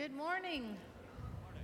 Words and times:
Good 0.00 0.16
morning. 0.16 0.78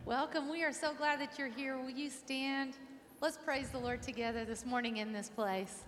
Welcome. 0.05 0.51
We 0.51 0.63
are 0.63 0.71
so 0.71 0.93
glad 0.93 1.19
that 1.21 1.39
you're 1.39 1.49
here. 1.49 1.79
Will 1.79 1.89
you 1.89 2.11
stand? 2.11 2.75
Let's 3.23 3.39
praise 3.39 3.71
the 3.71 3.79
Lord 3.79 4.03
together 4.03 4.45
this 4.45 4.67
morning 4.67 4.99
in 4.99 5.11
this 5.11 5.31
place. 5.31 5.85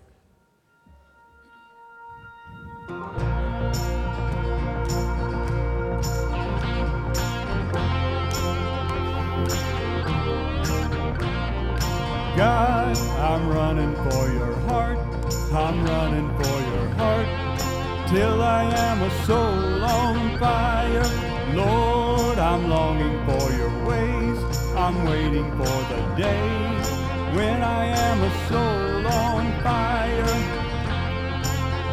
God, 12.34 12.96
I'm 12.96 13.46
running 13.50 13.94
for 13.94 14.32
your 14.32 14.54
heart. 14.60 14.98
I'm 15.52 15.84
running 15.84 16.34
for 16.38 16.60
your 16.62 16.88
heart. 16.94 18.08
Till 18.08 18.42
I 18.42 18.64
am 18.74 19.02
a 19.02 19.24
soul 19.26 19.84
on 19.84 20.38
fire. 20.38 21.04
Lord, 21.54 21.97
I'm 22.50 22.70
longing 22.70 23.18
for 23.26 23.52
your 23.52 23.74
ways. 23.84 24.38
I'm 24.74 25.04
waiting 25.04 25.50
for 25.58 25.76
the 25.92 26.00
day 26.16 26.48
when 27.36 27.62
I 27.62 27.84
am 28.06 28.22
a 28.22 28.32
soul 28.48 29.06
on 29.06 29.44
fire. 29.62 30.34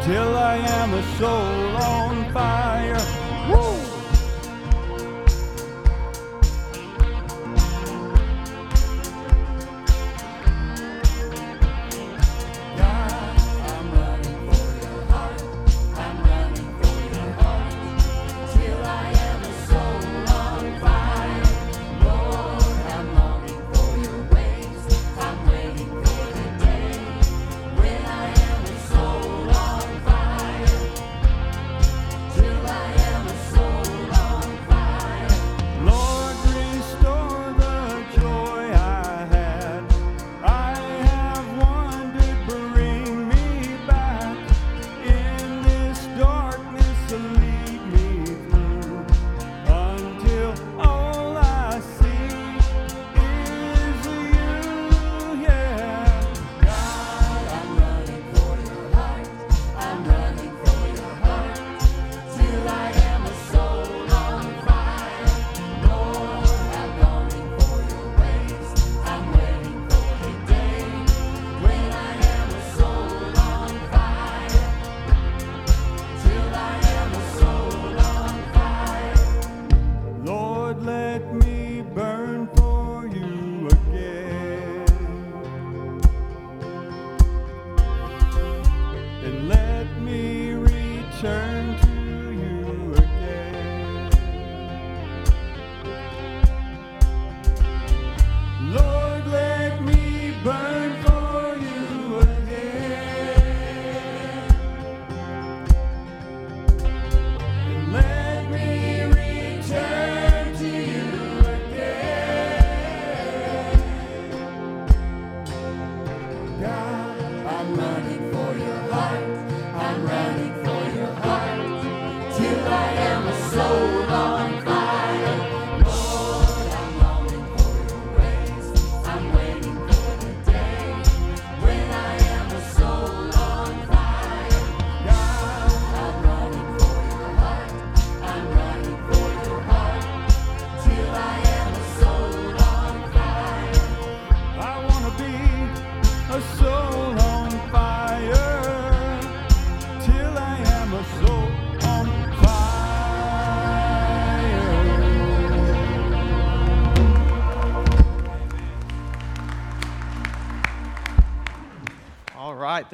Till 0.06 0.34
I 0.34 0.56
am 0.80 0.94
a 0.94 1.02
soul 1.18 1.76
on 1.76 2.32
fire. 2.32 3.02
Woo! 3.50 3.75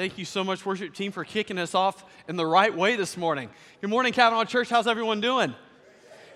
Thank 0.03 0.19
you 0.19 0.25
so 0.25 0.43
much, 0.43 0.67
worship 0.67 0.95
team, 0.95 1.13
for 1.13 1.25
kicking 1.25 1.59
us 1.59 1.77
off 1.77 2.05
in 2.27 2.35
the 2.35 2.45
right 2.45 2.77
way 2.77 2.97
this 2.97 3.17
morning. 3.17 3.49
Good 3.81 3.89
morning, 3.89 4.13
Cavanaugh 4.13 4.43
Church. 4.43 4.69
How's 4.69 4.89
everyone 4.89 5.21
doing? 5.21 5.55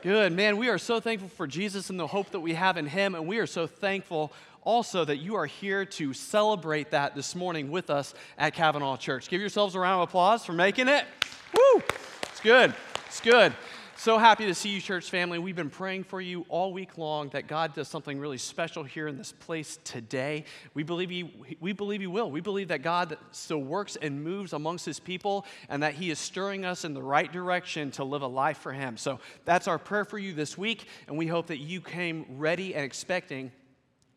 Good. 0.03 0.32
Man, 0.32 0.56
we 0.56 0.69
are 0.69 0.78
so 0.78 1.00
thankful 1.00 1.28
for 1.31 1.49
Jesus 1.49 1.91
and 1.91 1.99
the 1.99 2.06
hope 2.06 2.31
that 2.31 2.38
we 2.38 2.54
have 2.54 2.77
in 2.77 2.87
him. 2.87 3.16
And 3.16 3.27
we 3.27 3.38
are 3.38 3.47
so 3.49 3.66
thankful 3.66 4.32
also 4.62 5.04
that 5.04 5.16
you 5.16 5.34
are 5.34 5.47
here 5.47 5.84
to 5.84 6.15
celebrate 6.15 6.93
that 6.93 7.16
this 7.16 7.34
morning 7.34 7.72
with 7.72 7.91
us 7.91 8.15
at 8.38 8.54
Cavanaugh 8.54 8.97
Church. 8.97 9.28
Give 9.28 9.41
yourselves 9.41 9.75
a 9.75 9.81
round 9.81 10.00
of 10.00 10.09
applause 10.10 10.44
for 10.44 10.53
making 10.53 10.87
it. 10.87 11.04
Woo! 11.53 11.83
It's 12.22 12.41
good. 12.41 12.72
It's 13.06 13.21
good. 13.21 13.53
So 13.99 14.19
happy 14.19 14.45
to 14.45 14.55
see 14.55 14.69
you, 14.69 14.81
church 14.83 15.09
family. 15.09 15.39
We've 15.39 15.57
been 15.57 15.71
praying 15.71 16.05
for 16.05 16.21
you 16.21 16.45
all 16.51 16.71
week 16.71 16.99
long 16.99 17.31
that 17.31 17.47
God 17.47 17.73
does 17.73 17.89
something 17.89 18.19
really 18.19 18.37
special 18.37 18.84
here 18.84 19.09
in 19.09 19.17
this 19.17 19.33
place 19.33 19.79
today. 19.84 20.45
We 20.75 20.83
believe 20.83 21.09
He, 21.09 21.57
we 21.61 21.73
believe 21.73 22.03
he 22.03 22.07
will. 22.07 22.31
We 22.31 22.43
believe 22.43 22.69
that 22.69 22.83
God 22.83 23.17
still 23.31 23.62
works 23.62 23.97
and 23.97 24.23
moves 24.23 24.53
amongst 24.53 24.84
His 24.84 25.01
people 25.01 25.47
and 25.71 25.83
that 25.83 25.95
He 25.95 26.11
is 26.11 26.19
stirring 26.19 26.67
us 26.67 26.84
in 26.84 26.93
the 26.93 27.03
right 27.03 27.33
direction 27.33 27.91
to 27.93 28.05
live 28.05 28.21
a 28.21 28.27
life 28.27 28.59
for 28.59 28.73
Him. 28.73 28.99
So 28.99 29.19
that's 29.47 29.67
our 29.67 29.79
prayer 29.79 30.05
for 30.05 30.19
you 30.19 30.34
this 30.34 30.59
week, 30.59 30.87
and 31.09 31.17
we 31.17 31.27
hope 31.27 31.47
that 31.47 31.59
you 31.59 31.81
came 31.81 32.27
ready 32.37 32.75
and 32.75 32.84
expecting 32.84 33.51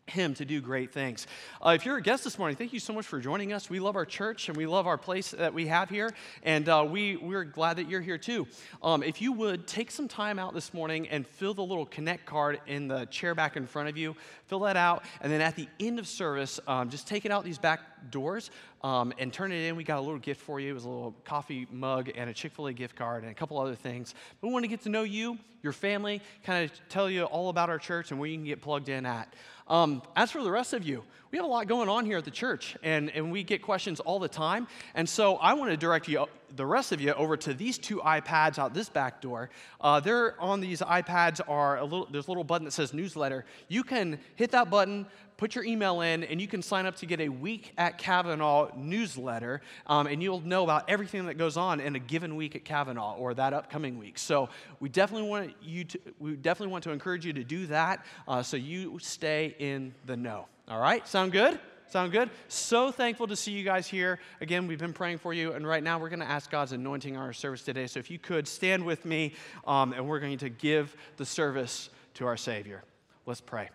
him 0.09 0.33
to 0.35 0.45
do 0.45 0.61
great 0.61 0.91
things. 0.91 1.27
Uh, 1.65 1.69
if 1.69 1.85
you're 1.85 1.97
a 1.97 2.01
guest 2.01 2.23
this 2.23 2.37
morning, 2.37 2.55
thank 2.55 2.73
you 2.73 2.79
so 2.79 2.93
much 2.93 3.05
for 3.05 3.19
joining 3.19 3.53
us. 3.53 3.69
We 3.69 3.79
love 3.79 3.95
our 3.95 4.05
church 4.05 4.49
and 4.49 4.57
we 4.57 4.65
love 4.65 4.87
our 4.87 4.97
place 4.97 5.31
that 5.31 5.53
we 5.53 5.67
have 5.67 5.89
here, 5.89 6.13
and 6.43 6.67
uh, 6.67 6.85
we, 6.89 7.15
we're 7.15 7.43
glad 7.43 7.77
that 7.77 7.89
you're 7.89 8.01
here 8.01 8.17
too. 8.17 8.47
Um, 8.83 9.03
if 9.03 9.21
you 9.21 9.31
would 9.33 9.67
take 9.67 9.91
some 9.91 10.07
time 10.07 10.39
out 10.39 10.53
this 10.53 10.73
morning 10.73 11.07
and 11.09 11.25
fill 11.25 11.53
the 11.53 11.63
little 11.63 11.85
connect 11.85 12.25
card 12.25 12.59
in 12.67 12.87
the 12.87 13.05
chair 13.05 13.35
back 13.35 13.55
in 13.55 13.65
front 13.65 13.89
of 13.89 13.97
you, 13.97 14.15
fill 14.47 14.59
that 14.61 14.77
out, 14.77 15.03
and 15.21 15.31
then 15.31 15.41
at 15.41 15.55
the 15.55 15.67
end 15.79 15.99
of 15.99 16.07
service, 16.07 16.59
um, 16.67 16.89
just 16.89 17.07
take 17.07 17.25
it 17.25 17.31
out 17.31 17.43
these 17.43 17.57
back 17.57 17.81
doors 18.11 18.49
um, 18.81 19.13
and 19.17 19.33
turn 19.33 19.51
it 19.51 19.65
in. 19.67 19.75
We 19.75 19.83
got 19.83 19.99
a 19.99 20.01
little 20.01 20.19
gift 20.19 20.41
for 20.41 20.59
you. 20.59 20.71
It 20.71 20.73
was 20.73 20.85
a 20.85 20.89
little 20.89 21.15
coffee 21.25 21.67
mug 21.71 22.09
and 22.15 22.29
a 22.29 22.33
Chick 22.33 22.53
fil 22.53 22.67
A 22.67 22.73
gift 22.73 22.95
card 22.95 23.23
and 23.23 23.31
a 23.31 23.35
couple 23.35 23.59
other 23.59 23.75
things. 23.75 24.15
But 24.39 24.47
we 24.47 24.53
want 24.53 24.63
to 24.63 24.69
get 24.69 24.81
to 24.81 24.89
know 24.89 25.03
you, 25.03 25.37
your 25.61 25.73
family, 25.73 26.21
kind 26.43 26.63
of 26.63 26.89
tell 26.89 27.09
you 27.09 27.23
all 27.23 27.49
about 27.49 27.69
our 27.69 27.77
church 27.77 28.11
and 28.11 28.19
where 28.19 28.29
you 28.29 28.37
can 28.37 28.45
get 28.45 28.61
plugged 28.61 28.89
in 28.89 29.05
at. 29.05 29.33
Um, 29.69 30.01
as 30.15 30.31
for 30.31 30.43
the 30.43 30.51
rest 30.51 30.73
of 30.73 30.83
you, 30.83 31.03
we 31.31 31.37
have 31.37 31.45
a 31.45 31.49
lot 31.49 31.67
going 31.67 31.89
on 31.89 32.05
here 32.05 32.17
at 32.17 32.25
the 32.25 32.31
church, 32.31 32.75
and, 32.81 33.11
and 33.11 33.31
we 33.31 33.43
get 33.43 33.61
questions 33.61 33.99
all 33.99 34.17
the 34.17 34.27
time. 34.27 34.67
And 34.95 35.07
so 35.07 35.35
I 35.35 35.53
want 35.53 35.69
to 35.71 35.77
direct 35.77 36.07
you 36.07 36.25
the 36.55 36.65
rest 36.65 36.91
of 36.91 37.01
you 37.01 37.13
over 37.13 37.37
to 37.37 37.53
these 37.53 37.77
two 37.77 37.97
iPads 37.97 38.57
out 38.57 38.73
this 38.73 38.89
back 38.89 39.21
door. 39.21 39.49
Uh, 39.81 39.99
there 39.99 40.39
on 40.39 40.59
these 40.59 40.81
iPads 40.81 41.41
are 41.47 41.77
a 41.77 41.83
little, 41.83 42.07
there's 42.11 42.27
a 42.27 42.31
little 42.31 42.43
button 42.43 42.65
that 42.65 42.71
says 42.71 42.93
newsletter. 42.93 43.45
You 43.67 43.83
can 43.83 44.19
hit 44.35 44.51
that 44.51 44.69
button, 44.69 45.05
put 45.37 45.55
your 45.55 45.63
email 45.63 46.01
in, 46.01 46.23
and 46.23 46.41
you 46.41 46.47
can 46.47 46.61
sign 46.61 46.85
up 46.85 46.95
to 46.97 47.05
get 47.05 47.21
a 47.21 47.29
week 47.29 47.73
at 47.77 47.97
Cavanaugh 47.97 48.69
newsletter, 48.75 49.61
um, 49.87 50.07
and 50.07 50.21
you'll 50.21 50.41
know 50.41 50.63
about 50.63 50.89
everything 50.89 51.25
that 51.27 51.35
goes 51.35 51.55
on 51.55 51.79
in 51.79 51.95
a 51.95 51.99
given 51.99 52.35
week 52.35 52.55
at 52.55 52.65
Cavanaugh 52.65 53.15
or 53.15 53.33
that 53.33 53.53
upcoming 53.53 53.97
week. 53.97 54.17
So 54.17 54.49
we 54.79 54.89
definitely 54.89 55.29
want 55.29 55.53
you 55.61 55.85
to, 55.85 55.99
we 56.19 56.35
definitely 56.35 56.71
want 56.71 56.83
to 56.85 56.91
encourage 56.91 57.25
you 57.25 57.33
to 57.33 57.43
do 57.43 57.67
that, 57.67 58.05
uh, 58.27 58.43
so 58.43 58.57
you 58.57 58.99
stay 58.99 59.55
in 59.59 59.93
the 60.05 60.17
know. 60.17 60.47
All 60.67 60.81
right, 60.81 61.07
sound 61.07 61.31
good? 61.31 61.59
Sound 61.89 62.11
good? 62.11 62.29
So 62.49 62.91
thankful 62.91 63.25
to 63.25 63.35
see 63.35 63.51
you 63.51 63.63
guys 63.63 63.87
here. 63.87 64.19
Again, 64.41 64.67
we've 64.67 64.77
been 64.77 64.93
praying 64.93 65.17
for 65.17 65.33
you, 65.33 65.53
and 65.53 65.65
right 65.65 65.81
now 65.81 65.97
we're 65.97 66.09
going 66.09 66.19
to 66.19 66.29
ask 66.29 66.51
God's 66.51 66.71
anointing 66.71 67.17
on 67.17 67.23
our 67.23 67.33
service 67.33 67.63
today. 67.63 67.87
So 67.87 67.99
if 67.99 68.11
you 68.11 68.19
could 68.19 68.47
stand 68.47 68.85
with 68.85 69.05
me, 69.05 69.33
um, 69.65 69.93
and 69.93 70.07
we're 70.07 70.19
going 70.19 70.37
to 70.37 70.49
give 70.49 70.95
the 71.17 71.25
service 71.25 71.89
to 72.13 72.27
our 72.27 72.37
Savior. 72.37 72.83
Let's 73.25 73.41
pray. 73.41 73.69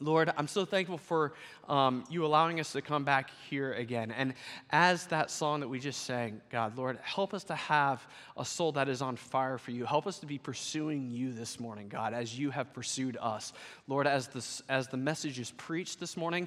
Lord, 0.00 0.30
I'm 0.36 0.46
so 0.46 0.66
thankful 0.66 0.98
for 0.98 1.32
um, 1.68 2.04
you 2.10 2.26
allowing 2.26 2.60
us 2.60 2.72
to 2.72 2.82
come 2.82 3.04
back 3.04 3.30
here 3.48 3.72
again. 3.72 4.10
And 4.10 4.34
as 4.70 5.06
that 5.06 5.30
song 5.30 5.60
that 5.60 5.68
we 5.68 5.78
just 5.78 6.04
sang, 6.04 6.42
God, 6.50 6.76
Lord, 6.76 6.98
help 7.02 7.32
us 7.32 7.44
to 7.44 7.54
have 7.54 8.06
a 8.36 8.44
soul 8.44 8.72
that 8.72 8.90
is 8.90 9.00
on 9.00 9.16
fire 9.16 9.56
for 9.56 9.70
you. 9.70 9.86
Help 9.86 10.06
us 10.06 10.18
to 10.18 10.26
be 10.26 10.36
pursuing 10.36 11.10
you 11.10 11.32
this 11.32 11.58
morning, 11.58 11.88
God, 11.88 12.12
as 12.12 12.38
you 12.38 12.50
have 12.50 12.74
pursued 12.74 13.16
us. 13.20 13.54
Lord, 13.88 14.06
as, 14.06 14.28
this, 14.28 14.60
as 14.68 14.88
the 14.88 14.98
message 14.98 15.38
is 15.38 15.50
preached 15.52 15.98
this 15.98 16.14
morning, 16.14 16.46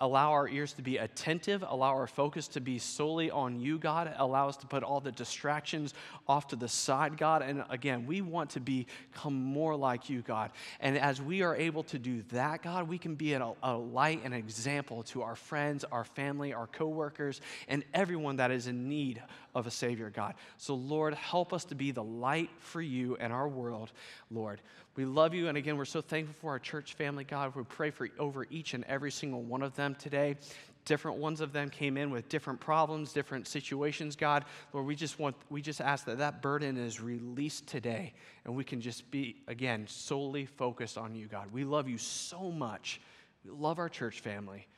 allow 0.00 0.30
our 0.32 0.48
ears 0.48 0.72
to 0.74 0.82
be 0.82 0.98
attentive, 0.98 1.64
allow 1.66 1.90
our 1.90 2.06
focus 2.06 2.48
to 2.48 2.60
be 2.60 2.78
solely 2.78 3.30
on 3.30 3.58
you, 3.60 3.78
God. 3.78 4.14
Allow 4.18 4.48
us 4.48 4.56
to 4.58 4.66
put 4.66 4.82
all 4.82 5.00
the 5.00 5.12
distractions 5.12 5.94
off 6.28 6.48
to 6.48 6.56
the 6.56 6.68
side, 6.68 7.16
God. 7.16 7.42
And 7.42 7.64
again, 7.70 8.06
we 8.06 8.20
want 8.20 8.50
to 8.50 8.60
become 8.60 9.34
more 9.34 9.74
like 9.74 10.10
you, 10.10 10.22
God. 10.22 10.50
And 10.80 10.98
as 10.98 11.22
we 11.22 11.42
are 11.42 11.56
able 11.56 11.82
to 11.84 11.98
do 11.98 12.22
that, 12.30 12.62
God, 12.62 12.88
we 12.88 12.98
can 12.98 13.14
be 13.14 13.32
a, 13.32 13.52
a 13.62 13.76
light 13.76 14.20
and 14.24 14.34
example 14.34 15.02
to 15.04 15.22
our 15.22 15.36
friends, 15.36 15.84
our 15.84 16.04
family, 16.04 16.52
our 16.52 16.66
coworkers, 16.66 17.40
and 17.68 17.84
everyone 17.94 18.36
that 18.36 18.50
is 18.50 18.66
in 18.66 18.88
need 18.88 19.22
of 19.56 19.66
a 19.66 19.70
Savior, 19.70 20.10
God. 20.10 20.34
So, 20.58 20.74
Lord, 20.74 21.14
help 21.14 21.54
us 21.54 21.64
to 21.64 21.74
be 21.74 21.90
the 21.90 22.04
light 22.04 22.50
for 22.58 22.82
you 22.82 23.16
and 23.18 23.32
our 23.32 23.48
world, 23.48 23.90
Lord. 24.30 24.60
We 24.96 25.06
love 25.06 25.32
you. 25.32 25.48
And 25.48 25.56
again, 25.56 25.78
we're 25.78 25.86
so 25.86 26.02
thankful 26.02 26.34
for 26.38 26.50
our 26.50 26.58
church 26.58 26.92
family, 26.92 27.24
God. 27.24 27.56
We 27.56 27.64
pray 27.64 27.90
for 27.90 28.06
over 28.18 28.46
each 28.50 28.74
and 28.74 28.84
every 28.84 29.10
single 29.10 29.42
one 29.42 29.62
of 29.62 29.74
them 29.74 29.94
today. 29.94 30.36
Different 30.84 31.16
ones 31.16 31.40
of 31.40 31.54
them 31.54 31.70
came 31.70 31.96
in 31.96 32.10
with 32.10 32.28
different 32.28 32.60
problems, 32.60 33.14
different 33.14 33.48
situations, 33.48 34.14
God. 34.14 34.44
Lord, 34.74 34.86
we 34.86 34.94
just 34.94 35.18
want, 35.18 35.34
we 35.48 35.62
just 35.62 35.80
ask 35.80 36.04
that 36.04 36.18
that 36.18 36.42
burden 36.42 36.76
is 36.76 37.00
released 37.00 37.66
today 37.66 38.12
and 38.44 38.54
we 38.54 38.62
can 38.62 38.82
just 38.82 39.10
be, 39.10 39.36
again, 39.48 39.86
solely 39.88 40.44
focused 40.44 40.98
on 40.98 41.14
you, 41.14 41.28
God. 41.28 41.50
We 41.50 41.64
love 41.64 41.88
you 41.88 41.96
so 41.96 42.50
much. 42.50 43.00
We 43.42 43.52
love 43.52 43.78
our 43.78 43.88
church 43.88 44.20
family. 44.20 44.68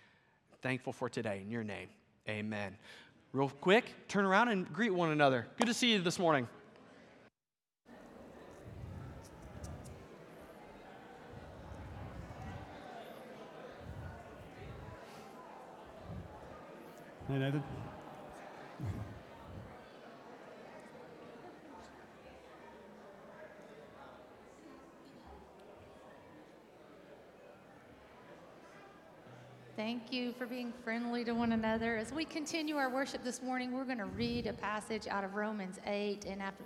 Thankful 0.62 0.92
for 0.92 1.08
today. 1.08 1.40
In 1.42 1.50
your 1.50 1.64
name, 1.64 1.88
amen. 2.28 2.76
Real 3.38 3.52
quick, 3.60 3.84
turn 4.08 4.24
around 4.24 4.48
and 4.48 4.66
greet 4.72 4.90
one 4.92 5.12
another. 5.12 5.46
Good 5.58 5.68
to 5.68 5.74
see 5.74 5.92
you 5.92 6.02
this 6.02 6.18
morning. 6.18 6.48
Thank 29.78 30.12
you 30.12 30.32
for 30.32 30.44
being 30.44 30.72
friendly 30.82 31.24
to 31.24 31.30
one 31.34 31.52
another. 31.52 31.96
As 31.96 32.12
we 32.12 32.24
continue 32.24 32.74
our 32.74 32.90
worship 32.90 33.22
this 33.22 33.40
morning, 33.40 33.70
we're 33.70 33.84
going 33.84 33.98
to 33.98 34.06
read 34.06 34.48
a 34.48 34.52
passage 34.52 35.06
out 35.06 35.22
of 35.22 35.36
Romans 35.36 35.78
8 35.86 36.24
and 36.24 36.42
after 36.42 36.64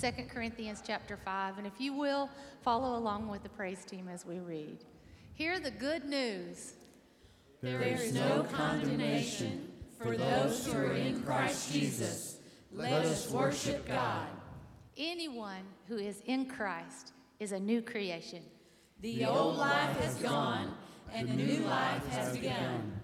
2 0.00 0.26
Corinthians 0.28 0.80
chapter 0.86 1.16
5. 1.16 1.58
And 1.58 1.66
if 1.66 1.72
you 1.80 1.92
will, 1.94 2.30
follow 2.62 2.96
along 2.96 3.26
with 3.26 3.42
the 3.42 3.48
praise 3.48 3.84
team 3.84 4.08
as 4.08 4.24
we 4.24 4.38
read. 4.38 4.84
Hear 5.32 5.58
the 5.58 5.72
good 5.72 6.04
news. 6.04 6.74
There 7.60 7.82
is 7.82 8.14
no 8.14 8.46
condemnation 8.52 9.72
for 9.98 10.16
those 10.16 10.64
who 10.64 10.78
are 10.78 10.92
in 10.92 11.24
Christ 11.24 11.72
Jesus. 11.72 12.36
Let 12.70 13.04
us 13.04 13.28
worship 13.32 13.88
God. 13.88 14.28
Anyone 14.96 15.64
who 15.88 15.96
is 15.96 16.22
in 16.26 16.46
Christ 16.46 17.14
is 17.40 17.50
a 17.50 17.58
new 17.58 17.82
creation. 17.82 18.44
The 19.00 19.24
old 19.24 19.56
life 19.56 19.98
has 19.98 20.14
gone 20.14 20.72
and 21.14 21.28
a 21.28 21.34
new 21.34 21.60
life 21.60 22.06
has 22.08 22.36
begun. 22.36 23.00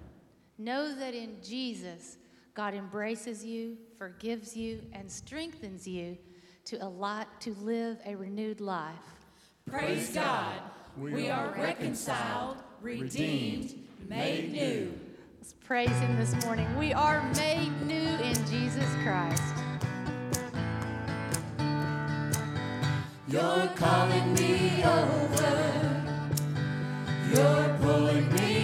Know 0.59 0.95
that 0.95 1.15
in 1.15 1.37
Jesus, 1.43 2.19
God 2.55 2.75
embraces 2.75 3.45
you, 3.45 3.79
forgives 3.97 4.57
you, 4.57 4.83
and 4.93 5.11
strengthens 5.11 5.87
you 5.87 6.19
to, 6.67 6.85
allot, 6.85 7.41
to 7.43 7.55
live 7.61 7.99
a 8.05 8.15
renewed 8.15 8.61
life. 8.61 8.95
Praise 9.65 10.11
God. 10.11 10.55
We 10.99 11.31
are 11.31 11.55
reconciled, 11.57 12.57
redeemed, 12.83 13.75
made 14.09 14.53
new. 14.53 14.93
Let's 15.39 15.55
praise 15.65 15.89
Him 15.91 16.17
this 16.17 16.35
morning. 16.45 16.67
We 16.77 16.93
are 16.93 17.23
made 17.35 17.71
new 17.87 17.95
in 17.95 18.35
Jesus 18.47 18.93
Christ. 19.03 19.43
You're 23.29 23.71
calling 23.77 24.35
me 24.35 24.83
over. 24.85 25.80
You're 27.33 27.79
pulling 27.81 28.29
me 28.35 28.60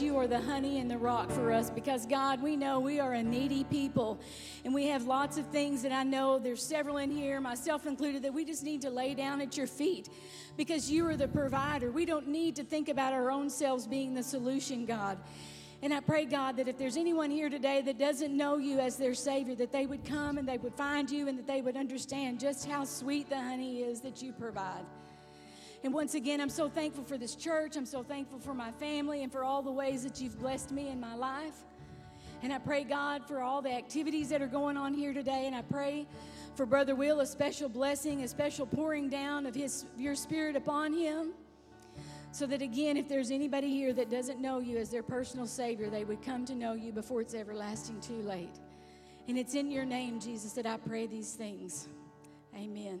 you 0.00 0.16
are 0.16 0.26
the 0.26 0.40
honey 0.40 0.80
and 0.80 0.90
the 0.90 0.98
rock 0.98 1.30
for 1.30 1.52
us 1.52 1.70
because, 1.70 2.06
God, 2.06 2.42
we 2.42 2.56
know 2.56 2.78
we 2.78 3.00
are 3.00 3.14
a 3.14 3.22
needy 3.22 3.64
people 3.64 4.20
and 4.64 4.72
we 4.72 4.86
have 4.86 5.06
lots 5.06 5.38
of 5.38 5.46
things 5.46 5.82
that 5.82 5.92
I 5.92 6.02
know 6.04 6.38
there's 6.38 6.62
several 6.62 6.98
in 6.98 7.10
here, 7.10 7.40
myself 7.40 7.86
included, 7.86 8.22
that 8.22 8.32
we 8.32 8.44
just 8.44 8.62
need 8.62 8.82
to 8.82 8.90
lay 8.90 9.14
down 9.14 9.40
at 9.40 9.56
your 9.56 9.66
feet 9.66 10.08
because 10.56 10.90
you 10.90 11.06
are 11.06 11.16
the 11.16 11.28
provider. 11.28 11.90
We 11.90 12.04
don't 12.04 12.28
need 12.28 12.56
to 12.56 12.64
think 12.64 12.88
about 12.88 13.12
our 13.12 13.30
own 13.30 13.50
selves 13.50 13.86
being 13.86 14.14
the 14.14 14.22
solution, 14.22 14.86
God. 14.86 15.18
And 15.82 15.94
I 15.94 16.00
pray, 16.00 16.24
God, 16.24 16.56
that 16.56 16.68
if 16.68 16.76
there's 16.76 16.96
anyone 16.96 17.30
here 17.30 17.48
today 17.48 17.82
that 17.82 17.98
doesn't 17.98 18.36
know 18.36 18.56
you 18.56 18.80
as 18.80 18.96
their 18.96 19.14
Savior, 19.14 19.54
that 19.56 19.72
they 19.72 19.86
would 19.86 20.04
come 20.04 20.38
and 20.38 20.48
they 20.48 20.58
would 20.58 20.74
find 20.74 21.10
you 21.10 21.28
and 21.28 21.38
that 21.38 21.46
they 21.46 21.62
would 21.62 21.76
understand 21.76 22.40
just 22.40 22.68
how 22.68 22.84
sweet 22.84 23.28
the 23.28 23.40
honey 23.40 23.82
is 23.82 24.00
that 24.00 24.20
you 24.20 24.32
provide. 24.32 24.84
And 25.84 25.94
once 25.94 26.14
again, 26.14 26.40
I'm 26.40 26.48
so 26.48 26.68
thankful 26.68 27.04
for 27.04 27.16
this 27.16 27.36
church. 27.36 27.76
I'm 27.76 27.86
so 27.86 28.02
thankful 28.02 28.40
for 28.40 28.52
my 28.52 28.72
family 28.72 29.22
and 29.22 29.30
for 29.30 29.44
all 29.44 29.62
the 29.62 29.70
ways 29.70 30.02
that 30.02 30.20
you've 30.20 30.38
blessed 30.38 30.72
me 30.72 30.88
in 30.88 30.98
my 30.98 31.14
life. 31.14 31.54
And 32.42 32.52
I 32.52 32.58
pray, 32.58 32.84
God, 32.84 33.26
for 33.26 33.40
all 33.40 33.62
the 33.62 33.72
activities 33.72 34.28
that 34.28 34.42
are 34.42 34.48
going 34.48 34.76
on 34.76 34.94
here 34.94 35.12
today. 35.12 35.46
And 35.46 35.54
I 35.54 35.62
pray 35.62 36.06
for 36.54 36.66
Brother 36.66 36.94
Will 36.94 37.20
a 37.20 37.26
special 37.26 37.68
blessing, 37.68 38.22
a 38.22 38.28
special 38.28 38.66
pouring 38.66 39.08
down 39.08 39.46
of 39.46 39.54
his, 39.54 39.84
your 39.96 40.14
spirit 40.14 40.56
upon 40.56 40.92
him. 40.92 41.32
So 42.30 42.46
that 42.46 42.60
again, 42.60 42.96
if 42.96 43.08
there's 43.08 43.30
anybody 43.30 43.70
here 43.70 43.92
that 43.94 44.10
doesn't 44.10 44.40
know 44.40 44.58
you 44.58 44.76
as 44.76 44.90
their 44.90 45.02
personal 45.02 45.46
Savior, 45.46 45.88
they 45.88 46.04
would 46.04 46.22
come 46.22 46.44
to 46.46 46.54
know 46.54 46.74
you 46.74 46.92
before 46.92 47.20
it's 47.20 47.34
everlasting 47.34 48.00
too 48.00 48.20
late. 48.22 48.54
And 49.28 49.38
it's 49.38 49.54
in 49.54 49.70
your 49.70 49.84
name, 49.84 50.20
Jesus, 50.20 50.52
that 50.52 50.66
I 50.66 50.76
pray 50.76 51.06
these 51.06 51.34
things. 51.34 51.88
Amen. 52.54 53.00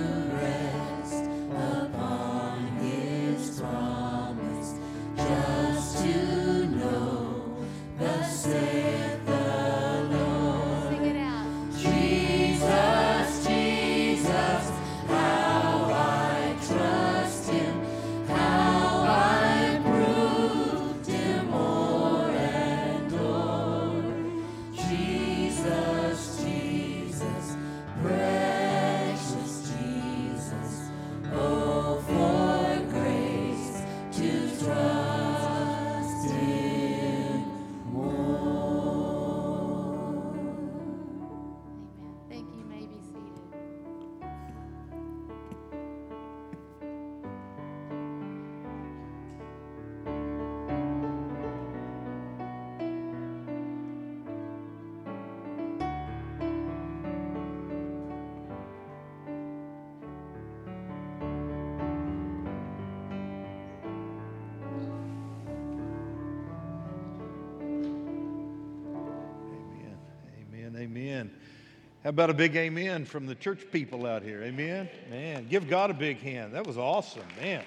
about 72.11 72.29
a 72.29 72.33
big 72.33 72.57
amen 72.57 73.05
from 73.05 73.25
the 73.25 73.33
church 73.33 73.61
people 73.71 74.05
out 74.05 74.21
here? 74.21 74.43
Amen. 74.43 74.89
Man, 75.09 75.47
give 75.47 75.69
God 75.69 75.89
a 75.91 75.93
big 75.93 76.19
hand. 76.19 76.53
That 76.53 76.67
was 76.67 76.77
awesome, 76.77 77.23
man. 77.39 77.63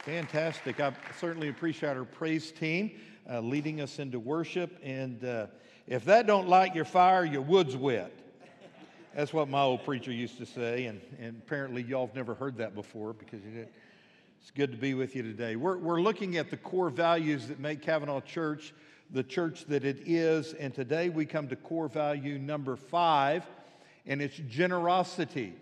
Fantastic. 0.00 0.80
I 0.80 0.92
certainly 1.20 1.48
appreciate 1.48 1.96
our 1.96 2.04
praise 2.04 2.50
team 2.50 2.98
uh, 3.30 3.38
leading 3.38 3.80
us 3.80 4.00
into 4.00 4.18
worship. 4.18 4.76
And 4.82 5.24
uh, 5.24 5.46
if 5.86 6.04
that 6.06 6.26
don't 6.26 6.48
light 6.48 6.74
your 6.74 6.84
fire, 6.84 7.24
your 7.24 7.42
wood's 7.42 7.76
wet. 7.76 8.12
That's 9.14 9.32
what 9.32 9.48
my 9.48 9.62
old 9.62 9.84
preacher 9.84 10.10
used 10.10 10.38
to 10.38 10.46
say. 10.46 10.86
And, 10.86 11.00
and 11.20 11.40
apparently, 11.46 11.84
y'all 11.84 12.08
have 12.08 12.16
never 12.16 12.34
heard 12.34 12.56
that 12.58 12.74
before 12.74 13.12
because. 13.12 13.38
It's 14.42 14.50
good 14.52 14.70
to 14.70 14.78
be 14.78 14.94
with 14.94 15.16
you 15.16 15.22
today. 15.22 15.56
We're, 15.56 15.76
we're 15.76 16.00
looking 16.00 16.36
at 16.36 16.50
the 16.50 16.56
core 16.56 16.88
values 16.88 17.48
that 17.48 17.58
make 17.58 17.82
Cavanaugh 17.82 18.20
Church 18.20 18.72
the 19.10 19.22
church 19.22 19.64
that 19.66 19.84
it 19.84 19.98
is. 20.06 20.52
And 20.54 20.74
today 20.74 21.08
we 21.08 21.26
come 21.26 21.48
to 21.48 21.56
core 21.56 21.88
value 21.88 22.38
number 22.38 22.76
five, 22.76 23.46
and 24.06 24.20
it's 24.20 24.36
generosity. 24.48 25.54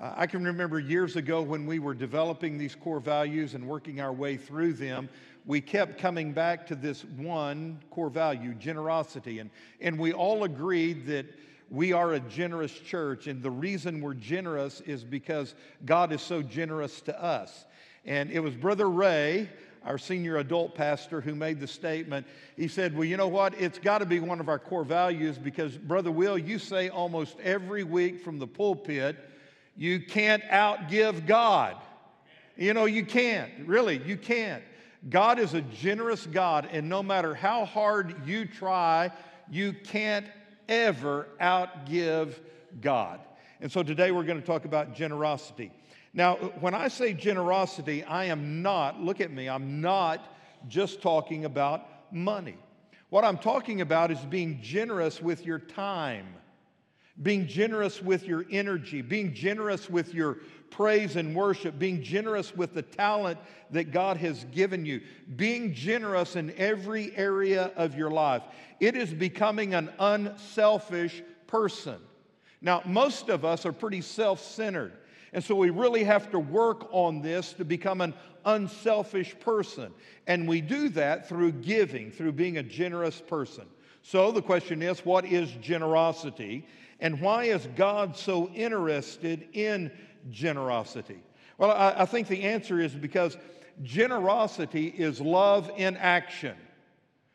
Uh, 0.00 0.12
I 0.16 0.26
can 0.26 0.44
remember 0.44 0.78
years 0.78 1.16
ago 1.16 1.42
when 1.42 1.66
we 1.66 1.78
were 1.78 1.94
developing 1.94 2.58
these 2.58 2.74
core 2.74 3.00
values 3.00 3.54
and 3.54 3.66
working 3.66 4.00
our 4.00 4.12
way 4.12 4.36
through 4.36 4.74
them, 4.74 5.08
we 5.46 5.60
kept 5.60 5.98
coming 5.98 6.32
back 6.32 6.66
to 6.66 6.74
this 6.74 7.04
one 7.16 7.78
core 7.90 8.10
value, 8.10 8.52
generosity. 8.54 9.38
And, 9.38 9.50
and 9.80 9.98
we 9.98 10.12
all 10.12 10.44
agreed 10.44 11.06
that 11.06 11.26
we 11.70 11.92
are 11.92 12.12
a 12.12 12.20
generous 12.20 12.72
church, 12.72 13.26
and 13.26 13.42
the 13.42 13.50
reason 13.50 14.00
we're 14.00 14.14
generous 14.14 14.80
is 14.82 15.02
because 15.02 15.54
God 15.84 16.12
is 16.12 16.22
so 16.22 16.42
generous 16.42 17.00
to 17.02 17.22
us. 17.22 17.64
And 18.04 18.30
it 18.30 18.38
was 18.40 18.54
Brother 18.54 18.88
Ray, 18.88 19.48
our 19.86 19.98
senior 19.98 20.38
adult 20.38 20.74
pastor, 20.74 21.20
who 21.20 21.34
made 21.34 21.60
the 21.60 21.66
statement. 21.66 22.26
He 22.56 22.68
said, 22.68 22.94
Well, 22.94 23.04
you 23.04 23.16
know 23.16 23.28
what? 23.28 23.58
It's 23.60 23.78
got 23.78 23.98
to 23.98 24.06
be 24.06 24.20
one 24.20 24.40
of 24.40 24.48
our 24.48 24.58
core 24.58 24.84
values 24.84 25.38
because, 25.38 25.76
Brother 25.76 26.10
Will, 26.10 26.36
you 26.36 26.58
say 26.58 26.88
almost 26.88 27.38
every 27.40 27.84
week 27.84 28.20
from 28.20 28.38
the 28.38 28.46
pulpit, 28.46 29.16
you 29.76 30.00
can't 30.00 30.42
outgive 30.44 31.26
God. 31.26 31.76
You 32.56 32.74
know, 32.74 32.86
you 32.86 33.04
can't. 33.04 33.50
Really, 33.66 33.98
you 34.04 34.16
can't. 34.16 34.62
God 35.08 35.38
is 35.38 35.54
a 35.54 35.60
generous 35.60 36.26
God, 36.26 36.68
and 36.72 36.88
no 36.88 37.02
matter 37.02 37.34
how 37.34 37.64
hard 37.64 38.26
you 38.26 38.44
try, 38.44 39.12
you 39.48 39.72
can't 39.72 40.26
ever 40.68 41.28
outgive 41.40 42.34
God. 42.80 43.20
And 43.60 43.70
so 43.70 43.82
today 43.82 44.10
we're 44.10 44.24
going 44.24 44.40
to 44.40 44.46
talk 44.46 44.64
about 44.64 44.94
generosity. 44.94 45.70
Now, 46.16 46.36
when 46.60 46.74
I 46.74 46.88
say 46.88 47.12
generosity, 47.12 48.02
I 48.02 48.24
am 48.24 48.62
not, 48.62 49.02
look 49.02 49.20
at 49.20 49.30
me, 49.30 49.50
I'm 49.50 49.82
not 49.82 50.26
just 50.66 51.02
talking 51.02 51.44
about 51.44 52.10
money. 52.10 52.56
What 53.10 53.22
I'm 53.22 53.36
talking 53.36 53.82
about 53.82 54.10
is 54.10 54.18
being 54.20 54.58
generous 54.62 55.20
with 55.20 55.44
your 55.44 55.58
time, 55.58 56.26
being 57.22 57.46
generous 57.46 58.00
with 58.00 58.24
your 58.24 58.46
energy, 58.50 59.02
being 59.02 59.34
generous 59.34 59.90
with 59.90 60.14
your 60.14 60.38
praise 60.70 61.16
and 61.16 61.36
worship, 61.36 61.78
being 61.78 62.02
generous 62.02 62.56
with 62.56 62.72
the 62.72 62.82
talent 62.82 63.38
that 63.70 63.92
God 63.92 64.16
has 64.16 64.44
given 64.52 64.86
you, 64.86 65.02
being 65.36 65.74
generous 65.74 66.34
in 66.34 66.50
every 66.56 67.14
area 67.14 67.72
of 67.76 67.94
your 67.94 68.10
life. 68.10 68.42
It 68.80 68.96
is 68.96 69.12
becoming 69.12 69.74
an 69.74 69.90
unselfish 69.98 71.22
person. 71.46 71.98
Now, 72.62 72.80
most 72.86 73.28
of 73.28 73.44
us 73.44 73.66
are 73.66 73.72
pretty 73.72 74.00
self 74.00 74.40
centered. 74.40 74.92
And 75.36 75.44
so 75.44 75.54
we 75.54 75.68
really 75.68 76.02
have 76.02 76.30
to 76.30 76.38
work 76.38 76.88
on 76.92 77.20
this 77.20 77.52
to 77.52 77.64
become 77.66 78.00
an 78.00 78.14
unselfish 78.46 79.38
person. 79.38 79.92
And 80.26 80.48
we 80.48 80.62
do 80.62 80.88
that 80.88 81.28
through 81.28 81.52
giving, 81.52 82.10
through 82.10 82.32
being 82.32 82.56
a 82.56 82.62
generous 82.62 83.20
person. 83.20 83.66
So 84.00 84.32
the 84.32 84.40
question 84.40 84.80
is 84.80 85.04
what 85.04 85.26
is 85.26 85.50
generosity? 85.60 86.66
And 87.00 87.20
why 87.20 87.44
is 87.44 87.68
God 87.76 88.16
so 88.16 88.48
interested 88.54 89.46
in 89.52 89.92
generosity? 90.30 91.20
Well, 91.58 91.70
I, 91.70 91.94
I 91.98 92.06
think 92.06 92.28
the 92.28 92.44
answer 92.44 92.80
is 92.80 92.94
because 92.94 93.36
generosity 93.82 94.86
is 94.86 95.20
love 95.20 95.70
in 95.76 95.98
action. 95.98 96.56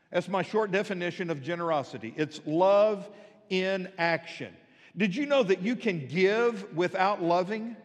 That's 0.10 0.28
my 0.28 0.42
short 0.42 0.72
definition 0.72 1.30
of 1.30 1.44
generosity 1.44 2.16
it's 2.18 2.42
love 2.48 3.08
in 3.52 3.90
action. 4.00 4.56
Did 4.98 5.16
you 5.16 5.28
know 5.28 5.44
that 5.44 5.62
you 5.62 5.76
can 5.76 6.08
give 6.08 6.76
without 6.76 7.22
loving? 7.22 7.78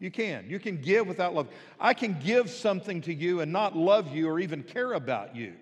You 0.00 0.10
can. 0.10 0.48
You 0.48 0.58
can 0.58 0.80
give 0.80 1.06
without 1.06 1.34
love. 1.34 1.48
I 1.78 1.94
can 1.94 2.18
give 2.24 2.50
something 2.50 3.02
to 3.02 3.14
you 3.14 3.40
and 3.40 3.52
not 3.52 3.76
love 3.76 4.12
you 4.14 4.28
or 4.28 4.40
even 4.40 4.62
care 4.62 4.94
about 4.94 5.36
you. 5.36 5.52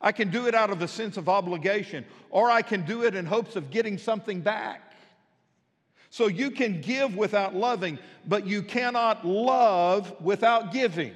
I 0.00 0.12
can 0.12 0.30
do 0.30 0.46
it 0.46 0.54
out 0.54 0.70
of 0.70 0.82
a 0.82 0.88
sense 0.88 1.16
of 1.16 1.28
obligation, 1.28 2.04
or 2.30 2.50
I 2.50 2.62
can 2.62 2.84
do 2.84 3.04
it 3.04 3.14
in 3.14 3.26
hopes 3.26 3.54
of 3.54 3.70
getting 3.70 3.98
something 3.98 4.40
back. 4.40 4.92
So 6.10 6.26
you 6.26 6.50
can 6.50 6.80
give 6.80 7.16
without 7.16 7.54
loving, 7.54 7.98
but 8.26 8.46
you 8.46 8.62
cannot 8.62 9.26
love 9.26 10.14
without 10.20 10.72
giving. 10.72 11.14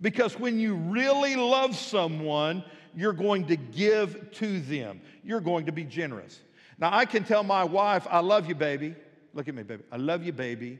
Because 0.00 0.38
when 0.38 0.58
you 0.58 0.76
really 0.76 1.36
love 1.36 1.76
someone, 1.76 2.64
you're 2.94 3.12
going 3.12 3.46
to 3.46 3.56
give 3.56 4.30
to 4.32 4.60
them. 4.60 5.00
You're 5.22 5.40
going 5.40 5.66
to 5.66 5.72
be 5.72 5.84
generous. 5.84 6.40
Now, 6.78 6.94
I 6.94 7.04
can 7.04 7.24
tell 7.24 7.42
my 7.42 7.64
wife, 7.64 8.06
I 8.10 8.20
love 8.20 8.48
you, 8.48 8.54
baby. 8.54 8.94
Look 9.34 9.48
at 9.48 9.54
me, 9.54 9.62
baby. 9.62 9.82
I 9.90 9.96
love 9.96 10.24
you, 10.24 10.32
baby. 10.32 10.78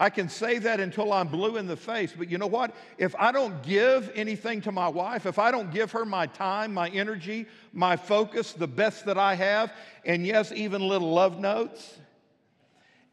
I 0.00 0.08
can 0.08 0.30
say 0.30 0.56
that 0.60 0.80
until 0.80 1.12
I'm 1.12 1.28
blue 1.28 1.58
in 1.58 1.66
the 1.66 1.76
face, 1.76 2.14
but 2.16 2.30
you 2.30 2.38
know 2.38 2.46
what? 2.46 2.74
If 2.96 3.14
I 3.18 3.32
don't 3.32 3.62
give 3.62 4.10
anything 4.14 4.62
to 4.62 4.72
my 4.72 4.88
wife, 4.88 5.26
if 5.26 5.38
I 5.38 5.50
don't 5.50 5.70
give 5.70 5.92
her 5.92 6.06
my 6.06 6.26
time, 6.26 6.72
my 6.72 6.88
energy, 6.88 7.44
my 7.74 7.96
focus, 7.96 8.54
the 8.54 8.66
best 8.66 9.04
that 9.04 9.18
I 9.18 9.34
have, 9.34 9.74
and 10.06 10.26
yes, 10.26 10.52
even 10.52 10.80
little 10.80 11.12
love 11.12 11.38
notes 11.38 11.98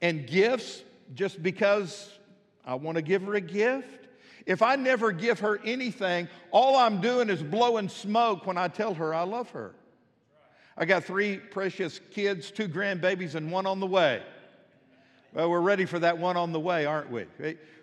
and 0.01 0.25
gifts 0.25 0.81
just 1.13 1.43
because 1.43 2.09
I 2.65 2.75
want 2.75 2.95
to 2.95 3.01
give 3.01 3.21
her 3.23 3.35
a 3.35 3.41
gift, 3.41 4.07
if 4.45 4.61
I 4.61 4.77
never 4.77 5.11
give 5.11 5.41
her 5.41 5.59
anything, 5.65 6.29
all 6.51 6.77
I'm 6.77 7.01
doing 7.01 7.29
is 7.29 7.43
blowing 7.43 7.89
smoke 7.89 8.47
when 8.47 8.57
I 8.57 8.69
tell 8.69 8.93
her 8.93 9.13
I 9.13 9.23
love 9.23 9.49
her. 9.49 9.75
I 10.77 10.85
got 10.85 11.03
three 11.03 11.35
precious 11.35 11.99
kids, 12.11 12.49
two 12.49 12.69
grandbabies, 12.69 13.35
and 13.35 13.51
one 13.51 13.65
on 13.65 13.81
the 13.81 13.87
way. 13.87 14.23
Well, 15.37 15.51
we're 15.51 15.61
ready 15.61 15.85
for 15.85 15.99
that 15.99 16.17
one 16.17 16.35
on 16.35 16.51
the 16.51 16.59
way, 16.59 16.87
aren't 16.87 17.11
we? 17.11 17.27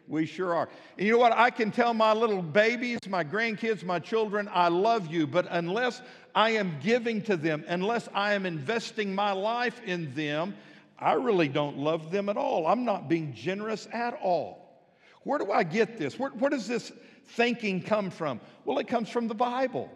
We 0.08 0.26
sure 0.26 0.56
are. 0.56 0.68
And 0.98 1.06
you 1.06 1.12
know 1.12 1.20
what? 1.20 1.30
I 1.30 1.50
can 1.50 1.70
tell 1.70 1.94
my 1.94 2.12
little 2.12 2.42
babies, 2.42 2.98
my 3.08 3.22
grandkids, 3.22 3.84
my 3.84 4.00
children, 4.00 4.50
I 4.52 4.66
love 4.66 5.06
you, 5.06 5.24
but 5.28 5.46
unless 5.48 6.02
I 6.34 6.50
am 6.50 6.72
giving 6.82 7.22
to 7.22 7.36
them, 7.36 7.64
unless 7.68 8.08
I 8.12 8.32
am 8.32 8.44
investing 8.44 9.14
my 9.14 9.30
life 9.30 9.80
in 9.86 10.12
them, 10.16 10.56
I 10.98 11.12
really 11.12 11.46
don't 11.46 11.78
love 11.78 12.10
them 12.10 12.28
at 12.28 12.36
all. 12.36 12.66
I'm 12.66 12.84
not 12.84 13.08
being 13.08 13.32
generous 13.32 13.86
at 13.92 14.18
all. 14.20 14.82
Where 15.22 15.38
do 15.38 15.52
I 15.52 15.62
get 15.62 15.96
this? 15.96 16.18
Where, 16.18 16.30
where 16.30 16.50
does 16.50 16.66
this 16.66 16.90
thinking 17.24 17.80
come 17.80 18.10
from? 18.10 18.40
Well, 18.64 18.80
it 18.80 18.88
comes 18.88 19.10
from 19.10 19.28
the 19.28 19.34
Bible. 19.34 19.88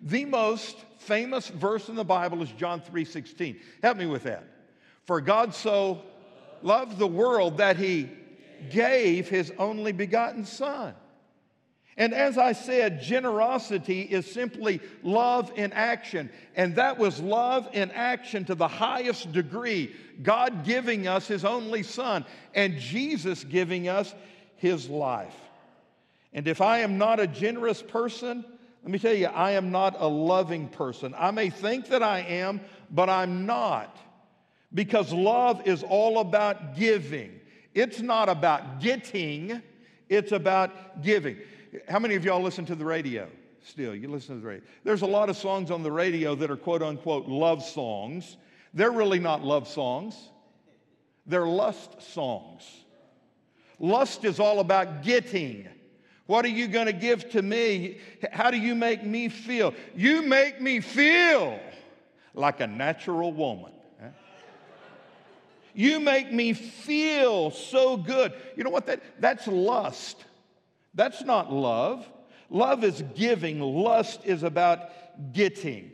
The 0.00 0.24
most 0.24 0.76
famous 0.98 1.46
verse 1.46 1.88
in 1.88 1.94
the 1.94 2.02
Bible 2.02 2.42
is 2.42 2.50
John 2.50 2.80
3:16. 2.80 3.60
Help 3.80 3.96
me 3.96 4.06
with 4.06 4.24
that. 4.24 4.42
For 5.04 5.20
God 5.20 5.54
so 5.54 6.02
loved 6.62 6.98
the 6.98 7.06
world 7.06 7.58
that 7.58 7.76
he 7.76 8.08
gave 8.70 9.28
his 9.28 9.52
only 9.58 9.92
begotten 9.92 10.44
son. 10.44 10.94
And 11.98 12.12
as 12.12 12.36
I 12.36 12.52
said, 12.52 13.00
generosity 13.00 14.02
is 14.02 14.30
simply 14.30 14.80
love 15.02 15.50
in 15.56 15.72
action. 15.72 16.30
And 16.54 16.76
that 16.76 16.98
was 16.98 17.20
love 17.20 17.68
in 17.72 17.90
action 17.90 18.44
to 18.46 18.54
the 18.54 18.68
highest 18.68 19.32
degree. 19.32 19.94
God 20.22 20.64
giving 20.64 21.06
us 21.06 21.26
his 21.26 21.44
only 21.44 21.82
son 21.82 22.26
and 22.54 22.78
Jesus 22.78 23.44
giving 23.44 23.88
us 23.88 24.14
his 24.56 24.90
life. 24.90 25.36
And 26.34 26.46
if 26.46 26.60
I 26.60 26.80
am 26.80 26.98
not 26.98 27.18
a 27.18 27.26
generous 27.26 27.80
person, 27.80 28.44
let 28.82 28.92
me 28.92 28.98
tell 28.98 29.14
you, 29.14 29.26
I 29.26 29.52
am 29.52 29.70
not 29.70 29.96
a 29.98 30.06
loving 30.06 30.68
person. 30.68 31.14
I 31.16 31.30
may 31.30 31.48
think 31.48 31.88
that 31.88 32.02
I 32.02 32.20
am, 32.20 32.60
but 32.90 33.08
I'm 33.08 33.46
not. 33.46 33.96
Because 34.76 35.10
love 35.10 35.66
is 35.66 35.82
all 35.82 36.18
about 36.18 36.76
giving. 36.76 37.40
It's 37.74 38.02
not 38.02 38.28
about 38.28 38.78
getting, 38.78 39.62
it's 40.10 40.32
about 40.32 41.02
giving. 41.02 41.38
How 41.88 41.98
many 41.98 42.14
of 42.14 42.26
y'all 42.26 42.42
listen 42.42 42.66
to 42.66 42.74
the 42.74 42.84
radio 42.84 43.26
still? 43.64 43.94
You 43.94 44.08
listen 44.10 44.34
to 44.34 44.42
the 44.42 44.46
radio. 44.46 44.62
There's 44.84 45.00
a 45.00 45.06
lot 45.06 45.30
of 45.30 45.38
songs 45.38 45.70
on 45.70 45.82
the 45.82 45.90
radio 45.90 46.34
that 46.34 46.50
are 46.50 46.58
quote 46.58 46.82
unquote 46.82 47.26
love 47.26 47.64
songs. 47.64 48.36
They're 48.74 48.90
really 48.90 49.18
not 49.18 49.42
love 49.42 49.66
songs, 49.66 50.14
they're 51.24 51.46
lust 51.46 52.02
songs. 52.12 52.62
Lust 53.78 54.26
is 54.26 54.38
all 54.38 54.60
about 54.60 55.02
getting. 55.02 55.68
What 56.26 56.44
are 56.44 56.48
you 56.48 56.68
going 56.68 56.86
to 56.86 56.92
give 56.92 57.30
to 57.30 57.40
me? 57.40 57.98
How 58.30 58.50
do 58.50 58.58
you 58.58 58.74
make 58.74 59.04
me 59.04 59.30
feel? 59.30 59.72
You 59.94 60.20
make 60.20 60.60
me 60.60 60.80
feel 60.80 61.58
like 62.34 62.60
a 62.60 62.66
natural 62.66 63.32
woman. 63.32 63.72
You 65.76 66.00
make 66.00 66.32
me 66.32 66.54
feel 66.54 67.50
so 67.50 67.98
good. 67.98 68.32
You 68.56 68.64
know 68.64 68.70
what 68.70 68.86
that 68.86 69.02
that's 69.20 69.46
lust. 69.46 70.24
That's 70.94 71.22
not 71.22 71.52
love. 71.52 72.08
Love 72.48 72.82
is 72.82 73.04
giving, 73.14 73.60
lust 73.60 74.20
is 74.24 74.42
about 74.42 75.32
getting. 75.34 75.90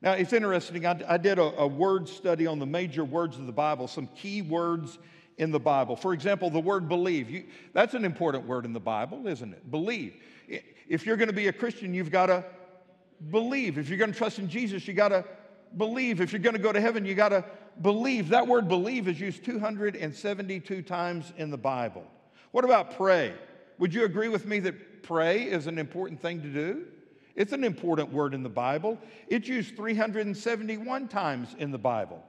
Now, 0.00 0.12
it's 0.12 0.32
interesting. 0.32 0.86
I, 0.86 1.00
I 1.08 1.16
did 1.16 1.38
a, 1.38 1.60
a 1.60 1.66
word 1.66 2.08
study 2.08 2.46
on 2.46 2.58
the 2.58 2.66
major 2.66 3.04
words 3.04 3.36
of 3.38 3.46
the 3.46 3.52
Bible, 3.52 3.88
some 3.88 4.06
key 4.08 4.42
words 4.42 4.98
in 5.38 5.50
the 5.50 5.60
Bible. 5.60 5.96
For 5.96 6.12
example, 6.12 6.50
the 6.50 6.60
word 6.60 6.88
believe. 6.88 7.30
You, 7.30 7.44
that's 7.72 7.94
an 7.94 8.04
important 8.04 8.46
word 8.46 8.64
in 8.64 8.72
the 8.72 8.80
Bible, 8.80 9.26
isn't 9.26 9.52
it? 9.52 9.70
Believe. 9.70 10.14
If 10.88 11.06
you're 11.06 11.16
going 11.16 11.28
to 11.28 11.34
be 11.34 11.48
a 11.48 11.52
Christian, 11.52 11.94
you've 11.94 12.10
got 12.10 12.26
to 12.26 12.44
believe. 13.30 13.78
If 13.78 13.88
you're 13.88 13.98
going 13.98 14.12
to 14.12 14.18
trust 14.18 14.38
in 14.38 14.48
Jesus, 14.48 14.86
you 14.86 14.94
got 14.94 15.08
to 15.08 15.24
believe. 15.76 16.20
If 16.20 16.32
you're 16.32 16.42
going 16.42 16.56
to 16.56 16.62
go 16.62 16.72
to 16.72 16.80
heaven, 16.80 17.06
you 17.06 17.14
got 17.14 17.30
to 17.30 17.44
believe. 17.80 18.28
That 18.28 18.46
word 18.46 18.68
believe 18.68 19.08
is 19.08 19.18
used 19.20 19.44
272 19.44 20.82
times 20.82 21.32
in 21.36 21.50
the 21.50 21.58
Bible. 21.58 22.04
What 22.50 22.64
about 22.64 22.96
pray? 22.96 23.34
Would 23.78 23.94
you 23.94 24.04
agree 24.04 24.28
with 24.28 24.46
me 24.46 24.60
that 24.60 25.02
pray 25.02 25.44
is 25.44 25.66
an 25.66 25.78
important 25.78 26.20
thing 26.20 26.42
to 26.42 26.48
do? 26.48 26.84
It's 27.34 27.52
an 27.52 27.64
important 27.64 28.12
word 28.12 28.34
in 28.34 28.42
the 28.42 28.48
Bible. 28.48 28.98
It's 29.28 29.48
used 29.48 29.76
371 29.76 31.08
times 31.08 31.56
in 31.58 31.70
the 31.70 31.78
Bible. 31.78 32.22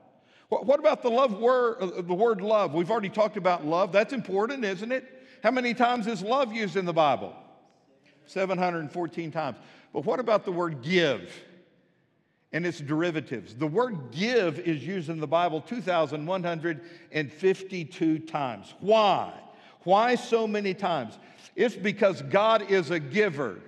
What 0.49 0.79
about 0.79 1.01
the 1.01 1.09
love 1.09 1.39
word, 1.39 1.77
uh, 1.79 2.01
the 2.01 2.13
word 2.13 2.41
love? 2.41 2.73
We've 2.73 2.91
already 2.91 3.09
talked 3.09 3.37
about 3.37 3.65
love. 3.65 3.91
That's 3.91 4.13
important, 4.13 4.63
isn't 4.63 4.91
it? 4.91 5.27
How 5.41 5.51
many 5.51 5.73
times 5.73 6.07
is 6.07 6.21
love 6.21 6.53
used 6.53 6.75
in 6.77 6.85
the 6.85 6.93
Bible? 6.93 7.33
714 8.25 9.31
times. 9.31 9.57
But 9.91 10.05
what 10.05 10.19
about 10.19 10.45
the 10.45 10.51
word 10.51 10.81
give 10.81 11.33
and 12.53 12.65
its 12.65 12.79
derivatives? 12.79 13.53
The 13.55 13.67
word 13.67 14.11
give 14.11 14.59
is 14.59 14.81
used 14.85 15.09
in 15.09 15.19
the 15.19 15.27
Bible 15.27 15.59
2,152 15.59 18.19
times. 18.19 18.73
Why? 18.79 19.33
Why 19.83 20.15
so 20.15 20.47
many 20.47 20.73
times? 20.73 21.19
It's 21.55 21.75
because 21.75 22.21
God 22.21 22.71
is 22.71 22.91
a 22.91 22.99
giver. 22.99 23.59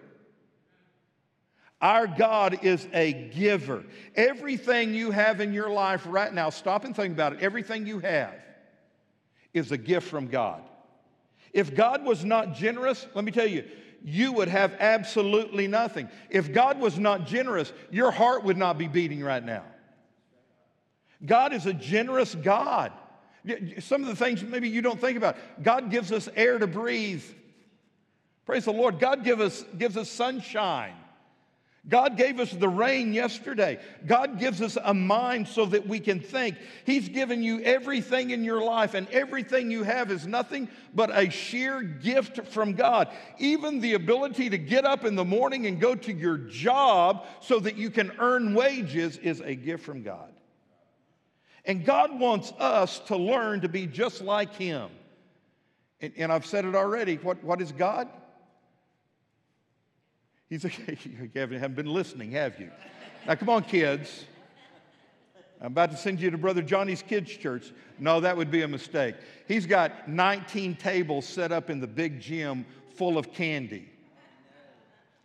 Our 1.82 2.08
God 2.08 2.60
is 2.63 2.88
a 2.93 3.30
giver. 3.36 3.84
Everything 4.15 4.93
you 4.93 5.12
have 5.12 5.41
in 5.41 5.54
your 5.54 5.69
life 5.69 6.06
right 6.08 6.34
now, 6.34 6.50
stop 6.50 6.86
and 6.86 6.95
think 6.95 7.13
about 7.13 7.34
it. 7.34 7.41
Everything 7.41 7.86
you 7.86 8.00
have 8.00 8.34
is 9.54 9.71
a 9.71 9.78
gift 9.78 10.08
from 10.08 10.28
God. 10.28 10.63
If 11.54 11.76
God 11.76 12.06
was 12.06 12.26
not 12.26 12.54
generous, 12.54 13.06
let 13.13 13.24
me 13.24 13.32
tell 13.32 13.48
you, 13.48 13.63
you 14.08 14.34
would 14.34 14.50
have 14.50 14.76
absolutely 14.80 15.68
nothing. 15.68 16.08
If 16.30 16.54
God 16.54 16.80
was 16.80 17.00
not 17.00 17.26
generous, 17.26 17.74
your 17.89 18.12
heart 18.12 18.44
would 18.44 18.56
not 18.56 18.78
be 18.78 18.88
beating 18.88 19.24
right 19.24 19.44
now. 19.44 19.63
God 21.26 21.54
is 21.54 21.65
a 21.65 21.74
generous 21.74 22.36
God. 22.36 22.91
Some 23.80 24.04
of 24.04 24.08
the 24.08 24.15
things 24.15 24.44
maybe 24.44 24.70
you 24.70 24.84
don't 24.84 25.02
think 25.02 25.18
about. 25.18 25.38
God 25.62 25.89
gives 25.89 26.12
us 26.12 26.30
air 26.36 26.60
to 26.60 26.68
breathe. 26.68 27.24
Praise 28.46 28.65
the 28.65 28.74
Lord. 28.74 29.00
God 29.00 29.24
give 29.24 29.41
us, 29.41 29.65
gives 29.76 29.98
us 29.98 30.08
sunshine. 30.08 30.94
God 31.88 32.17
gave 32.17 32.39
us 32.39 32.52
the 32.52 32.67
rain 32.67 33.13
yesterday. 33.13 33.80
God 34.08 34.39
gives 34.39 34.62
us 34.62 34.76
a 34.84 34.93
mind 34.93 35.48
so 35.48 35.67
that 35.67 35.88
we 35.88 36.00
can 36.00 36.19
think. 36.19 36.58
He's 36.84 37.08
given 37.10 37.43
you 37.43 37.62
everything 37.62 38.32
in 38.32 38.43
your 38.43 38.63
life, 38.63 38.95
and 38.95 39.08
everything 39.10 39.69
you 39.69 39.84
have 39.84 40.10
is 40.10 40.26
nothing 40.26 40.67
but 40.95 41.12
a 41.15 41.30
sheer 41.30 41.84
gift 41.84 42.48
from 42.48 42.74
God. 42.74 43.10
Even 43.38 43.82
the 43.82 43.93
ability 43.93 44.50
to 44.50 44.58
get 44.58 44.84
up 44.84 45.06
in 45.06 45.15
the 45.15 45.26
morning 45.26 45.67
and 45.67 45.80
go 45.80 45.93
to 45.93 46.12
your 46.12 46.38
job 46.38 47.26
so 47.39 47.60
that 47.60 47.78
you 47.78 47.91
can 47.91 48.12
earn 48.17 48.56
wages 48.56 49.17
is 49.17 49.41
a 49.41 49.54
gift 49.54 49.86
from 49.86 50.02
God. 50.02 50.34
And 51.65 51.86
God 51.86 52.19
wants 52.19 52.52
us 52.58 53.00
to 53.08 53.15
learn 53.15 53.62
to 53.62 53.69
be 53.69 53.86
just 53.86 54.21
like 54.21 54.56
Him. 54.56 54.89
And, 56.02 56.13
and 56.17 56.32
I've 56.32 56.45
said 56.48 56.65
it 56.65 56.74
already. 56.74 57.17
What, 57.17 57.43
what 57.43 57.62
is 57.62 57.71
God? 57.71 58.08
He's 60.49 60.63
like, 60.63 60.77
you 61.05 61.29
haven't 61.34 61.75
been 61.75 61.91
listening, 61.91 62.31
have 62.31 62.60
you? 62.60 62.71
Now, 63.27 63.36
come 63.36 63.49
on, 63.49 63.63
kids. 63.63 64.25
I'm 65.60 65.67
about 65.67 65.91
to 65.91 65.97
send 65.97 66.19
you 66.19 66.29
to 66.29 66.38
Brother 66.38 66.62
Johnny's 66.62 67.01
kids' 67.01 67.31
church. 67.31 67.71
No, 67.97 68.19
that 68.19 68.36
would 68.36 68.51
be 68.51 68.62
a 68.63 68.67
mistake. 68.67 69.15
He's 69.47 69.65
got 69.65 70.10
19 70.10 70.75
tables 70.75 71.25
set 71.25 71.51
up 71.51 71.69
in 71.69 71.79
the 71.79 71.88
big 71.88 72.19
gym 72.19 72.65
full 72.95 73.17
of 73.17 73.31
candy. 73.31 73.89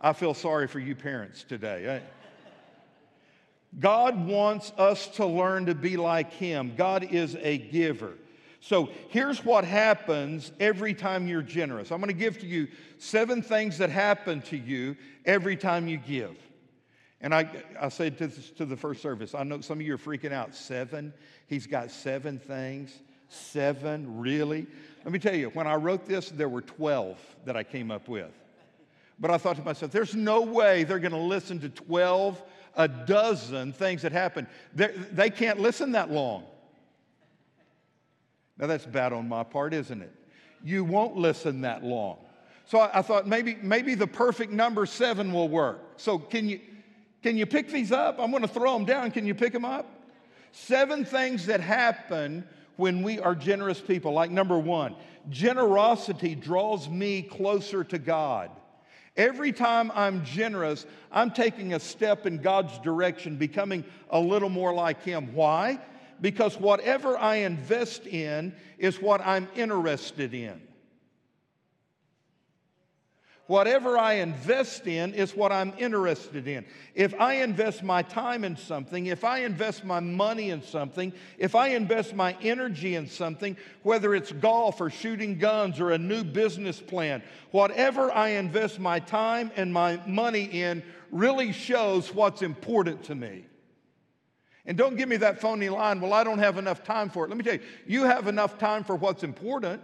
I 0.01 0.13
feel 0.13 0.33
sorry 0.33 0.67
for 0.67 0.79
you 0.79 0.95
parents 0.95 1.45
today. 1.47 1.87
Eh? 1.87 2.01
God 3.79 4.27
wants 4.27 4.73
us 4.79 5.09
to 5.09 5.27
learn 5.27 5.67
to 5.67 5.75
be 5.75 5.97
like 5.97 6.33
Him. 6.33 6.73
God 6.77 7.05
is 7.13 7.37
a 7.37 7.59
giver. 7.59 8.15
So 8.61 8.91
here's 9.09 9.43
what 9.43 9.65
happens 9.65 10.53
every 10.61 10.93
time 10.93 11.27
you're 11.27 11.43
generous. 11.43 11.91
I'm 11.91 11.99
going 11.99 12.09
to 12.09 12.15
give 12.15 12.39
to 12.41 12.47
you 12.47 12.69
seven 12.99 13.41
things 13.43 13.79
that 13.79 13.89
happen 13.89 14.43
to 14.43 14.57
you 14.57 14.97
every 15.25 15.57
time 15.57 15.89
you 15.89 15.97
give. 15.97 16.37
And 17.23 17.35
I, 17.35 17.51
I 17.81 17.89
said 17.89 18.19
to, 18.19 18.29
to 18.29 18.67
the 18.67 18.77
first 18.77 19.03
service, 19.03 19.35
I 19.35 19.43
know 19.45 19.61
some 19.63 19.81
of 19.81 19.87
you 19.87 19.95
are 19.95 19.99
freaking 19.99 20.33
out. 20.33 20.55
Seven? 20.55 21.13
He's 21.47 21.67
got 21.67 21.91
seven 21.91 22.39
things? 22.39 22.99
Seven? 23.29 24.21
Really? 24.21 24.67
Let 25.05 25.13
me 25.13 25.19
tell 25.19 25.35
you, 25.35 25.49
when 25.51 25.67
I 25.67 25.75
wrote 25.75 26.07
this, 26.07 26.29
there 26.31 26.49
were 26.49 26.63
12 26.63 27.19
that 27.47 27.57
I 27.57 27.63
came 27.63 27.91
up 27.91 28.09
with. 28.09 28.33
But 29.19 29.31
I 29.31 29.39
thought 29.39 29.57
to 29.57 29.63
myself, 29.63 29.91
there's 29.91 30.15
no 30.15 30.43
way 30.43 30.85
they're 30.85 30.99
going 30.99 31.13
to 31.13 31.19
listen 31.19 31.61
to 31.61 31.69
12, 31.69 32.43
a 32.77 32.89
dozen 32.89 33.73
things 33.73 34.03
that 34.03 34.13
happen. 34.13 34.47
They're, 34.75 34.95
they 35.13 35.31
can 35.31 35.49
not 35.49 35.61
listen 35.61 35.93
that 35.93 36.11
long. 36.11 36.45
Now, 38.61 38.67
that's 38.67 38.85
bad 38.85 39.15
on 39.15 39.27
my 39.27 39.43
part, 39.43 39.73
isn't 39.73 40.03
it? 40.03 40.13
You 40.63 40.85
won't 40.85 41.17
listen 41.17 41.63
that 41.63 41.83
long. 41.83 42.19
So 42.67 42.79
I, 42.79 42.99
I 42.99 43.03
thought 43.03 43.27
maybe, 43.27 43.57
maybe 43.63 43.95
the 43.95 44.07
perfect 44.07 44.53
number 44.53 44.85
seven 44.85 45.33
will 45.33 45.49
work. 45.49 45.81
So 45.97 46.19
can 46.19 46.47
you, 46.47 46.61
can 47.23 47.39
you 47.39 47.47
pick 47.47 47.71
these 47.71 47.91
up? 47.91 48.19
I'm 48.19 48.31
going 48.31 48.43
to 48.43 48.49
throw 48.49 48.75
them 48.75 48.85
down. 48.85 49.11
Can 49.13 49.27
you 49.27 49.35
pick 49.35 49.55
them 49.55 49.65
up? 49.65 49.87
Seven 50.53 51.07
things 51.07 51.47
that 51.47 51.61
happen 51.61 52.45
when 52.77 53.03
we 53.03 53.19
are 53.19 53.35
generous 53.35 53.81
people. 53.81 54.13
Like 54.13 54.31
number 54.31 54.59
one, 54.59 54.95
generosity 55.31 56.35
draws 56.35 56.89
me 56.89 57.23
closer 57.23 57.83
to 57.85 57.99
God. 57.99 58.51
Every 59.17 59.53
time 59.53 59.91
I'm 59.95 60.25
generous, 60.25 60.87
I'm 61.11 61.31
taking 61.31 61.75
a 61.75 61.81
step 61.81 62.27
in 62.27 62.39
God's 62.39 62.79
direction, 62.81 63.37
becoming 63.37 63.85
a 64.11 64.21
little 64.21 64.49
more 64.49 64.73
like 64.73 65.03
Him. 65.03 65.35
Why? 65.35 65.79
Because 66.21 66.59
whatever 66.59 67.17
I 67.17 67.37
invest 67.37 68.07
in 68.07 68.55
is 68.79 69.01
what 69.01 69.21
I'm 69.21 69.49
interested 69.55 70.35
in. 70.35 70.61
Whatever 73.51 73.99
I 73.99 74.13
invest 74.13 74.87
in 74.87 75.13
is 75.13 75.35
what 75.35 75.51
I'm 75.51 75.73
interested 75.77 76.47
in. 76.47 76.65
If 76.95 77.21
I 77.21 77.43
invest 77.43 77.83
my 77.83 78.01
time 78.01 78.45
in 78.45 78.57
something, 78.57 79.07
if 79.07 79.25
I 79.25 79.41
invest 79.41 79.85
my 79.85 79.99
money 79.99 80.51
in 80.51 80.63
something, 80.63 81.13
if 81.37 81.57
I 81.57 81.71
invest 81.71 82.15
my 82.15 82.37
energy 82.43 82.95
in 82.95 83.09
something, 83.09 83.57
whether 83.83 84.15
it's 84.15 84.31
golf 84.31 84.81
or 84.81 84.89
shooting 84.89 85.37
guns 85.37 85.81
or 85.81 85.91
a 85.91 85.99
new 85.99 86.23
business 86.23 86.79
plan, 86.79 87.25
whatever 87.51 88.13
I 88.13 88.29
invest 88.29 88.79
my 88.79 89.01
time 89.01 89.51
and 89.57 89.73
my 89.73 90.01
money 90.07 90.45
in 90.45 90.85
really 91.11 91.51
shows 91.51 92.15
what's 92.15 92.43
important 92.43 93.03
to 93.07 93.17
me. 93.17 93.47
And 94.67 94.77
don't 94.77 94.97
give 94.97 95.09
me 95.09 95.17
that 95.19 95.41
phony 95.41 95.69
line, 95.69 96.01
well, 96.01 96.13
I 96.13 96.23
don't 96.23 96.39
have 96.39 96.59
enough 96.59 96.85
time 96.85 97.09
for 97.11 97.25
it. 97.25 97.29
Let 97.29 97.39
me 97.39 97.45
tell 97.45 97.55
you, 97.55 97.61
you 97.87 98.05
have 98.05 98.27
enough 98.27 98.59
time 98.59 98.85
for 98.85 98.95
what's 98.95 99.23
important 99.23 99.83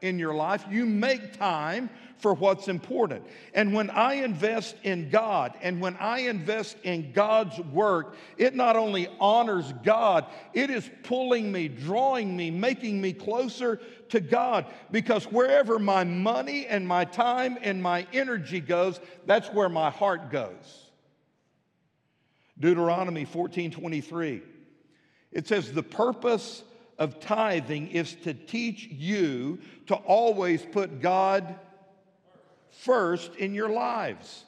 in 0.00 0.18
your 0.18 0.34
life. 0.34 0.64
You 0.70 0.86
make 0.86 1.36
time 1.36 1.90
for 2.18 2.34
what's 2.34 2.68
important. 2.68 3.24
And 3.54 3.72
when 3.72 3.90
I 3.90 4.14
invest 4.14 4.76
in 4.82 5.10
God 5.10 5.54
and 5.62 5.80
when 5.80 5.96
I 5.96 6.20
invest 6.20 6.76
in 6.82 7.12
God's 7.12 7.58
work, 7.58 8.14
it 8.36 8.54
not 8.54 8.76
only 8.76 9.08
honors 9.18 9.72
God, 9.82 10.26
it 10.52 10.70
is 10.70 10.88
pulling 11.02 11.50
me, 11.50 11.68
drawing 11.68 12.36
me, 12.36 12.50
making 12.50 13.00
me 13.00 13.12
closer 13.12 13.80
to 14.10 14.20
God. 14.20 14.66
Because 14.90 15.24
wherever 15.24 15.78
my 15.78 16.04
money 16.04 16.66
and 16.66 16.86
my 16.86 17.04
time 17.04 17.58
and 17.62 17.82
my 17.82 18.06
energy 18.12 18.60
goes, 18.60 19.00
that's 19.26 19.48
where 19.48 19.68
my 19.68 19.90
heart 19.90 20.30
goes. 20.30 20.89
Deuteronomy 22.60 23.24
14 23.24 23.70
23. 23.70 24.42
It 25.32 25.48
says, 25.48 25.72
The 25.72 25.82
purpose 25.82 26.62
of 26.98 27.18
tithing 27.18 27.88
is 27.88 28.14
to 28.14 28.34
teach 28.34 28.86
you 28.86 29.58
to 29.86 29.94
always 29.94 30.64
put 30.64 31.00
God 31.00 31.58
first 32.70 33.34
in 33.36 33.54
your 33.54 33.70
lives. 33.70 34.44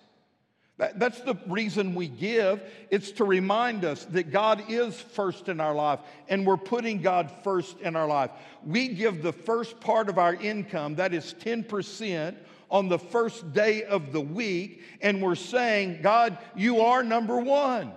That, 0.78 0.98
that's 0.98 1.20
the 1.20 1.36
reason 1.46 1.94
we 1.94 2.08
give. 2.08 2.62
It's 2.90 3.12
to 3.12 3.24
remind 3.24 3.84
us 3.84 4.04
that 4.06 4.30
God 4.30 4.64
is 4.68 5.00
first 5.00 5.48
in 5.48 5.60
our 5.60 5.74
life 5.74 6.00
and 6.28 6.46
we're 6.46 6.56
putting 6.56 7.00
God 7.02 7.30
first 7.44 7.80
in 7.80 7.94
our 7.94 8.06
life. 8.06 8.30
We 8.64 8.88
give 8.88 9.22
the 9.22 9.32
first 9.32 9.80
part 9.80 10.08
of 10.08 10.18
our 10.18 10.34
income, 10.34 10.96
that 10.96 11.14
is 11.14 11.34
10%, 11.40 12.36
on 12.70 12.88
the 12.88 12.98
first 12.98 13.52
day 13.52 13.84
of 13.84 14.12
the 14.12 14.20
week, 14.20 14.82
and 15.02 15.22
we're 15.22 15.34
saying, 15.34 16.00
God, 16.02 16.38
you 16.56 16.80
are 16.80 17.02
number 17.02 17.38
one. 17.38 17.92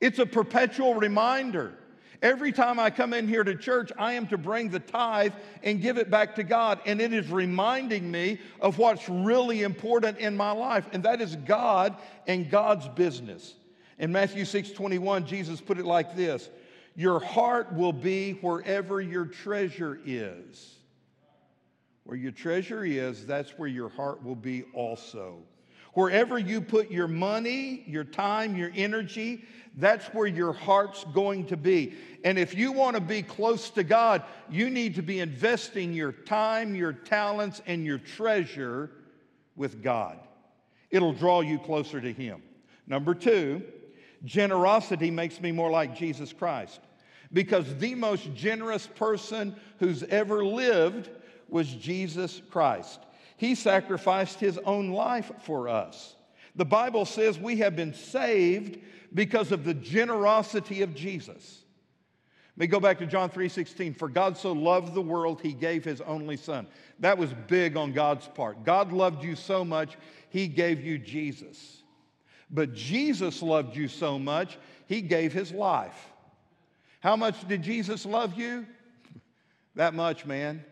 It's 0.00 0.18
a 0.18 0.26
perpetual 0.26 0.94
reminder. 0.94 1.74
Every 2.22 2.52
time 2.52 2.78
I 2.78 2.90
come 2.90 3.12
in 3.12 3.28
here 3.28 3.44
to 3.44 3.54
church, 3.54 3.92
I 3.98 4.14
am 4.14 4.26
to 4.28 4.38
bring 4.38 4.70
the 4.70 4.80
tithe 4.80 5.34
and 5.62 5.80
give 5.80 5.98
it 5.98 6.10
back 6.10 6.34
to 6.36 6.42
God. 6.42 6.80
And 6.86 7.00
it 7.00 7.12
is 7.12 7.30
reminding 7.30 8.10
me 8.10 8.40
of 8.60 8.78
what's 8.78 9.08
really 9.08 9.62
important 9.62 10.18
in 10.18 10.36
my 10.36 10.52
life, 10.52 10.86
and 10.92 11.02
that 11.02 11.20
is 11.20 11.36
God 11.36 11.96
and 12.26 12.50
God's 12.50 12.88
business. 12.88 13.54
In 13.98 14.12
Matthew 14.12 14.44
6 14.44 14.70
21, 14.72 15.26
Jesus 15.26 15.60
put 15.60 15.78
it 15.78 15.86
like 15.86 16.16
this 16.16 16.50
Your 16.94 17.20
heart 17.20 17.72
will 17.74 17.92
be 17.92 18.32
wherever 18.32 19.00
your 19.00 19.26
treasure 19.26 20.00
is. 20.04 20.74
Where 22.04 22.16
your 22.16 22.32
treasure 22.32 22.84
is, 22.84 23.26
that's 23.26 23.58
where 23.58 23.68
your 23.68 23.88
heart 23.88 24.22
will 24.22 24.36
be 24.36 24.64
also. 24.72 25.38
Wherever 25.94 26.38
you 26.38 26.60
put 26.60 26.90
your 26.90 27.08
money, 27.08 27.82
your 27.86 28.04
time, 28.04 28.54
your 28.54 28.70
energy, 28.76 29.44
that's 29.76 30.06
where 30.06 30.26
your 30.26 30.52
heart's 30.52 31.04
going 31.12 31.46
to 31.46 31.56
be. 31.56 31.94
And 32.24 32.38
if 32.38 32.54
you 32.54 32.72
want 32.72 32.96
to 32.96 33.00
be 33.00 33.22
close 33.22 33.70
to 33.70 33.84
God, 33.84 34.22
you 34.50 34.70
need 34.70 34.94
to 34.94 35.02
be 35.02 35.20
investing 35.20 35.92
your 35.92 36.12
time, 36.12 36.74
your 36.74 36.92
talents, 36.92 37.60
and 37.66 37.84
your 37.84 37.98
treasure 37.98 38.90
with 39.54 39.82
God. 39.82 40.18
It'll 40.90 41.12
draw 41.12 41.42
you 41.42 41.58
closer 41.58 42.00
to 42.00 42.12
Him. 42.12 42.42
Number 42.86 43.14
two, 43.14 43.62
generosity 44.24 45.10
makes 45.10 45.40
me 45.40 45.52
more 45.52 45.70
like 45.70 45.94
Jesus 45.94 46.32
Christ 46.32 46.80
because 47.32 47.76
the 47.76 47.94
most 47.94 48.32
generous 48.34 48.86
person 48.86 49.54
who's 49.78 50.02
ever 50.04 50.44
lived 50.44 51.10
was 51.48 51.68
Jesus 51.68 52.40
Christ. 52.50 53.00
He 53.36 53.54
sacrificed 53.54 54.40
his 54.40 54.58
own 54.58 54.90
life 54.90 55.30
for 55.42 55.68
us. 55.68 56.15
The 56.56 56.64
Bible 56.64 57.04
says 57.04 57.38
we 57.38 57.58
have 57.58 57.76
been 57.76 57.94
saved 57.94 58.78
because 59.14 59.52
of 59.52 59.64
the 59.64 59.74
generosity 59.74 60.82
of 60.82 60.94
Jesus. 60.94 61.62
Let 62.56 62.60
me 62.60 62.66
go 62.68 62.80
back 62.80 62.98
to 62.98 63.06
John 63.06 63.28
3:16. 63.28 63.94
For 63.94 64.08
God 64.08 64.38
so 64.38 64.52
loved 64.52 64.94
the 64.94 65.02
world, 65.02 65.42
he 65.42 65.52
gave 65.52 65.84
his 65.84 66.00
only 66.00 66.38
son. 66.38 66.66
That 67.00 67.18
was 67.18 67.32
big 67.46 67.76
on 67.76 67.92
God's 67.92 68.26
part. 68.28 68.64
God 68.64 68.92
loved 68.92 69.22
you 69.22 69.36
so 69.36 69.64
much, 69.64 69.98
he 70.30 70.48
gave 70.48 70.82
you 70.82 70.98
Jesus. 70.98 71.82
But 72.50 72.72
Jesus 72.72 73.42
loved 73.42 73.76
you 73.76 73.88
so 73.88 74.18
much, 74.18 74.58
he 74.86 75.02
gave 75.02 75.34
his 75.34 75.52
life. 75.52 76.10
How 77.00 77.16
much 77.16 77.46
did 77.46 77.62
Jesus 77.62 78.06
love 78.06 78.34
you? 78.38 78.66
That 79.74 79.92
much, 79.92 80.24
man. 80.24 80.64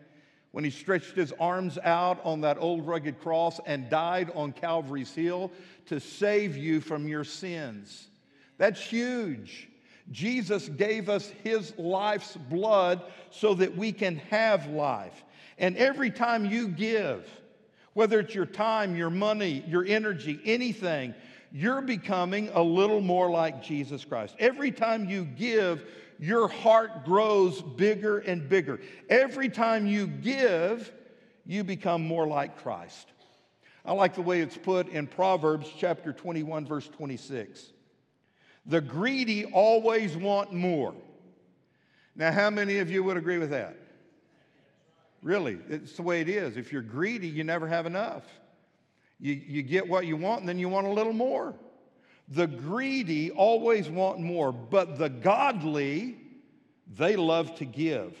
When 0.55 0.63
he 0.63 0.69
stretched 0.69 1.17
his 1.17 1.33
arms 1.37 1.77
out 1.83 2.21
on 2.23 2.39
that 2.39 2.55
old 2.61 2.87
rugged 2.87 3.19
cross 3.19 3.59
and 3.65 3.89
died 3.89 4.31
on 4.35 4.53
Calvary's 4.53 5.13
hill 5.13 5.51
to 5.87 5.99
save 5.99 6.55
you 6.55 6.79
from 6.79 7.09
your 7.09 7.25
sins. 7.25 8.07
That's 8.57 8.79
huge. 8.79 9.67
Jesus 10.13 10.69
gave 10.69 11.09
us 11.09 11.27
his 11.43 11.77
life's 11.77 12.37
blood 12.37 13.01
so 13.31 13.53
that 13.55 13.75
we 13.75 13.91
can 13.91 14.15
have 14.29 14.65
life. 14.67 15.25
And 15.57 15.75
every 15.75 16.09
time 16.09 16.45
you 16.45 16.69
give, 16.69 17.29
whether 17.91 18.21
it's 18.21 18.33
your 18.33 18.45
time, 18.45 18.95
your 18.95 19.09
money, 19.09 19.61
your 19.67 19.83
energy, 19.83 20.39
anything, 20.45 21.13
you're 21.51 21.81
becoming 21.81 22.49
a 22.53 22.63
little 22.63 23.01
more 23.01 23.29
like 23.29 23.61
Jesus 23.61 24.05
Christ. 24.05 24.37
Every 24.39 24.71
time 24.71 25.09
you 25.09 25.25
give, 25.25 25.85
your 26.19 26.47
heart 26.47 27.05
grows 27.05 27.61
bigger 27.61 28.19
and 28.19 28.47
bigger. 28.47 28.79
Every 29.09 29.49
time 29.49 29.87
you 29.87 30.07
give, 30.07 30.91
you 31.45 31.63
become 31.63 32.05
more 32.05 32.27
like 32.27 32.57
Christ. 32.61 33.07
I 33.85 33.93
like 33.93 34.15
the 34.15 34.21
way 34.21 34.41
it's 34.41 34.57
put 34.57 34.89
in 34.89 35.07
Proverbs 35.07 35.71
chapter 35.77 36.11
21, 36.11 36.65
verse 36.65 36.87
26. 36.87 37.71
The 38.65 38.81
greedy 38.81 39.45
always 39.45 40.17
want 40.17 40.51
more. 40.51 40.95
Now, 42.15 42.31
how 42.31 42.49
many 42.49 42.79
of 42.79 42.89
you 42.89 43.03
would 43.03 43.17
agree 43.17 43.37
with 43.37 43.51
that? 43.51 43.77
Really, 45.21 45.57
it's 45.69 45.93
the 45.93 46.01
way 46.01 46.21
it 46.21 46.29
is. 46.29 46.57
If 46.57 46.71
you're 46.71 46.81
greedy, 46.81 47.27
you 47.27 47.43
never 47.43 47.67
have 47.67 47.85
enough. 47.85 48.23
You, 49.19 49.33
you 49.33 49.61
get 49.63 49.87
what 49.87 50.05
you 50.05 50.17
want, 50.17 50.41
and 50.41 50.49
then 50.49 50.59
you 50.59 50.69
want 50.69 50.87
a 50.87 50.91
little 50.91 51.13
more. 51.13 51.55
The 52.29 52.47
greedy 52.47 53.31
always 53.31 53.89
want 53.89 54.19
more, 54.19 54.51
but 54.51 54.97
the 54.97 55.09
godly, 55.09 56.17
they 56.95 57.15
love 57.15 57.55
to 57.55 57.65
give. 57.65 58.17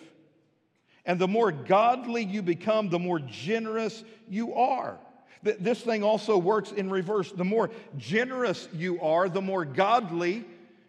And 1.05 1.19
the 1.19 1.27
more 1.27 1.51
godly 1.51 2.23
you 2.23 2.41
become, 2.41 2.89
the 2.89 2.99
more 2.99 3.19
generous 3.19 4.03
you 4.27 4.53
are. 4.55 4.99
This 5.43 5.81
thing 5.81 6.03
also 6.03 6.37
works 6.37 6.71
in 6.71 6.89
reverse. 6.89 7.31
The 7.31 7.43
more 7.43 7.69
generous 7.97 8.67
you 8.73 8.99
are, 9.01 9.29
the 9.29 9.41
more 9.41 9.65
godly 9.65 10.43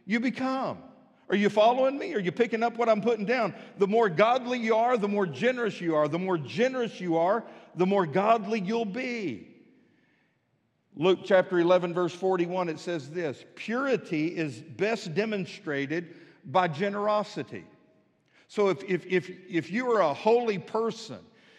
you 0.06 0.20
become. 0.20 0.78
Are 1.28 1.36
you 1.36 1.50
following 1.50 1.98
me? 1.98 2.14
Are 2.14 2.20
you 2.20 2.32
picking 2.32 2.62
up 2.62 2.78
what 2.78 2.88
I'm 2.88 3.02
putting 3.02 3.26
down? 3.26 3.54
The 3.78 3.86
more 3.86 4.08
godly 4.08 4.58
you 4.58 4.76
are, 4.76 4.96
the 4.96 5.08
more 5.08 5.26
generous 5.26 5.80
you 5.80 5.94
are. 5.94 6.08
The 6.08 6.18
more 6.18 6.38
generous 6.38 7.00
you 7.00 7.16
are, 7.16 7.44
the 7.74 7.86
more 7.86 8.06
godly 8.06 8.60
you'll 8.60 8.84
be. 8.84 9.48
Luke 10.98 11.20
chapter 11.24 11.58
11, 11.58 11.92
verse 11.92 12.14
41, 12.14 12.70
it 12.70 12.80
says 12.80 13.10
this 13.10 13.44
Purity 13.54 14.28
is 14.28 14.60
best 14.60 15.14
demonstrated 15.14 16.14
by 16.46 16.68
generosity. 16.68 17.64
So 18.48 18.68
if, 18.68 18.82
if, 18.84 19.04
if, 19.06 19.30
if 19.48 19.70
you 19.70 19.90
are 19.92 20.00
a 20.00 20.14
holy 20.14 20.58
person, 20.58 21.18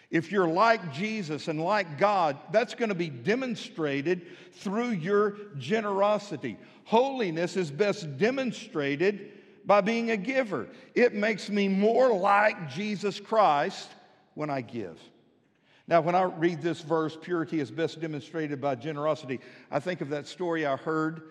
if 0.09 0.31
you're 0.31 0.47
like 0.47 0.93
Jesus 0.93 1.49
and 1.49 1.61
like 1.61 1.97
God, 1.97 2.37
that's 2.51 2.73
going 2.73 2.89
to 2.89 2.95
be 2.95 3.09
demonstrated 3.09 4.25
through 4.53 4.91
your 4.91 5.37
generosity. 5.57 6.57
Holiness 6.85 7.57
is 7.57 7.69
best 7.69 8.17
demonstrated 8.17 9.33
by 9.65 9.81
being 9.81 10.11
a 10.11 10.17
giver. 10.17 10.67
It 10.95 11.13
makes 11.13 11.49
me 11.49 11.67
more 11.67 12.17
like 12.17 12.69
Jesus 12.69 13.19
Christ 13.19 13.89
when 14.33 14.49
I 14.49 14.61
give. 14.61 14.97
Now, 15.87 16.01
when 16.01 16.15
I 16.15 16.23
read 16.23 16.61
this 16.61 16.81
verse, 16.81 17.17
purity 17.19 17.59
is 17.61 17.71
best 17.71 18.01
demonstrated 18.01 18.59
by 18.59 18.75
generosity, 18.75 19.39
I 19.71 19.79
think 19.79 20.01
of 20.01 20.09
that 20.09 20.27
story 20.27 20.65
I 20.65 20.75
heard 20.75 21.21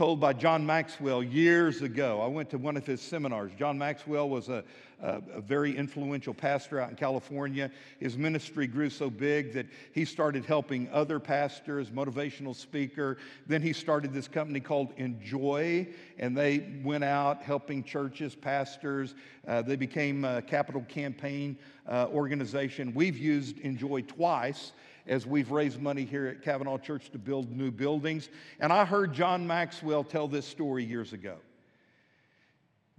told 0.00 0.18
by 0.18 0.32
John 0.32 0.64
Maxwell 0.64 1.22
years 1.22 1.82
ago. 1.82 2.22
I 2.22 2.26
went 2.26 2.48
to 2.52 2.56
one 2.56 2.74
of 2.78 2.86
his 2.86 3.02
seminars. 3.02 3.52
John 3.58 3.76
Maxwell 3.76 4.30
was 4.30 4.48
a, 4.48 4.64
a, 5.02 5.20
a, 5.34 5.40
very 5.42 5.76
influential 5.76 6.32
pastor 6.32 6.80
out 6.80 6.88
in 6.88 6.96
California. 6.96 7.70
His 7.98 8.16
ministry 8.16 8.66
grew 8.66 8.88
so 8.88 9.10
big 9.10 9.52
that 9.52 9.66
he 9.92 10.06
started 10.06 10.46
helping 10.46 10.88
other 10.90 11.20
pastors, 11.20 11.90
motivational 11.90 12.56
speaker. 12.56 13.18
Then 13.46 13.60
he 13.60 13.74
started 13.74 14.14
this 14.14 14.26
company 14.26 14.58
called 14.58 14.96
INJOY, 14.96 15.88
and 16.18 16.34
they 16.34 16.80
went 16.82 17.04
out 17.04 17.42
helping 17.42 17.84
churches, 17.84 18.34
pastors. 18.34 19.14
Uh, 19.46 19.60
they 19.60 19.76
became 19.76 20.24
a 20.24 20.40
capital 20.40 20.80
campaign 20.88 21.58
uh, 21.86 22.06
organization. 22.10 22.94
We've 22.94 23.18
used 23.18 23.58
INJOY 23.58 24.08
twice 24.08 24.72
as 25.06 25.26
we've 25.26 25.50
raised 25.50 25.80
money 25.80 26.04
here 26.04 26.26
at 26.26 26.42
Cavanaugh 26.42 26.78
Church 26.78 27.10
to 27.10 27.18
build 27.18 27.50
new 27.50 27.70
buildings. 27.70 28.28
And 28.58 28.72
I 28.72 28.84
heard 28.84 29.12
John 29.12 29.46
Maxwell 29.46 30.04
tell 30.04 30.28
this 30.28 30.46
story 30.46 30.84
years 30.84 31.12
ago. 31.12 31.36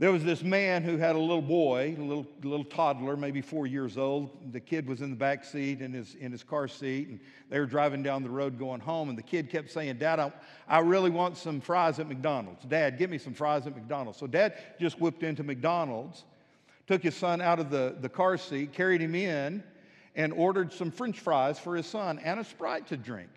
There 0.02 0.12
was 0.12 0.24
this 0.24 0.42
man 0.42 0.82
who 0.82 0.98
had 0.98 1.16
a 1.16 1.20
little 1.20 1.44
boy, 1.44 1.96
a 1.96 2.02
little, 2.02 2.26
little 2.42 2.66
toddler, 2.66 3.16
maybe 3.16 3.40
four 3.40 3.68
years 3.68 4.00
old. 4.00 4.52
The 4.52 4.60
kid 4.60 4.88
was 4.88 5.04
in 5.04 5.12
the 5.12 5.16
back 5.16 5.46
seat 5.46 5.80
in 5.80 5.94
his, 5.94 6.16
in 6.16 6.32
his 6.32 6.42
car 6.42 6.68
seat, 6.68 7.08
and 7.10 7.20
they 7.52 7.60
were 7.60 7.68
driving 7.68 8.02
down 8.02 8.24
the 8.24 8.30
road 8.32 8.58
going 8.58 8.80
home. 8.80 9.10
And 9.10 9.18
the 9.18 9.22
kid 9.22 9.52
kept 9.52 9.70
saying, 9.70 10.00
Dad, 10.00 10.20
I, 10.20 10.32
I 10.68 10.80
really 10.80 11.12
want 11.12 11.38
some 11.38 11.62
fries 11.62 12.00
at 12.00 12.08
McDonald's. 12.08 12.66
Dad, 12.66 12.98
give 12.98 13.12
me 13.12 13.20
some 13.20 13.36
fries 13.36 13.68
at 13.68 13.76
McDonald's. 13.76 14.18
So 14.18 14.26
dad 14.26 14.56
just 14.80 15.00
whipped 15.00 15.22
into 15.22 15.44
McDonald's, 15.44 16.24
took 16.88 17.04
his 17.04 17.16
son 17.16 17.40
out 17.40 17.60
of 17.60 17.70
the, 17.70 17.96
the 18.02 18.10
car 18.10 18.38
seat, 18.38 18.74
carried 18.74 19.02
him 19.02 19.14
in, 19.14 19.64
and 20.16 20.34
ordered 20.34 20.74
some 20.74 20.92
french 20.92 21.20
fries 21.20 21.60
for 21.60 21.76
his 21.76 21.88
son 21.88 22.20
and 22.20 22.40
a 22.40 22.44
Sprite 22.44 22.88
to 22.88 22.98
drink. 22.98 23.30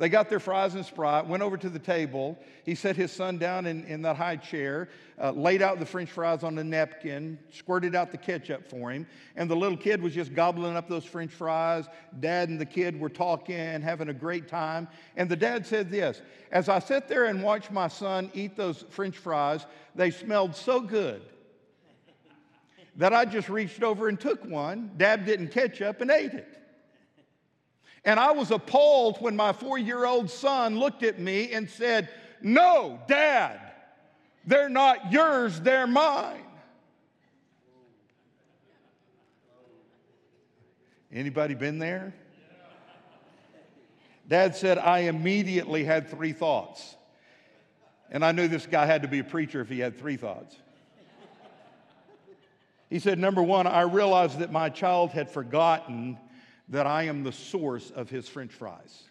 They 0.00 0.08
got 0.08 0.30
their 0.30 0.40
fries 0.40 0.74
and 0.74 0.86
Sprite, 0.86 1.26
went 1.26 1.42
over 1.42 1.58
to 1.58 1.68
the 1.68 1.78
table. 1.78 2.38
He 2.64 2.74
set 2.74 2.96
his 2.96 3.12
son 3.12 3.36
down 3.36 3.66
in, 3.66 3.84
in 3.84 4.00
that 4.00 4.16
high 4.16 4.36
chair, 4.36 4.88
uh, 5.20 5.32
laid 5.32 5.60
out 5.60 5.78
the 5.78 5.84
french 5.84 6.10
fries 6.10 6.42
on 6.42 6.56
a 6.56 6.64
napkin, 6.64 7.38
squirted 7.52 7.94
out 7.94 8.10
the 8.10 8.16
ketchup 8.16 8.66
for 8.66 8.90
him, 8.90 9.06
and 9.36 9.50
the 9.50 9.54
little 9.54 9.76
kid 9.76 10.00
was 10.00 10.14
just 10.14 10.34
gobbling 10.34 10.74
up 10.74 10.88
those 10.88 11.04
french 11.04 11.30
fries. 11.30 11.84
Dad 12.18 12.48
and 12.48 12.58
the 12.58 12.64
kid 12.64 12.98
were 12.98 13.10
talking, 13.10 13.82
having 13.82 14.08
a 14.08 14.14
great 14.14 14.48
time. 14.48 14.88
And 15.16 15.28
the 15.28 15.36
dad 15.36 15.66
said 15.66 15.90
this 15.90 16.22
As 16.50 16.70
I 16.70 16.78
sat 16.78 17.06
there 17.06 17.26
and 17.26 17.42
watched 17.42 17.70
my 17.70 17.88
son 17.88 18.30
eat 18.32 18.56
those 18.56 18.86
french 18.88 19.18
fries, 19.18 19.66
they 19.94 20.10
smelled 20.10 20.56
so 20.56 20.80
good 20.80 21.20
that 23.00 23.14
I 23.14 23.24
just 23.24 23.48
reached 23.48 23.82
over 23.82 24.08
and 24.08 24.20
took 24.20 24.44
one, 24.44 24.90
dabbed 24.98 25.30
it 25.30 25.40
in 25.40 25.48
ketchup, 25.48 26.02
and 26.02 26.10
ate 26.10 26.34
it. 26.34 26.58
And 28.04 28.20
I 28.20 28.32
was 28.32 28.50
appalled 28.50 29.16
when 29.22 29.34
my 29.34 29.54
four 29.54 29.78
year 29.78 30.04
old 30.04 30.30
son 30.30 30.78
looked 30.78 31.02
at 31.02 31.18
me 31.18 31.50
and 31.52 31.68
said, 31.68 32.10
No, 32.42 33.00
Dad, 33.08 33.58
they're 34.46 34.68
not 34.68 35.10
yours, 35.10 35.58
they're 35.62 35.86
mine. 35.86 36.44
Anybody 41.10 41.54
been 41.54 41.78
there? 41.78 42.12
Dad 44.28 44.54
said, 44.54 44.76
I 44.76 45.00
immediately 45.00 45.84
had 45.84 46.10
three 46.10 46.32
thoughts. 46.32 46.96
And 48.10 48.22
I 48.22 48.32
knew 48.32 48.46
this 48.46 48.66
guy 48.66 48.84
had 48.84 49.02
to 49.02 49.08
be 49.08 49.20
a 49.20 49.24
preacher 49.24 49.62
if 49.62 49.70
he 49.70 49.78
had 49.78 49.98
three 49.98 50.18
thoughts. 50.18 50.54
He 52.90 52.98
said, 52.98 53.18
Number 53.18 53.42
one, 53.42 53.66
I 53.66 53.82
realized 53.82 54.40
that 54.40 54.52
my 54.52 54.68
child 54.68 55.12
had 55.12 55.30
forgotten 55.30 56.18
that 56.68 56.86
I 56.86 57.04
am 57.04 57.22
the 57.22 57.32
source 57.32 57.90
of 57.90 58.10
his 58.10 58.28
french 58.28 58.52
fries. 58.52 59.04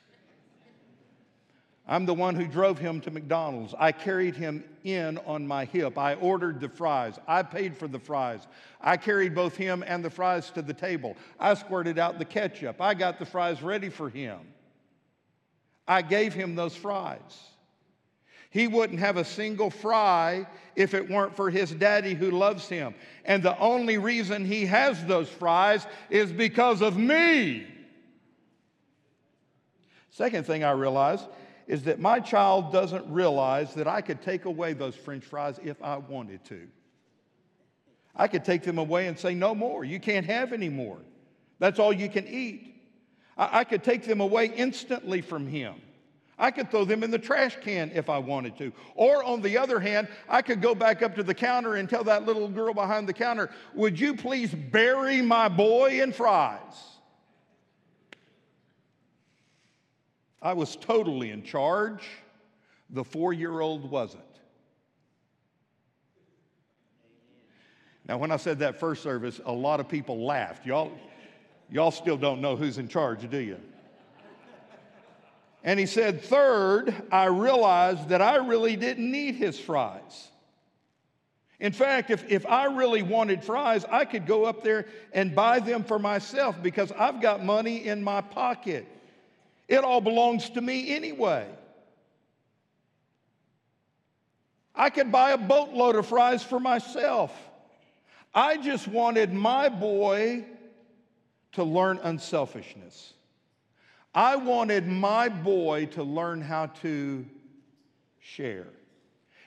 I'm 1.88 2.06
the 2.06 2.14
one 2.14 2.36
who 2.36 2.46
drove 2.46 2.78
him 2.78 3.02
to 3.02 3.10
McDonald's. 3.10 3.74
I 3.78 3.92
carried 3.92 4.36
him 4.36 4.64
in 4.84 5.18
on 5.26 5.48
my 5.48 5.66
hip. 5.66 5.98
I 5.98 6.14
ordered 6.16 6.60
the 6.60 6.70
fries. 6.70 7.18
I 7.28 7.42
paid 7.42 7.76
for 7.76 7.88
the 7.88 7.98
fries. 7.98 8.46
I 8.80 8.96
carried 8.96 9.34
both 9.34 9.56
him 9.56 9.84
and 9.88 10.06
the 10.06 10.10
fries 10.12 10.52
to 10.52 10.62
the 10.62 10.74
table. 10.74 11.18
I 11.40 11.56
squirted 11.56 11.98
out 11.98 12.20
the 12.20 12.26
ketchup. 12.26 12.80
I 12.80 12.94
got 12.94 13.18
the 13.18 13.26
fries 13.26 13.64
ready 13.64 13.90
for 13.90 14.08
him. 14.08 14.38
I 15.88 16.04
gave 16.04 16.36
him 16.36 16.56
those 16.56 16.76
fries. 16.76 17.40
He 18.50 18.68
wouldn't 18.68 19.00
have 19.00 19.18
a 19.18 19.26
single 19.26 19.70
fry 19.70 20.48
if 20.76 20.94
it 20.94 21.10
weren't 21.10 21.36
for 21.36 21.50
his 21.50 21.72
daddy 21.72 22.16
who 22.16 22.32
loves 22.32 22.68
him. 22.68 22.96
And 23.26 23.44
the 23.44 23.58
only 23.60 23.98
reason 23.98 24.44
he 24.44 24.66
has 24.66 25.04
those 25.06 25.30
fries 25.30 25.86
is 26.10 26.32
because 26.32 26.82
of 26.82 26.98
me. 26.98 27.68
Second 30.10 30.46
thing 30.46 30.64
I 30.64 30.72
realized 30.72 31.26
is 31.68 31.84
that 31.84 32.00
my 32.00 32.20
child 32.20 32.74
doesn't 32.74 33.08
realize 33.12 33.76
that 33.76 33.88
I 33.88 34.02
could 34.02 34.22
take 34.24 34.46
away 34.46 34.74
those 34.74 34.96
french 34.96 35.24
fries 35.24 35.60
if 35.64 35.82
I 35.84 35.98
wanted 35.98 36.44
to. 36.46 36.68
I 38.16 38.28
could 38.28 38.44
take 38.44 38.64
them 38.64 38.80
away 38.80 39.08
and 39.08 39.18
say, 39.18 39.36
No 39.36 39.54
more. 39.54 39.86
You 39.86 40.00
can't 40.00 40.26
have 40.26 40.52
any 40.52 40.70
more. 40.70 40.98
That's 41.60 41.78
all 41.78 41.94
you 41.94 42.10
can 42.10 42.28
eat. 42.28 42.76
I, 43.38 43.60
I 43.60 43.64
could 43.64 43.84
take 43.84 44.04
them 44.04 44.20
away 44.20 44.48
instantly 44.48 45.22
from 45.22 45.46
him. 45.46 45.76
I 46.40 46.52
could 46.52 46.72
throw 46.72 46.86
them 46.86 47.04
in 47.04 47.12
the 47.12 47.20
trash 47.20 47.58
can 47.62 47.92
if 47.94 48.10
I 48.10 48.18
wanted 48.18 48.58
to. 48.60 48.72
Or 48.96 49.24
on 49.26 49.42
the 49.42 49.58
other 49.58 49.80
hand, 49.80 50.08
I 50.30 50.42
could 50.42 50.62
go 50.62 50.74
back 50.74 51.04
up 51.04 51.14
to 51.16 51.24
the 51.24 51.34
counter 51.34 51.76
and 51.76 51.90
tell 51.90 52.06
that 52.06 52.26
little 52.26 52.48
girl 52.48 52.74
behind 52.74 53.10
the 53.10 53.14
counter, 53.14 53.50
Would 53.76 54.00
you 54.00 54.16
please 54.16 54.54
bury 54.54 55.22
my 55.22 55.50
boy 55.50 56.02
in 56.02 56.14
fries? 56.14 56.60
I 60.42 60.54
was 60.54 60.78
totally 60.78 61.32
in 61.32 61.44
charge. 61.44 62.08
The 62.90 63.04
four 63.04 63.34
year 63.34 63.60
old 63.60 63.92
wasn't. 63.92 64.24
Now, 68.08 68.18
when 68.18 68.32
I 68.32 68.38
said 68.38 68.60
that 68.60 68.80
first 68.80 69.04
service, 69.04 69.40
a 69.46 69.52
lot 69.52 69.80
of 69.80 69.88
people 69.88 70.26
laughed. 70.26 70.66
Y'all, 70.66 70.92
y'all 71.70 71.92
still 71.92 72.18
don't 72.18 72.42
know 72.42 72.56
who's 72.56 72.80
in 72.80 72.88
charge, 72.88 73.30
do 73.30 73.38
you? 73.38 73.60
And 75.64 75.80
he 75.80 75.86
said, 75.86 76.22
Third, 76.22 76.94
I 77.12 77.26
realized 77.26 78.10
that 78.10 78.22
I 78.22 78.38
really 78.38 78.76
didn't 78.76 79.10
need 79.10 79.36
his 79.36 79.60
fries. 79.60 80.30
In 81.60 81.74
fact, 81.74 82.10
if, 82.10 82.30
if 82.32 82.46
I 82.46 82.66
really 82.66 83.02
wanted 83.02 83.44
fries, 83.44 83.84
I 83.92 84.06
could 84.06 84.26
go 84.26 84.46
up 84.46 84.64
there 84.64 84.86
and 85.12 85.36
buy 85.36 85.60
them 85.60 85.84
for 85.84 86.00
myself 86.00 86.56
because 86.64 86.92
I've 86.94 87.22
got 87.22 87.44
money 87.44 87.86
in 87.86 88.02
my 88.02 88.22
pocket. 88.22 88.88
It 89.68 89.84
all 89.84 90.00
belongs 90.00 90.50
to 90.52 90.62
me 90.62 90.96
anyway. 90.96 91.48
I 94.74 94.90
could 94.90 95.12
buy 95.12 95.32
a 95.32 95.38
boatload 95.38 95.96
of 95.96 96.08
fries 96.08 96.42
for 96.42 96.60
myself. 96.60 97.38
I 98.34 98.56
just 98.56 98.88
wanted 98.88 99.34
my 99.34 99.68
boy 99.68 100.46
to 101.54 101.64
learn 101.66 102.00
unselfishness. 102.02 103.14
I 104.14 104.36
wanted 104.36 104.88
my 104.88 105.30
boy 105.30 105.86
to 105.88 106.04
learn 106.04 106.42
how 106.42 106.68
to 106.82 107.26
share. 108.20 108.68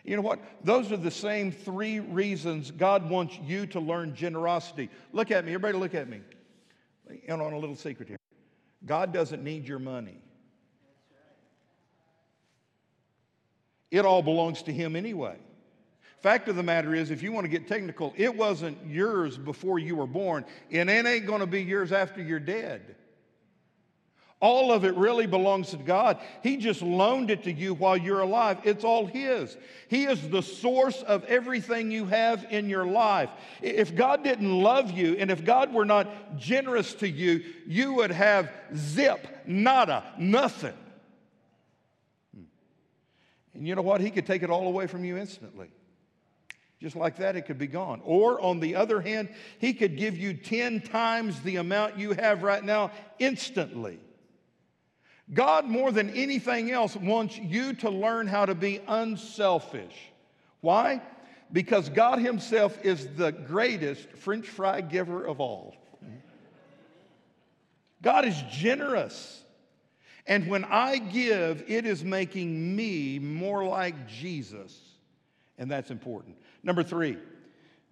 You 0.04 0.16
know 0.16 0.22
what? 0.22 0.40
Those 0.64 0.90
are 0.90 0.96
the 0.96 1.10
same 1.10 1.52
three 1.52 2.00
reasons 2.00 2.70
God 2.70 3.08
wants 3.08 3.38
you 3.44 3.66
to 3.68 3.80
learn 3.80 4.14
generosity. 4.14 4.90
Look 5.12 5.30
at 5.30 5.44
me, 5.44 5.54
everybody, 5.54 5.78
look 5.78 5.94
at 5.94 6.08
me. 6.08 6.20
And 7.28 7.40
on 7.40 7.52
a 7.52 7.58
little 7.58 7.76
secret 7.76 8.08
here 8.08 8.18
God 8.84 9.12
doesn't 9.12 9.44
need 9.44 9.66
your 9.66 9.78
money, 9.78 10.18
it 13.90 14.04
all 14.04 14.22
belongs 14.22 14.62
to 14.62 14.72
Him 14.72 14.96
anyway. 14.96 15.36
Fact 16.20 16.48
of 16.48 16.54
the 16.54 16.62
matter 16.62 16.94
is, 16.94 17.10
if 17.10 17.20
you 17.20 17.32
want 17.32 17.44
to 17.44 17.48
get 17.48 17.66
technical, 17.66 18.14
it 18.16 18.36
wasn't 18.36 18.78
yours 18.86 19.36
before 19.36 19.80
you 19.80 19.96
were 19.96 20.06
born, 20.06 20.44
and 20.70 20.88
it 20.88 21.04
ain't 21.04 21.26
going 21.26 21.40
to 21.40 21.46
be 21.46 21.62
yours 21.62 21.90
after 21.90 22.22
you're 22.22 22.38
dead. 22.38 22.94
All 24.42 24.72
of 24.72 24.84
it 24.84 24.96
really 24.96 25.28
belongs 25.28 25.70
to 25.70 25.76
God. 25.76 26.18
He 26.42 26.56
just 26.56 26.82
loaned 26.82 27.30
it 27.30 27.44
to 27.44 27.52
you 27.52 27.74
while 27.74 27.96
you're 27.96 28.22
alive. 28.22 28.58
It's 28.64 28.82
all 28.82 29.06
His. 29.06 29.56
He 29.86 30.02
is 30.06 30.28
the 30.28 30.42
source 30.42 31.00
of 31.02 31.22
everything 31.26 31.92
you 31.92 32.06
have 32.06 32.44
in 32.50 32.68
your 32.68 32.84
life. 32.84 33.30
If 33.62 33.94
God 33.94 34.24
didn't 34.24 34.52
love 34.52 34.90
you 34.90 35.14
and 35.16 35.30
if 35.30 35.44
God 35.44 35.72
were 35.72 35.84
not 35.84 36.36
generous 36.36 36.92
to 36.94 37.08
you, 37.08 37.44
you 37.68 37.94
would 37.94 38.10
have 38.10 38.50
zip, 38.74 39.28
nada, 39.46 40.02
nothing. 40.18 40.74
Hmm. 42.34 42.42
And 43.54 43.68
you 43.68 43.76
know 43.76 43.82
what? 43.82 44.00
He 44.00 44.10
could 44.10 44.26
take 44.26 44.42
it 44.42 44.50
all 44.50 44.66
away 44.66 44.88
from 44.88 45.04
you 45.04 45.18
instantly. 45.18 45.70
Just 46.80 46.96
like 46.96 47.18
that, 47.18 47.36
it 47.36 47.42
could 47.42 47.58
be 47.58 47.68
gone. 47.68 48.00
Or 48.02 48.40
on 48.40 48.58
the 48.58 48.74
other 48.74 49.00
hand, 49.00 49.28
He 49.60 49.72
could 49.72 49.96
give 49.96 50.18
you 50.18 50.34
10 50.34 50.80
times 50.80 51.40
the 51.42 51.56
amount 51.56 51.96
you 51.96 52.10
have 52.14 52.42
right 52.42 52.64
now 52.64 52.90
instantly. 53.20 54.00
God, 55.34 55.64
more 55.64 55.90
than 55.92 56.10
anything 56.10 56.70
else, 56.70 56.94
wants 56.94 57.38
you 57.38 57.72
to 57.74 57.90
learn 57.90 58.26
how 58.26 58.44
to 58.44 58.54
be 58.54 58.80
unselfish. 58.86 59.94
Why? 60.60 61.00
Because 61.52 61.88
God 61.88 62.18
Himself 62.18 62.78
is 62.84 63.08
the 63.16 63.32
greatest 63.32 64.10
French 64.10 64.46
fry 64.46 64.80
giver 64.80 65.24
of 65.24 65.40
all. 65.40 65.74
God 68.02 68.24
is 68.24 68.40
generous. 68.50 69.42
And 70.26 70.48
when 70.48 70.64
I 70.64 70.98
give, 70.98 71.64
it 71.66 71.86
is 71.86 72.04
making 72.04 72.76
me 72.76 73.18
more 73.18 73.64
like 73.64 74.08
Jesus. 74.08 74.78
And 75.56 75.70
that's 75.70 75.90
important. 75.90 76.36
Number 76.62 76.82
three, 76.82 77.16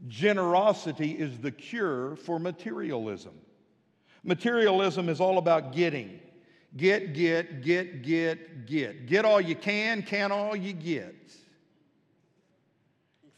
generosity 0.09 1.12
is 1.12 1.38
the 1.38 1.51
cure 1.51 2.16
for 2.16 2.38
materialism. 2.38 3.34
Materialism 4.24 5.09
is 5.09 5.20
all 5.20 5.38
about 5.38 5.72
getting. 5.72 6.20
Get, 6.77 7.14
get, 7.14 7.62
get, 7.62 8.03
get, 8.03 8.66
get. 8.66 9.07
Get 9.07 9.25
all 9.25 9.41
you 9.41 9.57
can, 9.57 10.03
can 10.03 10.31
all 10.31 10.55
you 10.55 10.73
get. 10.73 11.16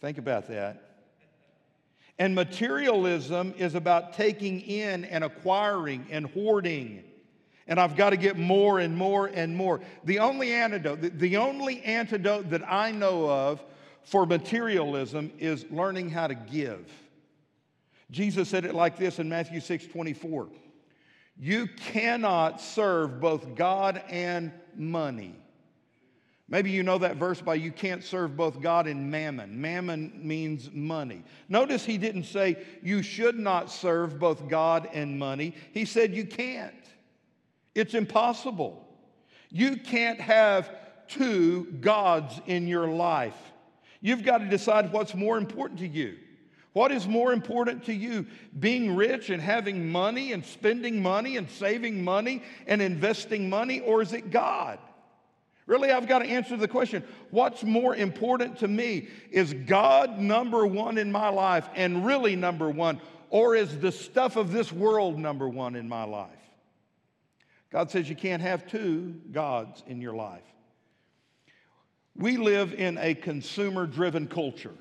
Think 0.00 0.18
about 0.18 0.48
that. 0.48 0.92
And 2.18 2.34
materialism 2.34 3.54
is 3.56 3.74
about 3.74 4.12
taking 4.12 4.60
in 4.60 5.04
and 5.06 5.24
acquiring 5.24 6.06
and 6.10 6.26
hoarding. 6.26 7.04
And 7.66 7.80
I've 7.80 7.96
got 7.96 8.10
to 8.10 8.16
get 8.16 8.36
more 8.36 8.80
and 8.80 8.96
more 8.96 9.26
and 9.26 9.56
more. 9.56 9.80
The 10.04 10.18
only 10.18 10.52
antidote, 10.52 11.18
the, 11.18 11.36
only 11.36 11.82
antidote 11.82 12.50
that 12.50 12.62
I 12.70 12.90
know 12.90 13.30
of 13.30 13.64
for 14.04 14.26
materialism 14.26 15.32
is 15.38 15.64
learning 15.70 16.10
how 16.10 16.26
to 16.26 16.34
give. 16.34 16.86
Jesus 18.10 18.48
said 18.48 18.66
it 18.66 18.74
like 18.74 18.98
this 18.98 19.18
in 19.18 19.28
Matthew 19.28 19.60
6 19.60 19.86
24. 19.86 20.48
You 21.38 21.66
cannot 21.66 22.60
serve 22.60 23.20
both 23.20 23.54
God 23.54 24.02
and 24.08 24.52
money. 24.76 25.34
Maybe 26.48 26.70
you 26.70 26.82
know 26.82 26.98
that 26.98 27.16
verse 27.16 27.40
by 27.40 27.54
you 27.54 27.72
can't 27.72 28.04
serve 28.04 28.36
both 28.36 28.60
God 28.60 28.86
and 28.86 29.10
mammon. 29.10 29.58
Mammon 29.58 30.12
means 30.22 30.70
money. 30.70 31.22
Notice 31.48 31.84
he 31.84 31.96
didn't 31.96 32.24
say 32.24 32.58
you 32.82 33.02
should 33.02 33.38
not 33.38 33.70
serve 33.70 34.18
both 34.18 34.48
God 34.48 34.88
and 34.92 35.18
money. 35.18 35.54
He 35.72 35.86
said 35.86 36.14
you 36.14 36.26
can't. 36.26 36.74
It's 37.74 37.94
impossible. 37.94 38.86
You 39.50 39.76
can't 39.76 40.20
have 40.20 40.70
two 41.08 41.72
gods 41.80 42.38
in 42.46 42.66
your 42.66 42.86
life. 42.86 43.36
You've 44.02 44.24
got 44.24 44.38
to 44.38 44.46
decide 44.46 44.92
what's 44.92 45.14
more 45.14 45.38
important 45.38 45.80
to 45.80 45.88
you. 45.88 46.18
What 46.72 46.90
is 46.90 47.06
more 47.06 47.32
important 47.32 47.84
to 47.84 47.94
you, 47.94 48.26
being 48.58 48.96
rich 48.96 49.28
and 49.28 49.42
having 49.42 49.90
money 49.90 50.32
and 50.32 50.44
spending 50.44 51.02
money 51.02 51.36
and 51.36 51.50
saving 51.50 52.02
money 52.02 52.42
and 52.66 52.80
investing 52.80 53.50
money, 53.50 53.80
or 53.80 54.00
is 54.00 54.12
it 54.12 54.30
God? 54.30 54.78
Really, 55.66 55.90
I've 55.90 56.08
got 56.08 56.20
to 56.20 56.26
answer 56.26 56.56
the 56.56 56.68
question 56.68 57.04
what's 57.30 57.62
more 57.62 57.94
important 57.94 58.58
to 58.58 58.68
me? 58.68 59.08
Is 59.30 59.52
God 59.52 60.18
number 60.18 60.66
one 60.66 60.98
in 60.98 61.12
my 61.12 61.28
life 61.28 61.68
and 61.74 62.04
really 62.04 62.36
number 62.36 62.68
one, 62.68 63.00
or 63.30 63.54
is 63.54 63.78
the 63.78 63.92
stuff 63.92 64.36
of 64.36 64.50
this 64.50 64.72
world 64.72 65.18
number 65.18 65.48
one 65.48 65.76
in 65.76 65.88
my 65.88 66.04
life? 66.04 66.30
God 67.70 67.90
says 67.90 68.08
you 68.08 68.16
can't 68.16 68.42
have 68.42 68.66
two 68.66 69.14
gods 69.30 69.82
in 69.86 70.00
your 70.00 70.14
life. 70.14 70.42
We 72.14 72.36
live 72.36 72.74
in 72.74 72.98
a 72.98 73.14
consumer 73.14 73.86
driven 73.86 74.26
culture. 74.26 74.74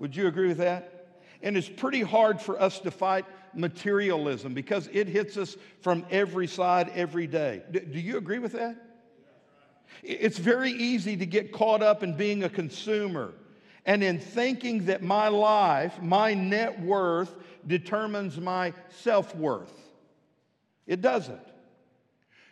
Would 0.00 0.16
you 0.16 0.26
agree 0.26 0.48
with 0.48 0.58
that? 0.58 1.06
And 1.42 1.56
it's 1.56 1.68
pretty 1.68 2.00
hard 2.00 2.40
for 2.40 2.60
us 2.60 2.80
to 2.80 2.90
fight 2.90 3.26
materialism 3.54 4.54
because 4.54 4.88
it 4.92 5.06
hits 5.08 5.36
us 5.36 5.56
from 5.82 6.04
every 6.10 6.46
side 6.46 6.90
every 6.94 7.26
day. 7.26 7.62
Do 7.70 7.98
you 7.98 8.16
agree 8.16 8.38
with 8.38 8.52
that? 8.52 8.76
It's 10.02 10.38
very 10.38 10.72
easy 10.72 11.16
to 11.18 11.26
get 11.26 11.52
caught 11.52 11.82
up 11.82 12.02
in 12.02 12.16
being 12.16 12.44
a 12.44 12.48
consumer 12.48 13.32
and 13.84 14.02
in 14.02 14.18
thinking 14.18 14.86
that 14.86 15.02
my 15.02 15.28
life, 15.28 16.00
my 16.00 16.32
net 16.32 16.80
worth, 16.80 17.34
determines 17.66 18.38
my 18.38 18.72
self 19.02 19.34
worth. 19.36 19.72
It 20.86 21.02
doesn't. 21.02 21.40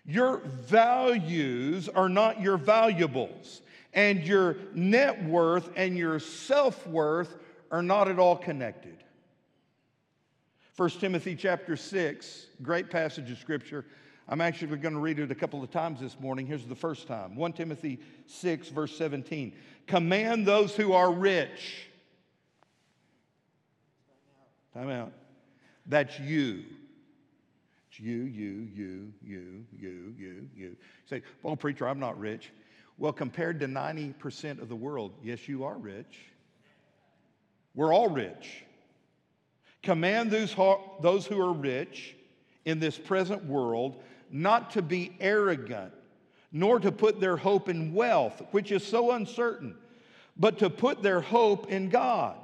Your 0.04 0.38
values 0.38 1.88
are 1.88 2.08
not 2.08 2.42
your 2.42 2.58
valuables 2.58 3.62
and 3.98 4.24
your 4.24 4.56
net 4.74 5.24
worth 5.24 5.70
and 5.74 5.98
your 5.98 6.20
self 6.20 6.86
worth 6.86 7.34
are 7.72 7.82
not 7.82 8.06
at 8.06 8.20
all 8.20 8.36
connected. 8.36 8.96
1 10.76 10.90
Timothy 10.90 11.34
chapter 11.34 11.76
6, 11.76 12.46
great 12.62 12.90
passage 12.90 13.28
of 13.28 13.38
scripture. 13.38 13.84
I'm 14.28 14.40
actually 14.40 14.76
going 14.76 14.94
to 14.94 15.00
read 15.00 15.18
it 15.18 15.32
a 15.32 15.34
couple 15.34 15.64
of 15.64 15.72
times 15.72 15.98
this 15.98 16.20
morning. 16.20 16.46
Here's 16.46 16.64
the 16.64 16.76
first 16.76 17.08
time 17.08 17.34
1 17.34 17.54
Timothy 17.54 17.98
6, 18.26 18.68
verse 18.68 18.96
17. 18.96 19.52
Command 19.88 20.46
those 20.46 20.76
who 20.76 20.92
are 20.92 21.12
rich. 21.12 21.88
Time 24.74 24.90
out. 24.90 25.12
That's 25.86 26.20
you. 26.20 26.62
It's 27.90 27.98
you, 27.98 28.14
you, 28.14 28.68
you, 28.72 29.12
you, 29.24 29.64
you, 29.76 30.14
you, 30.16 30.16
you. 30.16 30.48
You 30.54 30.76
say, 31.06 31.22
well, 31.42 31.56
preacher, 31.56 31.88
I'm 31.88 31.98
not 31.98 32.16
rich. 32.16 32.52
Well, 32.98 33.12
compared 33.12 33.60
to 33.60 33.66
90% 33.66 34.60
of 34.60 34.68
the 34.68 34.76
world, 34.76 35.12
yes, 35.22 35.48
you 35.48 35.64
are 35.64 35.78
rich. 35.78 36.18
We're 37.74 37.94
all 37.94 38.08
rich. 38.08 38.64
Command 39.82 40.32
those, 40.32 40.54
those 41.00 41.24
who 41.24 41.40
are 41.40 41.52
rich 41.52 42.16
in 42.64 42.80
this 42.80 42.98
present 42.98 43.44
world 43.44 44.02
not 44.30 44.72
to 44.72 44.82
be 44.82 45.16
arrogant, 45.20 45.92
nor 46.50 46.80
to 46.80 46.90
put 46.90 47.20
their 47.20 47.36
hope 47.36 47.68
in 47.68 47.94
wealth, 47.94 48.42
which 48.50 48.72
is 48.72 48.84
so 48.84 49.12
uncertain, 49.12 49.76
but 50.36 50.58
to 50.58 50.68
put 50.68 51.02
their 51.02 51.20
hope 51.20 51.70
in 51.70 51.88
God, 51.88 52.36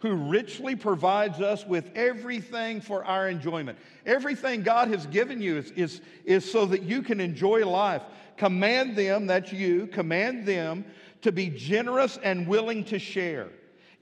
who 0.00 0.14
richly 0.14 0.76
provides 0.76 1.40
us 1.40 1.66
with 1.66 1.90
everything 1.94 2.80
for 2.80 3.04
our 3.04 3.28
enjoyment. 3.28 3.78
Everything 4.04 4.62
God 4.62 4.88
has 4.88 5.06
given 5.06 5.40
you 5.40 5.58
is, 5.58 5.70
is, 5.72 6.00
is 6.24 6.50
so 6.50 6.66
that 6.66 6.82
you 6.82 7.02
can 7.02 7.20
enjoy 7.20 7.66
life. 7.66 8.02
Command 8.36 8.96
them, 8.96 9.26
that's 9.26 9.52
you, 9.52 9.86
command 9.86 10.46
them 10.46 10.84
to 11.22 11.32
be 11.32 11.48
generous 11.48 12.18
and 12.22 12.46
willing 12.46 12.84
to 12.84 12.98
share. 12.98 13.48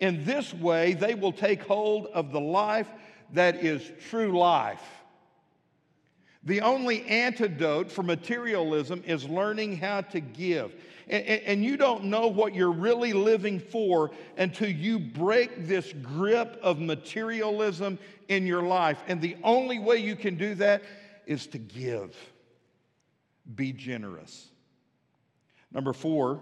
In 0.00 0.24
this 0.24 0.52
way, 0.52 0.94
they 0.94 1.14
will 1.14 1.32
take 1.32 1.62
hold 1.62 2.06
of 2.08 2.32
the 2.32 2.40
life 2.40 2.88
that 3.32 3.64
is 3.64 3.92
true 4.08 4.36
life. 4.36 4.82
The 6.44 6.62
only 6.62 7.04
antidote 7.06 7.90
for 7.90 8.02
materialism 8.02 9.04
is 9.06 9.28
learning 9.28 9.76
how 9.76 10.00
to 10.00 10.20
give. 10.20 10.74
And, 11.08 11.24
and, 11.24 11.64
you 11.64 11.76
don't 11.76 12.04
know 12.04 12.28
what 12.28 12.54
you're 12.54 12.72
really 12.72 13.12
living 13.12 13.58
for 13.58 14.10
until 14.36 14.68
you 14.68 14.98
break 14.98 15.66
this 15.66 15.92
grip 15.92 16.58
of 16.62 16.78
materialism 16.78 17.98
in 18.28 18.46
your 18.46 18.62
life. 18.62 19.02
And 19.08 19.20
the 19.20 19.36
only 19.42 19.78
way 19.78 19.96
you 19.96 20.16
can 20.16 20.36
do 20.36 20.54
that 20.56 20.82
is 21.26 21.46
to 21.48 21.58
give 21.58 22.16
be 23.54 23.72
generous. 23.72 24.48
Number 25.72 25.92
four, 25.92 26.40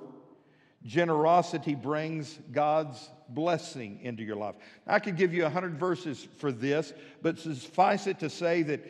Generosity 0.84 1.74
brings 1.74 2.38
God's 2.52 3.10
blessing 3.28 4.00
into 4.02 4.22
your 4.22 4.36
life. 4.36 4.54
I 4.86 4.98
could 4.98 5.16
give 5.16 5.34
you 5.34 5.44
a 5.44 5.50
hundred 5.50 5.78
verses 5.78 6.26
for 6.38 6.50
this, 6.50 6.94
but 7.20 7.38
suffice 7.38 8.06
it 8.06 8.18
to 8.20 8.30
say 8.30 8.62
that 8.62 8.80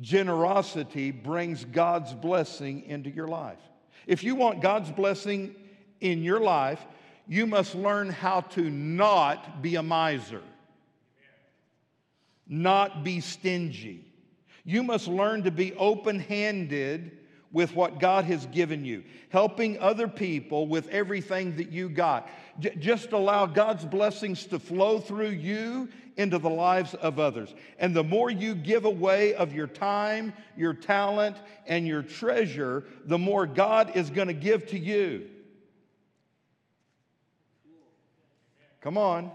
generosity 0.00 1.10
brings 1.10 1.64
God's 1.64 2.12
blessing 2.12 2.82
into 2.82 3.08
your 3.08 3.28
life. 3.28 3.58
If 4.06 4.22
you 4.22 4.34
want 4.34 4.62
God's 4.62 4.90
blessing 4.90 5.54
in 6.00 6.22
your 6.22 6.40
life, 6.40 6.84
you 7.26 7.46
must 7.46 7.74
learn 7.74 8.10
how 8.10 8.40
to 8.40 8.70
not 8.70 9.62
be 9.62 9.74
a 9.74 9.82
miser, 9.82 10.42
not 12.46 13.02
be 13.02 13.20
stingy. 13.20 14.04
You 14.64 14.82
must 14.82 15.08
learn 15.08 15.42
to 15.44 15.50
be 15.50 15.74
open 15.74 16.20
handed 16.20 17.18
with 17.52 17.74
what 17.74 18.00
God 18.00 18.24
has 18.26 18.46
given 18.46 18.84
you, 18.84 19.02
helping 19.30 19.78
other 19.78 20.08
people 20.08 20.66
with 20.66 20.88
everything 20.88 21.56
that 21.56 21.70
you 21.70 21.88
got. 21.88 22.28
J- 22.58 22.74
just 22.78 23.12
allow 23.12 23.46
God's 23.46 23.84
blessings 23.84 24.44
to 24.46 24.58
flow 24.58 24.98
through 24.98 25.30
you 25.30 25.88
into 26.16 26.38
the 26.38 26.50
lives 26.50 26.94
of 26.94 27.18
others. 27.18 27.54
And 27.78 27.94
the 27.94 28.04
more 28.04 28.30
you 28.30 28.54
give 28.54 28.84
away 28.84 29.34
of 29.34 29.52
your 29.52 29.66
time, 29.66 30.32
your 30.56 30.74
talent, 30.74 31.36
and 31.66 31.86
your 31.86 32.02
treasure, 32.02 32.84
the 33.04 33.18
more 33.18 33.46
God 33.46 33.96
is 33.96 34.10
going 34.10 34.28
to 34.28 34.34
give 34.34 34.66
to 34.68 34.78
you. 34.78 35.28
Come 38.80 38.96
on. 38.96 39.30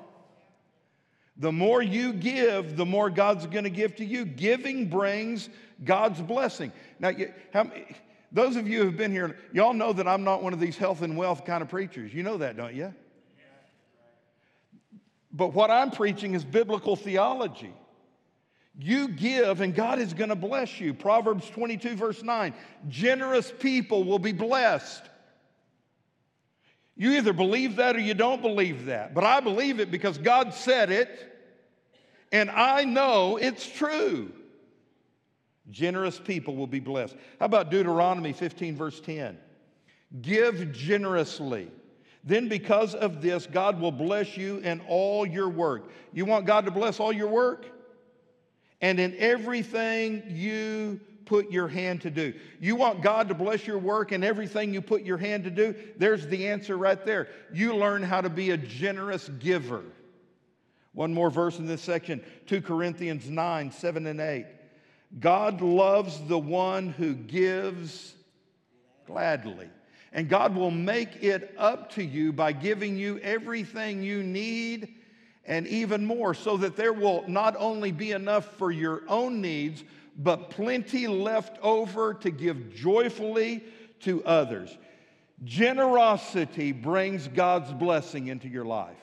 The 1.37 1.51
more 1.51 1.81
you 1.81 2.13
give, 2.13 2.77
the 2.77 2.85
more 2.85 3.09
God's 3.09 3.47
going 3.47 3.63
to 3.63 3.69
give 3.69 3.95
to 3.97 4.05
you. 4.05 4.25
Giving 4.25 4.87
brings 4.89 5.49
God's 5.83 6.21
blessing. 6.21 6.71
Now, 6.99 7.11
how, 7.53 7.71
those 8.31 8.55
of 8.55 8.67
you 8.67 8.83
who've 8.83 8.95
been 8.95 9.11
here, 9.11 9.37
y'all 9.51 9.73
know 9.73 9.91
that 9.93 10.07
I'm 10.07 10.23
not 10.23 10.41
one 10.43 10.53
of 10.53 10.59
these 10.59 10.77
health 10.77 11.01
and 11.01 11.17
wealth 11.17 11.45
kind 11.45 11.61
of 11.61 11.69
preachers. 11.69 12.13
You 12.13 12.23
know 12.23 12.37
that, 12.37 12.57
don't 12.57 12.75
you? 12.75 12.93
But 15.33 15.53
what 15.53 15.71
I'm 15.71 15.91
preaching 15.91 16.33
is 16.33 16.43
biblical 16.43 16.95
theology. 16.95 17.73
You 18.79 19.09
give, 19.09 19.61
and 19.61 19.75
God 19.75 19.99
is 19.99 20.13
going 20.13 20.29
to 20.29 20.35
bless 20.35 20.79
you. 20.79 20.93
Proverbs 20.93 21.49
22, 21.49 21.95
verse 21.95 22.23
9 22.23 22.53
generous 22.87 23.51
people 23.59 24.03
will 24.03 24.19
be 24.19 24.31
blessed. 24.31 25.03
You 26.95 27.11
either 27.13 27.33
believe 27.33 27.77
that 27.77 27.95
or 27.95 27.99
you 27.99 28.13
don't 28.13 28.41
believe 28.41 28.85
that. 28.85 29.13
But 29.13 29.23
I 29.23 29.39
believe 29.39 29.79
it 29.79 29.91
because 29.91 30.17
God 30.17 30.53
said 30.53 30.91
it, 30.91 31.09
and 32.31 32.49
I 32.49 32.83
know 32.83 33.37
it's 33.37 33.65
true. 33.69 34.31
Generous 35.69 36.19
people 36.19 36.55
will 36.55 36.67
be 36.67 36.79
blessed. 36.79 37.15
How 37.39 37.45
about 37.45 37.71
Deuteronomy 37.71 38.33
15, 38.33 38.75
verse 38.75 38.99
10? 38.99 39.37
Give 40.21 40.71
generously. 40.73 41.69
Then, 42.23 42.47
because 42.47 42.93
of 42.93 43.21
this, 43.21 43.47
God 43.47 43.79
will 43.79 43.91
bless 43.91 44.37
you 44.37 44.57
in 44.57 44.81
all 44.87 45.25
your 45.25 45.49
work. 45.49 45.89
You 46.13 46.25
want 46.25 46.45
God 46.45 46.65
to 46.65 46.71
bless 46.71 46.99
all 46.99 47.11
your 47.11 47.29
work? 47.29 47.65
And 48.79 48.99
in 48.99 49.15
everything 49.17 50.23
you 50.27 50.99
put 51.25 51.49
your 51.49 51.67
hand 51.67 52.01
to 52.01 52.11
do. 52.11 52.33
You 52.59 52.75
want 52.75 53.01
God 53.01 53.29
to 53.29 53.33
bless 53.33 53.65
your 53.65 53.77
work 53.77 54.11
and 54.11 54.23
everything 54.23 54.73
you 54.73 54.81
put 54.81 55.03
your 55.03 55.17
hand 55.17 55.45
to 55.45 55.49
do? 55.49 55.73
There's 55.97 56.27
the 56.27 56.47
answer 56.47 56.77
right 56.77 57.03
there. 57.05 57.29
You 57.53 57.75
learn 57.75 58.03
how 58.03 58.21
to 58.21 58.29
be 58.29 58.51
a 58.51 58.57
generous 58.57 59.29
giver. 59.39 59.83
One 60.93 61.13
more 61.13 61.29
verse 61.29 61.57
in 61.57 61.67
this 61.67 61.81
section 61.81 62.21
2 62.47 62.61
Corinthians 62.61 63.29
9, 63.29 63.71
7 63.71 64.07
and 64.07 64.19
8. 64.19 64.45
God 65.19 65.61
loves 65.61 66.19
the 66.27 66.37
one 66.37 66.89
who 66.89 67.13
gives 67.13 68.13
gladly. 69.05 69.69
And 70.11 70.27
God 70.27 70.55
will 70.55 70.71
make 70.71 71.23
it 71.23 71.55
up 71.57 71.91
to 71.93 72.03
you 72.03 72.33
by 72.33 72.51
giving 72.51 72.97
you 72.97 73.19
everything 73.19 74.03
you 74.03 74.23
need 74.23 74.95
and 75.45 75.65
even 75.67 76.05
more, 76.05 76.33
so 76.33 76.57
that 76.57 76.75
there 76.75 76.93
will 76.93 77.23
not 77.27 77.55
only 77.57 77.91
be 77.91 78.11
enough 78.11 78.57
for 78.57 78.71
your 78.71 79.01
own 79.07 79.41
needs, 79.41 79.83
but 80.17 80.51
plenty 80.51 81.07
left 81.07 81.57
over 81.63 82.13
to 82.13 82.29
give 82.29 82.75
joyfully 82.75 83.63
to 84.01 84.23
others. 84.23 84.77
Generosity 85.43 86.71
brings 86.71 87.27
God's 87.27 87.71
blessing 87.73 88.27
into 88.27 88.47
your 88.47 88.65
life. 88.65 88.99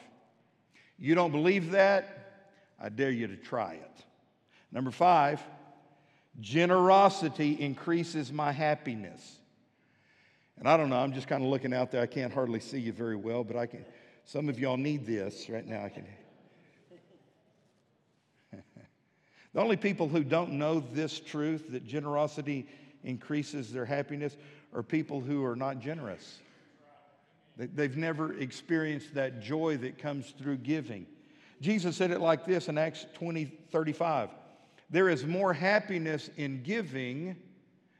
You 0.99 1.15
don't 1.15 1.33
believe 1.33 1.73
that? 1.73 2.43
I 2.81 2.89
dare 2.89 3.11
you 3.11 3.27
to 3.27 3.37
try 3.37 3.75
it. 3.75 4.05
Number 4.71 4.93
five, 4.93 5.43
generosity 6.41 7.61
increases 7.61 8.33
my 8.33 8.53
happiness. 8.53 9.38
And 10.59 10.69
I 10.69 10.77
don't 10.77 10.91
know, 10.91 10.97
I'm 10.99 11.13
just 11.13 11.29
kind 11.29 11.43
of 11.43 11.49
looking 11.51 11.73
out 11.73 11.93
there. 11.93 12.03
I 12.03 12.07
can't 12.07 12.33
hardly 12.33 12.61
see 12.61 12.81
you 12.81 12.93
very 12.93 13.17
well, 13.17 13.45
but 13.45 13.57
I 13.57 13.67
can. 13.67 13.85
Some 14.25 14.49
of 14.49 14.59
y'all 14.59 14.77
need 14.77 15.07
this 15.07 15.49
right 15.49 15.67
now. 15.67 15.85
I 15.85 15.89
can. 15.89 16.05
the 19.55 19.61
only 19.61 19.77
people 19.77 20.09
who 20.09 20.25
don't 20.25 20.53
know 20.53 20.81
this 20.81 21.21
truth 21.21 21.71
that 21.71 21.87
generosity 21.87 22.67
increases 23.05 23.73
their 23.73 23.85
happiness 23.85 24.37
are 24.75 24.83
people 24.83 25.21
who 25.21 25.45
are 25.45 25.57
not 25.57 25.79
generous. 25.79 26.41
They've 27.57 27.97
never 27.97 28.39
experienced 28.39 29.15
that 29.15 29.41
joy 29.41 29.79
that 29.79 29.99
comes 29.99 30.33
through 30.39 30.59
giving. 30.59 31.07
Jesus 31.61 31.97
said 31.97 32.13
it 32.13 32.21
like 32.21 32.45
this 32.45 32.69
in 32.69 32.79
Acts 32.79 33.07
20 33.15 33.47
35. 33.71 34.31
There 34.91 35.09
is 35.09 35.27
more 35.27 35.53
happiness 35.53 36.31
in 36.37 36.63
giving 36.63 37.37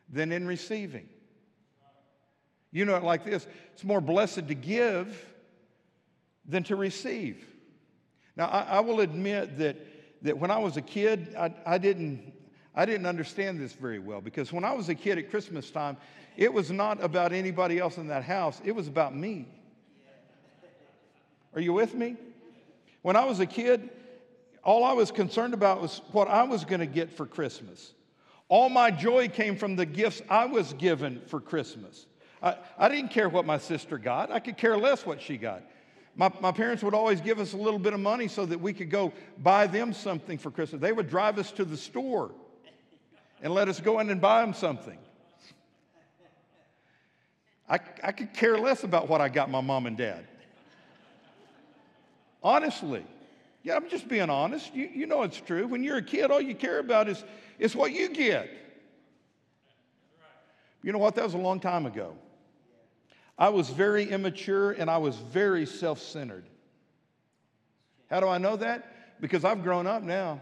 than 0.09 0.33
in 0.33 0.47
receiving. 0.47 1.09
You 2.73 2.85
know 2.85 2.97
it 2.97 3.03
like 3.03 3.25
this 3.25 3.47
it's 3.73 3.85
more 3.85 4.01
blessed 4.01 4.49
to 4.49 4.55
give 4.55 5.25
than 6.47 6.63
to 6.65 6.77
receive. 6.77 7.47
Now, 8.37 8.47
I, 8.47 8.61
I 8.63 8.81
will 8.81 9.01
admit 9.01 9.59
that, 9.59 9.77
that 10.23 10.39
when 10.39 10.51
I 10.51 10.59
was 10.59 10.77
a 10.77 10.83
kid, 10.83 11.35
I, 11.37 11.53
I, 11.67 11.79
didn't, 11.79 12.33
I 12.75 12.87
didn't 12.87 13.07
understand 13.07 13.61
this 13.61 13.73
very 13.73 13.99
well 13.99 14.21
because 14.21 14.53
when 14.53 14.65
I 14.65 14.73
was 14.73 14.89
a 14.89 14.95
kid 14.95 15.19
at 15.19 15.29
Christmas 15.29 15.71
time, 15.71 15.97
it 16.37 16.53
was 16.53 16.71
not 16.71 17.03
about 17.03 17.33
anybody 17.33 17.79
else 17.79 17.97
in 17.97 18.07
that 18.09 18.23
house, 18.23 18.61
it 18.65 18.73
was 18.73 18.87
about 18.87 19.15
me. 19.15 19.49
Are 21.55 21.61
you 21.61 21.73
with 21.73 21.95
me? 21.95 22.17
When 23.03 23.17
I 23.17 23.25
was 23.25 23.41
a 23.41 23.47
kid, 23.47 23.91
all 24.63 24.85
I 24.85 24.93
was 24.93 25.11
concerned 25.11 25.55
about 25.55 25.83
was 25.83 26.01
what 26.13 26.29
I 26.29 26.45
was 26.45 26.65
going 26.65 26.81
to 26.81 26.87
get 26.87 27.11
for 27.11 27.27
Christmas. 27.27 27.93
All 28.49 28.69
my 28.69 28.91
joy 28.91 29.29
came 29.29 29.57
from 29.57 29.77
the 29.77 29.87
gifts 29.87 30.23
I 30.29 30.47
was 30.47 30.73
given 30.75 31.21
for 31.27 31.41
Christmas. 31.41 32.07
I, 32.43 32.57
I 32.79 32.89
didn't 32.89 33.11
care 33.11 33.29
what 33.29 33.45
my 33.45 33.59
sister 33.59 33.99
got, 33.99 34.31
I 34.31 34.41
could 34.41 34.57
care 34.57 34.77
less 34.77 35.05
what 35.05 35.21
she 35.21 35.37
got. 35.37 35.63
My, 36.15 36.33
my 36.41 36.51
parents 36.51 36.83
would 36.83 36.95
always 36.95 37.21
give 37.21 37.39
us 37.39 37.53
a 37.53 37.57
little 37.57 37.79
bit 37.79 37.93
of 37.93 38.01
money 38.01 38.27
so 38.27 38.45
that 38.47 38.61
we 38.61 38.73
could 38.73 38.91
go 38.91 39.13
buy 39.41 39.69
them 39.69 39.93
something 39.93 40.37
for 40.37 40.51
Christmas. 40.51 40.81
They 40.81 40.93
would 40.93 41.09
drive 41.09 41.39
us 41.39 41.53
to 41.53 41.65
the 41.65 41.77
store 41.77 42.33
and 43.41 43.55
let 43.55 43.69
us 43.69 43.79
go 43.79 44.01
in 44.01 44.11
and 44.11 44.21
buy 44.21 44.41
them 44.41 44.53
something. 44.53 44.99
I, 47.69 47.79
I 48.03 48.13
could 48.13 48.35
care 48.35 48.59
less 48.59 48.83
about 48.83 49.09
what 49.09 49.21
I 49.21 49.29
got 49.29 49.49
my 49.49 49.61
mom 49.61 49.87
and 49.87 49.97
dad. 49.97 50.27
Honestly. 52.43 53.05
Yeah, 53.63 53.77
I'm 53.77 53.89
just 53.89 54.09
being 54.09 54.31
honest. 54.31 54.75
You, 54.75 54.89
you 54.93 55.07
know 55.07 55.23
it's 55.23 55.41
true. 55.41 55.67
When 55.67 55.83
you're 55.83 55.99
a 55.99 56.03
kid, 56.03 56.31
all 56.31 56.41
you 56.41 56.55
care 56.55 56.79
about 56.79 57.09
is, 57.09 57.23
is 57.59 57.77
what 57.77 57.93
you 57.93 58.09
get. 58.09 58.49
You 60.83 60.93
know 60.93 60.99
what? 60.99 61.17
That 61.17 61.25
was 61.25 61.35
a 61.35 61.39
long 61.39 61.61
time 61.61 61.85
ago. 61.87 62.15
I 63.39 63.51
was 63.51 63.71
very 63.71 64.11
immature 64.11 64.73
and 64.73 64.91
I 64.91 64.99
was 64.99 65.17
very 65.17 65.65
self 65.65 66.01
centered. 66.01 66.45
How 68.11 68.21
do 68.21 68.29
I 68.29 68.39
know 68.39 68.57
that? 68.57 69.21
Because 69.21 69.45
I've 69.45 69.63
grown 69.63 69.87
up 69.87 70.03
now. 70.03 70.41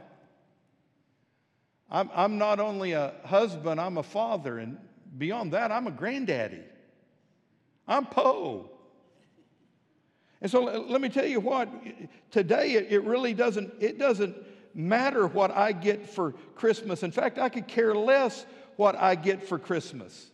I'm, 1.91 2.11
I'm 2.15 2.39
not 2.39 2.59
only 2.59 2.93
a 2.93 3.15
husband, 3.25 3.81
I'm 3.81 3.99
a 3.99 4.03
father, 4.03 4.59
and 4.59 4.79
beyond 5.19 5.53
that, 5.53 5.71
I'm 5.71 5.87
a 5.87 5.91
granddaddy. 5.91 6.63
I'm 7.87 8.07
Poe. 8.07 8.71
And 10.41 10.51
so 10.51 10.63
let 10.63 11.01
me 11.01 11.09
tell 11.09 11.27
you 11.27 11.41
what, 11.41 11.69
today 12.31 12.73
it 12.73 13.03
really 13.05 13.35
doesn't, 13.35 13.73
it 13.81 13.99
doesn't 13.99 14.37
matter 14.75 15.27
what 15.27 15.51
I 15.51 15.73
get 15.73 16.09
for 16.09 16.33
Christmas. 16.55 17.03
In 17.03 17.11
fact, 17.11 17.39
I 17.39 17.49
could 17.49 17.67
care 17.67 17.95
less 17.95 18.45
what 18.77 18.97
I 18.97 19.15
get 19.15 19.43
for 19.43 19.59
Christmas. 19.59 20.31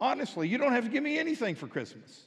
Honestly, 0.00 0.48
you 0.48 0.58
don't 0.58 0.72
have 0.72 0.84
to 0.84 0.90
give 0.90 1.02
me 1.02 1.18
anything 1.18 1.54
for 1.54 1.66
Christmas. 1.66 2.22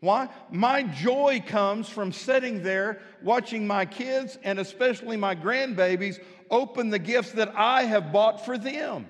Why? 0.00 0.28
My 0.50 0.82
joy 0.82 1.42
comes 1.46 1.88
from 1.88 2.12
sitting 2.12 2.62
there 2.62 3.00
watching 3.22 3.66
my 3.66 3.84
kids 3.84 4.38
and 4.42 4.58
especially 4.58 5.16
my 5.16 5.34
grandbabies 5.34 6.18
open 6.50 6.90
the 6.90 6.98
gifts 6.98 7.32
that 7.32 7.54
I 7.56 7.84
have 7.84 8.12
bought 8.12 8.44
for 8.44 8.56
them. 8.56 9.06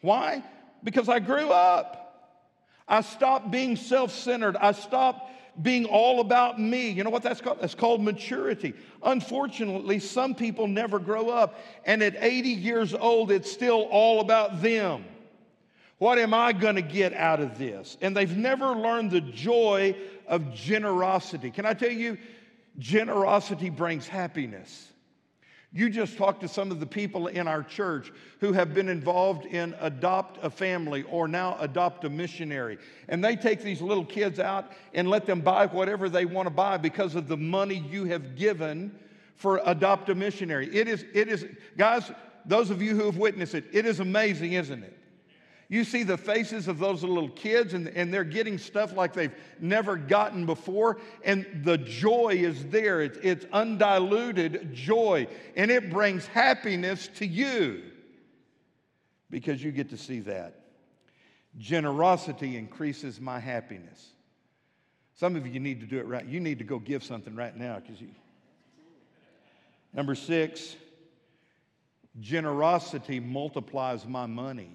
Why? 0.00 0.42
Because 0.82 1.08
I 1.08 1.20
grew 1.20 1.50
up. 1.50 2.00
I 2.86 3.00
stopped 3.00 3.50
being 3.50 3.76
self 3.76 4.12
centered. 4.12 4.56
I 4.56 4.72
stopped 4.72 5.30
being 5.62 5.86
all 5.86 6.20
about 6.20 6.60
me. 6.60 6.90
You 6.90 7.04
know 7.04 7.10
what 7.10 7.22
that's 7.22 7.40
called? 7.40 7.58
That's 7.60 7.74
called 7.74 8.02
maturity. 8.02 8.74
Unfortunately, 9.02 9.98
some 10.00 10.34
people 10.34 10.66
never 10.66 10.98
grow 10.98 11.30
up, 11.30 11.58
and 11.86 12.02
at 12.02 12.16
80 12.18 12.48
years 12.50 12.92
old, 12.92 13.30
it's 13.30 13.50
still 13.50 13.82
all 13.90 14.20
about 14.20 14.60
them. 14.60 15.04
What 16.04 16.18
am 16.18 16.34
I 16.34 16.52
going 16.52 16.74
to 16.74 16.82
get 16.82 17.14
out 17.14 17.40
of 17.40 17.56
this? 17.56 17.96
And 18.02 18.14
they've 18.14 18.36
never 18.36 18.72
learned 18.72 19.10
the 19.10 19.22
joy 19.22 19.96
of 20.26 20.52
generosity. 20.52 21.50
Can 21.50 21.64
I 21.64 21.72
tell 21.72 21.90
you, 21.90 22.18
generosity 22.78 23.70
brings 23.70 24.06
happiness. 24.06 24.92
You 25.72 25.88
just 25.88 26.18
talked 26.18 26.42
to 26.42 26.48
some 26.48 26.70
of 26.70 26.78
the 26.78 26.84
people 26.84 27.28
in 27.28 27.48
our 27.48 27.62
church 27.62 28.12
who 28.40 28.52
have 28.52 28.74
been 28.74 28.90
involved 28.90 29.46
in 29.46 29.74
adopt 29.80 30.44
a 30.44 30.50
family 30.50 31.04
or 31.04 31.26
now 31.26 31.56
adopt 31.58 32.04
a 32.04 32.10
missionary. 32.10 32.76
And 33.08 33.24
they 33.24 33.34
take 33.34 33.62
these 33.62 33.80
little 33.80 34.04
kids 34.04 34.38
out 34.38 34.72
and 34.92 35.08
let 35.08 35.24
them 35.24 35.40
buy 35.40 35.64
whatever 35.68 36.10
they 36.10 36.26
want 36.26 36.44
to 36.48 36.54
buy 36.54 36.76
because 36.76 37.14
of 37.14 37.28
the 37.28 37.38
money 37.38 37.82
you 37.90 38.04
have 38.04 38.36
given 38.36 38.94
for 39.36 39.62
adopt 39.64 40.10
a 40.10 40.14
missionary. 40.14 40.68
It 40.70 40.86
is, 40.86 41.02
it 41.14 41.28
is, 41.28 41.46
guys, 41.78 42.12
those 42.44 42.68
of 42.68 42.82
you 42.82 42.94
who 42.94 43.06
have 43.06 43.16
witnessed 43.16 43.54
it, 43.54 43.64
it 43.72 43.86
is 43.86 44.00
amazing, 44.00 44.52
isn't 44.52 44.82
it? 44.82 44.98
You 45.74 45.82
see 45.82 46.04
the 46.04 46.16
faces 46.16 46.68
of 46.68 46.78
those 46.78 47.02
little 47.02 47.30
kids, 47.30 47.74
and, 47.74 47.88
and 47.88 48.14
they're 48.14 48.22
getting 48.22 48.58
stuff 48.58 48.92
like 48.96 49.12
they've 49.12 49.34
never 49.58 49.96
gotten 49.96 50.46
before, 50.46 50.98
and 51.24 51.44
the 51.64 51.78
joy 51.78 52.34
is 52.36 52.64
there. 52.66 53.00
It's, 53.00 53.18
it's 53.20 53.44
undiluted 53.52 54.72
joy, 54.72 55.26
and 55.56 55.72
it 55.72 55.90
brings 55.90 56.28
happiness 56.28 57.08
to 57.16 57.26
you 57.26 57.82
because 59.30 59.64
you 59.64 59.72
get 59.72 59.90
to 59.90 59.96
see 59.96 60.20
that. 60.20 60.60
Generosity 61.58 62.56
increases 62.56 63.20
my 63.20 63.40
happiness. 63.40 64.12
Some 65.16 65.34
of 65.34 65.44
you 65.44 65.58
need 65.58 65.80
to 65.80 65.86
do 65.86 65.98
it 65.98 66.06
right. 66.06 66.24
You 66.24 66.38
need 66.38 66.58
to 66.58 66.64
go 66.64 66.78
give 66.78 67.02
something 67.02 67.34
right 67.34 67.56
now 67.56 67.80
because 67.80 68.00
you. 68.00 68.10
Number 69.92 70.14
six, 70.14 70.76
generosity 72.20 73.18
multiplies 73.18 74.06
my 74.06 74.26
money. 74.26 74.70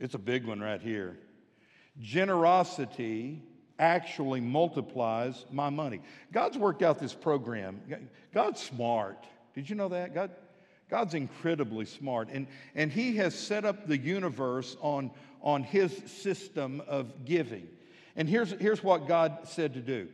It's 0.00 0.14
a 0.14 0.18
big 0.18 0.46
one 0.46 0.60
right 0.60 0.80
here. 0.80 1.18
Generosity 2.00 3.42
actually 3.78 4.40
multiplies 4.40 5.44
my 5.50 5.68
money. 5.70 6.00
God's 6.32 6.56
worked 6.56 6.82
out 6.82 6.98
this 6.98 7.14
program. 7.14 7.80
God's 8.32 8.60
smart. 8.60 9.26
Did 9.54 9.68
you 9.68 9.76
know 9.76 9.88
that? 9.88 10.14
God, 10.14 10.30
God's 10.88 11.14
incredibly 11.14 11.84
smart. 11.84 12.28
And, 12.30 12.46
and 12.74 12.90
He 12.90 13.16
has 13.16 13.34
set 13.34 13.64
up 13.64 13.86
the 13.86 13.98
universe 13.98 14.76
on, 14.80 15.10
on 15.42 15.62
His 15.62 15.96
system 16.06 16.82
of 16.88 17.24
giving. 17.24 17.68
And 18.16 18.28
here's, 18.28 18.52
here's 18.52 18.82
what 18.82 19.06
God 19.06 19.38
said 19.44 19.74
to 19.74 19.80
do 19.80 20.08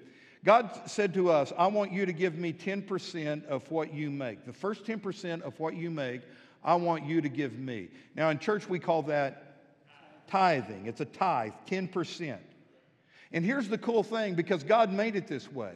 God 0.45 0.71
said 0.87 1.15
to 1.15 1.31
us, 1.31 1.53
I 1.57 1.67
want 1.67 1.93
you 1.93 2.07
to 2.07 2.13
give 2.13 2.37
me 2.37 2.53
10% 2.53 3.47
of 3.47 3.69
what 3.71 3.93
you 3.93 4.11
make. 4.11 4.45
The 4.45 4.53
first 4.53 4.85
10% 4.85 5.43
of 5.43 5.59
what 5.59 5.75
you 5.75 5.91
make, 5.91 6.23
I 6.65 6.75
want 6.75 7.05
you 7.05 7.21
to 7.21 7.29
give 7.29 7.59
me. 7.59 7.89
Now, 8.15 8.31
in 8.31 8.39
church, 8.39 8.69
we 8.69 8.79
call 8.79 9.03
that 9.05 9.46
tithing. 10.29 10.87
It's 10.87 11.01
a 11.01 11.05
tithe, 11.05 11.53
10%. 11.67 12.39
And 13.33 13.45
here's 13.45 13.69
the 13.69 13.79
cool 13.79 14.03
thing 14.03 14.35
because 14.35 14.63
God 14.63 14.93
made 14.93 15.17
it 15.17 15.27
this 15.27 15.51
way. 15.53 15.75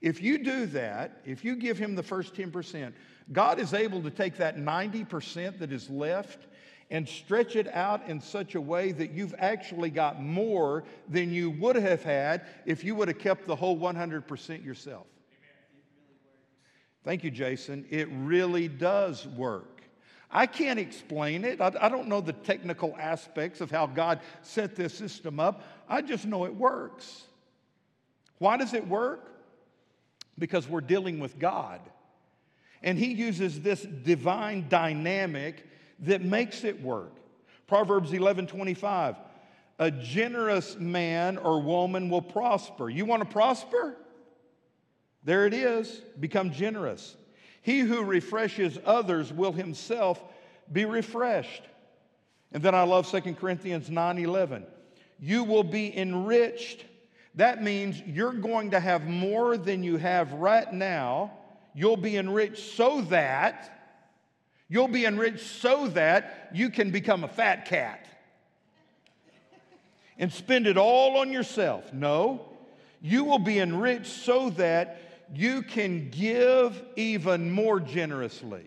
If 0.00 0.22
you 0.22 0.38
do 0.38 0.66
that, 0.66 1.20
if 1.24 1.44
you 1.44 1.56
give 1.56 1.76
Him 1.78 1.94
the 1.94 2.02
first 2.02 2.34
10%, 2.34 2.92
God 3.32 3.58
is 3.58 3.74
able 3.74 4.02
to 4.02 4.10
take 4.10 4.36
that 4.36 4.56
90% 4.56 5.58
that 5.58 5.72
is 5.72 5.90
left 5.90 6.46
and 6.90 7.06
stretch 7.06 7.56
it 7.56 7.68
out 7.74 8.06
in 8.08 8.20
such 8.20 8.54
a 8.54 8.60
way 8.60 8.92
that 8.92 9.10
you've 9.10 9.34
actually 9.38 9.90
got 9.90 10.22
more 10.22 10.84
than 11.08 11.32
you 11.32 11.50
would 11.50 11.76
have 11.76 12.02
had 12.02 12.46
if 12.64 12.82
you 12.82 12.94
would 12.94 13.08
have 13.08 13.18
kept 13.18 13.46
the 13.46 13.56
whole 13.56 13.76
100% 13.76 14.64
yourself. 14.64 15.06
Thank 17.04 17.24
you, 17.24 17.30
Jason. 17.30 17.84
It 17.90 18.08
really 18.12 18.68
does 18.68 19.26
work. 19.26 19.77
I 20.30 20.46
can't 20.46 20.78
explain 20.78 21.44
it. 21.44 21.60
I, 21.60 21.72
I, 21.80 21.88
don't 21.88 22.08
know 22.08 22.20
the 22.20 22.34
technical 22.34 22.94
aspects 22.98 23.60
of 23.60 23.70
how 23.70 23.86
God 23.86 24.20
set 24.42 24.76
this 24.76 24.92
system 24.92 25.40
up. 25.40 25.62
I 25.88 26.02
just 26.02 26.26
know 26.26 26.44
it 26.44 26.54
works. 26.54 27.24
Why 28.38 28.56
does 28.58 28.74
it 28.74 28.86
work? 28.86 29.26
Because 30.38 30.68
we're 30.68 30.82
dealing 30.82 31.18
with 31.18 31.38
God. 31.38 31.80
And 32.82 32.98
He 32.98 33.14
uses 33.14 33.60
this 33.60 33.82
divine 33.82 34.68
dynamic 34.68 35.66
that 36.00 36.22
makes 36.22 36.62
it 36.62 36.82
work. 36.82 37.12
Proverbs 37.66 38.12
11 38.12 38.46
25. 38.48 39.16
A 39.80 39.90
generous 39.90 40.76
man 40.76 41.38
or 41.38 41.62
woman 41.62 42.10
will 42.10 42.22
prosper. 42.22 42.90
You 42.90 43.04
want 43.04 43.22
to 43.22 43.28
prosper? 43.28 43.96
There 45.24 45.46
it 45.46 45.54
is. 45.54 46.02
Become 46.18 46.52
generous. 46.52 47.16
He 47.68 47.80
who 47.80 48.02
refreshes 48.02 48.78
others 48.86 49.30
will 49.30 49.52
himself 49.52 50.24
be 50.72 50.86
refreshed. 50.86 51.64
And 52.50 52.62
then 52.62 52.74
I 52.74 52.84
love 52.84 53.06
2 53.10 53.34
Corinthians 53.34 53.90
9 53.90 54.18
11. 54.18 54.64
You 55.20 55.44
will 55.44 55.64
be 55.64 55.94
enriched. 55.94 56.86
That 57.34 57.62
means 57.62 58.00
you're 58.06 58.32
going 58.32 58.70
to 58.70 58.80
have 58.80 59.06
more 59.06 59.58
than 59.58 59.82
you 59.82 59.98
have 59.98 60.32
right 60.32 60.72
now. 60.72 61.30
You'll 61.74 61.98
be 61.98 62.16
enriched 62.16 62.74
so 62.74 63.02
that, 63.02 63.98
you'll 64.70 64.88
be 64.88 65.04
enriched 65.04 65.60
so 65.60 65.88
that 65.88 66.48
you 66.54 66.70
can 66.70 66.90
become 66.90 67.22
a 67.22 67.28
fat 67.28 67.66
cat 67.66 68.08
and 70.16 70.32
spend 70.32 70.66
it 70.66 70.78
all 70.78 71.18
on 71.18 71.30
yourself. 71.30 71.92
No, 71.92 72.48
you 73.02 73.24
will 73.24 73.38
be 73.38 73.58
enriched 73.58 74.06
so 74.06 74.48
that 74.48 75.07
you 75.34 75.62
can 75.62 76.10
give 76.10 76.82
even 76.96 77.50
more 77.50 77.80
generously. 77.80 78.64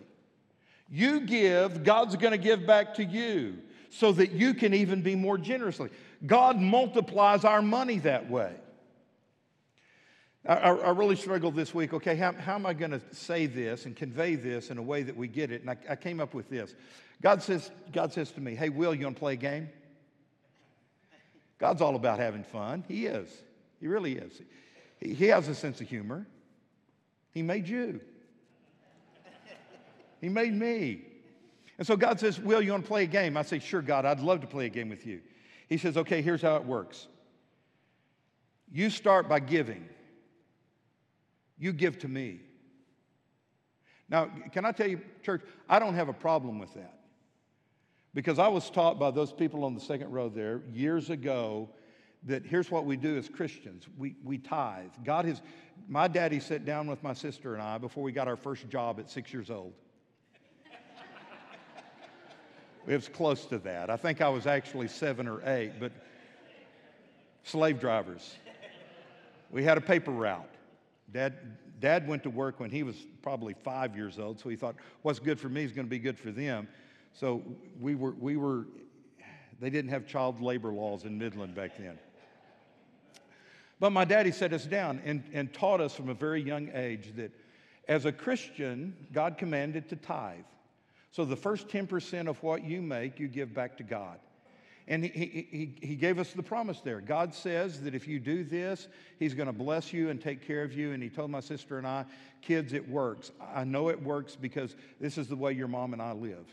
You 0.89 1.22
give, 1.22 1.84
God's 1.84 2.16
going 2.16 2.32
to 2.32 2.38
give 2.38 2.68
back 2.68 2.95
to 2.95 3.03
you 3.03 3.57
so 3.89 4.12
that 4.14 4.32
you 4.32 4.53
can 4.53 4.74
even 4.74 5.01
be 5.01 5.16
more 5.16 5.38
generously. 5.38 5.89
God 6.26 6.59
multiplies 6.59 7.45
our 7.45 7.62
money 7.62 7.99
that 7.99 8.30
way. 8.30 8.53
I, 10.45 10.55
I, 10.55 10.89
really 10.89 11.16
struggled 11.16 11.55
this 11.55 11.74
week. 11.74 11.93
Okay, 11.93 12.16
how, 12.16 12.34
how 12.34 12.55
am 12.55 12.66
I 12.66 12.74
going 12.74 12.91
to 12.91 13.01
say 13.12 13.45
this 13.45 13.86
and 13.86 13.95
convey 13.95 14.36
this 14.36 14.72
in 14.72 14.80
a 14.80 14.82
way 14.82 15.03
that 15.03 15.16
we 15.16 15.28
get 15.28 15.51
it? 15.51 15.62
And 15.62 15.70
I, 15.70 15.78
I 15.89 15.95
came 15.95 16.20
up 16.20 16.34
with 16.34 16.49
this. 16.49 16.74
God 17.22 17.43
says, 17.43 17.70
God 17.91 18.12
says 18.12 18.32
to 18.32 18.41
me, 18.41 18.55
Hey, 18.55 18.70
Will, 18.70 18.95
you 18.95 19.05
want 19.05 19.18
to 19.18 19.20
play 19.20 19.34
a 19.34 19.38
game? 19.38 19.70
God's 21.59 21.80
all 21.80 21.95
about 21.95 22.18
having 22.18 22.43
fun. 22.43 22.84
He 22.88 23.05
is. 23.05 23.30
He 23.80 23.88
really 23.88 24.14
is. 24.14 24.41
He, 24.99 25.14
he 25.14 25.28
has 25.28 25.47
a 25.47 25.53
sense 25.53 25.80
of 25.80 25.88
humor. 25.88 26.26
He 27.32 27.41
made 27.41 27.67
you. 27.67 28.01
He 30.19 30.29
made 30.29 30.53
me. 30.53 31.01
And 31.77 31.88
so 31.88 31.97
God 31.97 32.19
says, 32.19 32.39
Will, 32.39 32.61
you 32.61 32.71
want 32.71 32.84
to 32.84 32.88
play 32.88 33.03
a 33.03 33.07
game? 33.07 33.36
I 33.36 33.41
say, 33.41 33.59
Sure, 33.59 33.82
God, 33.82 34.05
I'd 34.05 34.19
love 34.19 34.41
to 34.41 34.47
play 34.47 34.67
a 34.67 34.69
game 34.69 34.89
with 34.89 35.05
you. 35.05 35.21
He 35.67 35.77
says, 35.77 35.97
Okay, 35.97 36.21
here's 36.21 36.41
how 36.41 36.57
it 36.57 36.65
works. 36.65 37.07
You 38.71 38.89
start 38.89 39.27
by 39.27 39.39
giving, 39.39 39.89
you 41.57 41.73
give 41.73 41.99
to 41.99 42.07
me. 42.07 42.41
Now, 44.07 44.29
can 44.51 44.65
I 44.65 44.73
tell 44.73 44.88
you, 44.88 45.01
church, 45.23 45.41
I 45.69 45.79
don't 45.79 45.95
have 45.95 46.09
a 46.09 46.13
problem 46.13 46.59
with 46.59 46.73
that. 46.73 46.99
Because 48.13 48.39
I 48.39 48.49
was 48.49 48.69
taught 48.69 48.99
by 48.99 49.09
those 49.09 49.32
people 49.32 49.63
on 49.63 49.73
the 49.73 49.79
second 49.79 50.11
row 50.11 50.27
there 50.27 50.61
years 50.73 51.09
ago 51.09 51.69
that 52.24 52.45
here's 52.45 52.69
what 52.69 52.86
we 52.86 52.95
do 52.95 53.17
as 53.17 53.28
Christians 53.28 53.88
we, 53.97 54.15
we 54.24 54.38
tithe. 54.38 54.91
God 55.03 55.26
has, 55.26 55.41
my 55.88 56.07
daddy 56.07 56.39
sat 56.39 56.65
down 56.65 56.88
with 56.88 57.01
my 57.03 57.13
sister 57.13 57.53
and 57.53 57.63
I 57.63 57.78
before 57.78 58.03
we 58.03 58.11
got 58.11 58.28
our 58.28 58.36
first 58.36 58.69
job 58.69 58.99
at 58.99 59.09
six 59.09 59.34
years 59.34 59.49
old. 59.49 59.74
it 62.88 62.95
was 62.95 63.07
close 63.07 63.45
to 63.45 63.57
that. 63.59 63.89
I 63.89 63.97
think 63.97 64.22
I 64.22 64.30
was 64.30 64.45
actually 64.45 64.88
seven 64.88 65.28
or 65.28 65.41
eight, 65.49 65.74
but 65.80 65.91
slave 67.43 67.80
drivers. 67.80 68.36
We 69.49 69.63
had 69.63 69.78
a 69.78 69.82
paper 69.82 70.11
route. 70.11 70.47
Dad, 71.11 71.34
Dad 71.80 72.07
went 72.07 72.24
to 72.24 72.30
work 72.30 72.59
when 72.59 72.69
he 72.69 72.84
was 72.84 72.95
probably 73.22 73.53
five 73.53 73.95
years 73.95 74.19
old, 74.19 74.39
so 74.39 74.47
he 74.47 74.55
thought, 74.55 74.76
what's 75.01 75.19
good 75.19 75.39
for 75.39 75.49
me 75.49 75.63
is 75.63 75.72
going 75.72 75.86
to 75.86 75.89
be 75.89 75.99
good 75.99 76.17
for 76.17 76.32
them. 76.32 76.67
So 77.13 77.41
we 77.82 77.95
were, 77.95 78.11
we 78.11 78.38
were, 78.38 78.67
they 79.59 79.69
didn't 79.69 79.89
have 79.89 80.07
child 80.07 80.41
labor 80.41 80.72
laws 80.72 81.03
in 81.03 81.17
Midland 81.17 81.55
back 81.55 81.78
then. 81.78 81.97
But 83.82 83.89
my 83.89 84.05
daddy 84.05 84.32
set 84.32 84.53
us 84.53 84.63
down 84.63 85.01
and, 85.05 85.23
and 85.34 85.51
taught 85.51 85.82
us 85.82 85.95
from 85.95 86.07
a 86.07 86.13
very 86.13 86.39
young 86.39 86.69
age 86.71 87.13
that 87.15 87.32
as 87.88 88.05
a 88.05 88.11
Christian, 88.11 88.95
God 89.11 89.39
commanded 89.39 89.89
to 89.89 89.95
tithe. 89.95 90.43
So 91.09 91.25
the 91.25 91.36
first 91.36 91.67
10% 91.67 92.29
of 92.29 92.41
what 92.43 92.63
you 92.63 92.84
make, 92.84 93.19
you 93.19 93.27
give 93.27 93.55
back 93.55 93.77
to 93.77 93.84
God. 93.84 94.19
And 94.88 95.03
he, 95.03 95.09
he, 95.51 95.88
he 95.88 95.95
gave 95.95 96.19
us 96.19 96.32
the 96.32 96.43
promise 96.43 96.79
there. 96.82 97.01
God 97.01 97.34
says 97.34 97.82
that 97.82 97.95
if 97.95 98.07
you 98.07 98.19
do 98.19 98.43
this, 98.43 98.88
He's 99.17 99.34
going 99.34 99.47
to 99.47 99.53
bless 99.53 99.91
you 99.91 100.11
and 100.11 100.21
take 100.21 100.45
care 100.45 100.61
of 100.61 100.73
you. 100.73 100.91
And 100.91 101.01
He 101.01 101.09
told 101.09 101.32
my 101.32 101.39
sister 101.39 101.79
and 101.79 101.88
I, 101.88 102.05
kids, 102.43 102.73
it 102.73 102.88
works. 102.88 103.32
I 103.55 103.63
know 103.63 103.89
it 103.89 104.01
works 104.01 104.36
because 104.36 104.75
this 104.99 105.17
is 105.17 105.27
the 105.27 105.36
way 105.36 105.53
your 105.53 105.67
mom 105.67 105.93
and 105.93 106.01
I 106.01 106.11
live. 106.11 106.45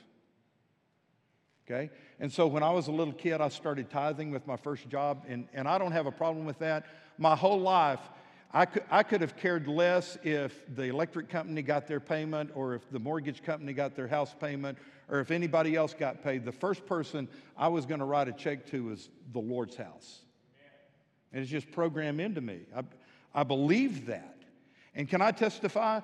Okay? 1.67 1.91
And 2.21 2.33
so 2.33 2.47
when 2.47 2.63
I 2.63 2.71
was 2.71 2.89
a 2.89 2.93
little 2.93 3.13
kid, 3.13 3.43
I 3.43 3.49
started 3.49 3.91
tithing 3.91 4.31
with 4.31 4.47
my 4.47 4.57
first 4.57 4.89
job, 4.89 5.27
and, 5.29 5.47
and 5.53 5.69
I 5.69 5.77
don't 5.77 5.93
have 5.93 6.07
a 6.07 6.13
problem 6.13 6.47
with 6.47 6.59
that 6.61 6.87
my 7.19 7.37
whole 7.37 7.61
life, 7.61 8.01
I 8.53 8.65
could, 8.65 8.85
I 8.91 9.03
could 9.03 9.21
have 9.21 9.37
cared 9.37 9.69
less 9.69 10.17
if 10.23 10.65
the 10.75 10.85
electric 10.85 11.29
company 11.29 11.61
got 11.61 11.87
their 11.87 12.01
payment 12.01 12.51
or 12.55 12.75
if 12.75 12.91
the 12.91 12.99
mortgage 12.99 13.43
company 13.43 13.75
got 13.75 13.95
their 13.95 14.09
house 14.09 14.35
payment 14.41 14.79
or 15.11 15.21
if 15.21 15.31
anybody 15.31 15.77
else 15.77 15.93
got 15.93 16.23
paid, 16.23 16.45
the 16.45 16.53
first 16.53 16.87
person 16.87 17.29
I 17.57 17.69
was 17.69 17.85
going 17.85 18.01
to 18.01 18.07
write 18.07 18.29
a 18.29 18.33
check 18.33 18.67
to 18.71 18.85
was 18.85 19.11
the 19.33 19.41
Lord's 19.41 19.77
house. 19.77 20.21
And 21.33 21.43
it's 21.43 21.51
just 21.51 21.71
programmed 21.71 22.21
into 22.21 22.41
me. 22.41 22.61
I, 22.75 22.83
I 23.35 23.43
believe 23.43 24.07
that. 24.07 24.37
And 24.95 25.09
can 25.09 25.21
I 25.21 25.31
testify? 25.31 26.01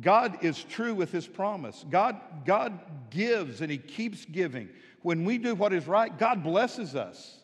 God 0.00 0.42
is 0.42 0.64
true 0.64 0.94
with 0.94 1.12
his 1.12 1.28
promise. 1.28 1.84
God, 1.88 2.20
God 2.44 2.80
gives 3.10 3.60
and 3.60 3.70
he 3.70 3.78
keeps 3.78 4.24
giving. 4.24 4.68
When 5.02 5.24
we 5.24 5.38
do 5.38 5.54
what 5.54 5.72
is 5.72 5.86
right, 5.86 6.16
God 6.18 6.42
blesses 6.42 6.96
us. 6.96 7.38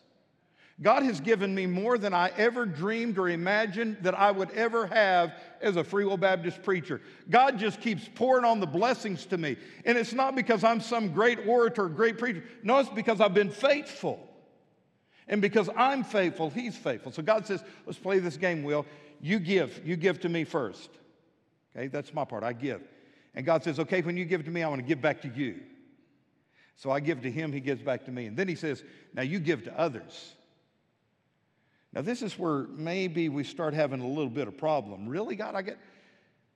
God 0.81 1.03
has 1.03 1.19
given 1.19 1.53
me 1.53 1.67
more 1.67 1.99
than 1.99 2.13
I 2.13 2.31
ever 2.37 2.65
dreamed 2.65 3.19
or 3.19 3.29
imagined 3.29 3.97
that 4.01 4.15
I 4.15 4.31
would 4.31 4.49
ever 4.51 4.87
have 4.87 5.33
as 5.61 5.75
a 5.75 5.83
Free 5.83 6.05
Will 6.05 6.17
Baptist 6.17 6.63
preacher. 6.63 7.01
God 7.29 7.59
just 7.59 7.81
keeps 7.81 8.09
pouring 8.15 8.45
on 8.45 8.59
the 8.59 8.65
blessings 8.65 9.27
to 9.27 9.37
me. 9.37 9.57
And 9.85 9.95
it's 9.95 10.13
not 10.13 10.35
because 10.35 10.63
I'm 10.63 10.81
some 10.81 11.13
great 11.13 11.45
orator, 11.45 11.87
great 11.87 12.17
preacher. 12.17 12.43
No, 12.63 12.79
it's 12.79 12.89
because 12.89 13.21
I've 13.21 13.33
been 13.33 13.51
faithful. 13.51 14.27
And 15.27 15.39
because 15.39 15.69
I'm 15.77 16.03
faithful, 16.03 16.49
He's 16.49 16.75
faithful. 16.75 17.11
So 17.11 17.21
God 17.21 17.45
says, 17.45 17.63
let's 17.85 17.99
play 17.99 18.17
this 18.17 18.37
game, 18.37 18.63
Will. 18.63 18.87
You 19.21 19.39
give. 19.39 19.81
You 19.85 19.95
give 19.95 20.19
to 20.21 20.29
me 20.29 20.43
first. 20.45 20.89
Okay, 21.75 21.87
that's 21.87 22.11
my 22.11 22.25
part. 22.25 22.43
I 22.43 22.53
give. 22.53 22.81
And 23.35 23.45
God 23.45 23.63
says, 23.63 23.79
okay, 23.79 24.01
when 24.01 24.17
you 24.17 24.25
give 24.25 24.43
to 24.45 24.51
me, 24.51 24.63
I 24.63 24.67
want 24.67 24.81
to 24.81 24.87
give 24.87 24.99
back 24.99 25.21
to 25.21 25.27
you. 25.29 25.59
So 26.75 26.89
I 26.89 26.99
give 26.99 27.21
to 27.21 27.29
Him, 27.29 27.53
He 27.53 27.59
gives 27.59 27.83
back 27.83 28.05
to 28.05 28.11
me. 28.11 28.25
And 28.25 28.35
then 28.35 28.47
He 28.47 28.55
says, 28.55 28.83
now 29.13 29.21
you 29.21 29.39
give 29.39 29.63
to 29.65 29.79
others. 29.79 30.33
Now, 31.93 32.01
this 32.01 32.21
is 32.21 32.39
where 32.39 32.67
maybe 32.67 33.27
we 33.29 33.43
start 33.43 33.73
having 33.73 33.99
a 33.99 34.07
little 34.07 34.29
bit 34.29 34.47
of 34.47 34.57
problem. 34.57 35.09
Really, 35.09 35.35
God, 35.35 35.55
I 35.55 35.61
get 35.61 35.77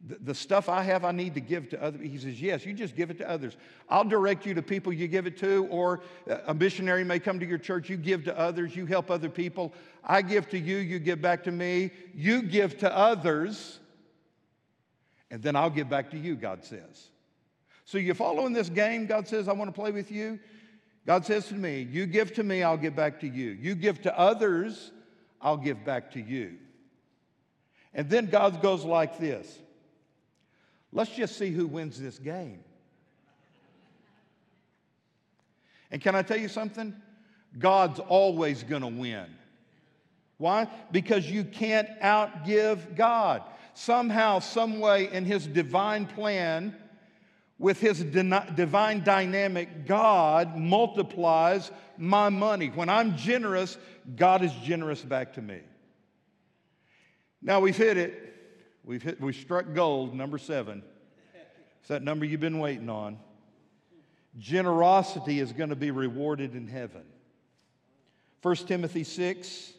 the, 0.07 0.15
the 0.15 0.35
stuff 0.35 0.69
I 0.69 0.83
have, 0.83 1.03
I 1.03 1.11
need 1.11 1.33
to 1.35 1.41
give 1.41 1.69
to 1.69 1.81
others. 1.81 2.01
He 2.01 2.17
says, 2.17 2.41
Yes, 2.41 2.65
you 2.65 2.73
just 2.73 2.95
give 2.95 3.09
it 3.09 3.17
to 3.17 3.29
others. 3.29 3.57
I'll 3.89 4.03
direct 4.03 4.45
you 4.45 4.53
to 4.53 4.61
people 4.61 4.93
you 4.93 5.07
give 5.07 5.25
it 5.25 5.37
to, 5.39 5.67
or 5.69 6.01
uh, 6.29 6.37
a 6.47 6.53
missionary 6.53 7.03
may 7.03 7.19
come 7.19 7.39
to 7.39 7.45
your 7.45 7.57
church, 7.57 7.89
you 7.89 7.97
give 7.97 8.23
to 8.25 8.37
others, 8.37 8.75
you 8.75 8.85
help 8.85 9.09
other 9.09 9.29
people. 9.29 9.73
I 10.03 10.21
give 10.21 10.49
to 10.49 10.59
you, 10.59 10.77
you 10.77 10.99
give 10.99 11.21
back 11.21 11.43
to 11.45 11.51
me. 11.51 11.91
You 12.13 12.41
give 12.41 12.77
to 12.79 12.95
others, 12.95 13.79
and 15.31 15.41
then 15.41 15.55
I'll 15.55 15.69
give 15.69 15.89
back 15.89 16.11
to 16.11 16.17
you, 16.17 16.35
God 16.35 16.63
says. 16.63 17.09
So 17.83 17.97
you 17.97 18.13
following 18.13 18.53
this 18.53 18.69
game? 18.69 19.05
God 19.05 19.27
says, 19.27 19.47
I 19.47 19.53
want 19.53 19.73
to 19.73 19.79
play 19.79 19.91
with 19.91 20.11
you. 20.11 20.39
God 21.05 21.25
says 21.25 21.47
to 21.47 21.55
me, 21.55 21.87
You 21.89 22.05
give 22.05 22.33
to 22.33 22.43
me, 22.43 22.63
I'll 22.63 22.77
give 22.77 22.95
back 22.95 23.19
to 23.21 23.27
you. 23.27 23.51
You 23.51 23.75
give 23.75 24.01
to 24.03 24.19
others, 24.19 24.91
I'll 25.45 25.57
give 25.57 25.85
back 25.85 26.11
to 26.13 26.19
you. 26.19 26.55
And 27.93 28.09
then 28.09 28.25
God 28.25 28.63
goes 28.63 28.83
like 28.83 29.19
this 29.19 29.59
let's 30.91 31.11
just 31.11 31.37
see 31.37 31.51
who 31.51 31.67
wins 31.67 32.01
this 32.01 32.17
game. 32.17 32.63
And 35.91 36.01
can 36.01 36.15
I 36.15 36.23
tell 36.23 36.37
you 36.37 36.47
something? 36.47 36.95
God's 37.59 37.99
always 37.99 38.63
going 38.63 38.81
to 38.81 38.87
win. 38.87 39.27
Why? 40.37 40.67
Because 40.91 41.29
you 41.29 41.43
can't 41.43 41.87
outgive 42.01 42.95
God. 42.95 43.43
Somehow, 43.75 44.39
some 44.39 44.79
way 44.79 45.11
in 45.11 45.25
His 45.25 45.45
divine 45.45 46.07
plan, 46.07 46.75
with 47.57 47.79
His 47.79 48.03
divine 48.03 49.03
dynamic, 49.03 49.85
God 49.85 50.57
multiplies 50.57 51.71
my 51.97 52.29
money. 52.29 52.67
When 52.67 52.89
I'm 52.89 53.15
generous, 53.15 53.77
God 54.15 54.43
is 54.43 54.51
generous 54.63 55.01
back 55.01 55.33
to 55.33 55.41
me. 55.41 55.59
Now 57.41 57.59
we've 57.59 57.77
hit 57.77 57.97
it. 57.97 58.21
We've, 58.83 59.01
hit, 59.01 59.19
we 59.19 59.33
struck 59.33 59.73
gold, 59.73 60.13
number 60.13 60.37
seven. 60.37 60.83
It's 61.79 61.87
that 61.87 62.03
number 62.03 62.25
you've 62.25 62.39
been 62.39 62.59
waiting 62.59 62.89
on. 62.89 63.19
Generosity 64.37 65.39
is 65.39 65.53
going 65.53 65.69
to 65.69 65.75
be 65.75 65.91
rewarded 65.91 66.55
in 66.55 66.67
heaven. 66.67 67.03
1 68.41 68.55
Timothy 68.55 69.03
6 69.03 69.73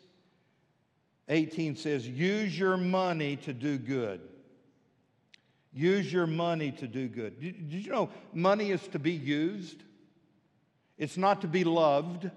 18 1.29 1.77
says, 1.77 2.09
Use 2.09 2.57
your 2.57 2.77
money 2.77 3.37
to 3.37 3.53
do 3.53 3.79
good. 3.79 4.20
Use 5.77 6.11
your 6.11 6.27
money 6.27 6.72
to 6.72 6.89
do 6.89 7.07
good. 7.07 7.39
Did, 7.39 7.68
did 7.68 7.85
you 7.85 7.93
know 7.93 8.09
money 8.33 8.70
is 8.70 8.81
to 8.89 8.99
be 8.99 9.12
used? 9.12 9.83
It's 10.97 11.18
not 11.18 11.43
to 11.43 11.47
be 11.47 11.64
loved, 11.64 12.31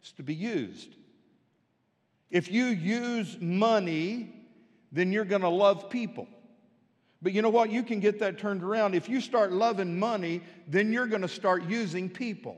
it's 0.00 0.12
to 0.12 0.22
be 0.22 0.34
used. 0.34 0.96
If 2.30 2.50
you 2.50 2.64
use 2.64 3.36
money, 3.40 4.32
then 4.90 5.12
you're 5.12 5.26
going 5.26 5.42
to 5.42 5.50
love 5.50 5.90
people. 5.90 6.26
But 7.20 7.32
you 7.32 7.42
know 7.42 7.50
what? 7.50 7.70
You 7.70 7.82
can 7.82 8.00
get 8.00 8.20
that 8.20 8.38
turned 8.38 8.62
around. 8.62 8.94
If 8.94 9.06
you 9.06 9.20
start 9.20 9.52
loving 9.52 9.98
money, 9.98 10.40
then 10.66 10.90
you're 10.90 11.06
going 11.06 11.20
to 11.20 11.28
start 11.28 11.64
using 11.64 12.08
people. 12.08 12.56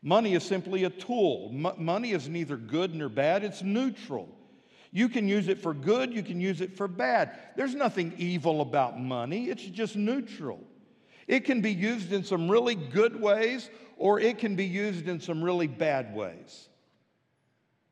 Money 0.00 0.34
is 0.34 0.44
simply 0.44 0.84
a 0.84 0.90
tool. 0.90 1.50
M- 1.52 1.84
money 1.84 2.12
is 2.12 2.28
neither 2.28 2.56
good 2.56 2.94
nor 2.94 3.08
bad, 3.08 3.42
it's 3.42 3.62
neutral. 3.62 4.28
You 4.92 5.08
can 5.08 5.28
use 5.28 5.48
it 5.48 5.58
for 5.58 5.72
good, 5.72 6.12
you 6.12 6.22
can 6.22 6.40
use 6.40 6.60
it 6.60 6.76
for 6.76 6.88
bad. 6.88 7.38
There's 7.56 7.74
nothing 7.74 8.14
evil 8.18 8.60
about 8.60 8.98
money, 8.98 9.48
it's 9.48 9.62
just 9.62 9.96
neutral. 9.96 10.60
It 11.28 11.44
can 11.44 11.60
be 11.60 11.72
used 11.72 12.12
in 12.12 12.24
some 12.24 12.50
really 12.50 12.74
good 12.74 13.20
ways, 13.20 13.70
or 13.96 14.18
it 14.18 14.38
can 14.38 14.56
be 14.56 14.66
used 14.66 15.06
in 15.06 15.20
some 15.20 15.44
really 15.44 15.68
bad 15.68 16.14
ways. 16.14 16.68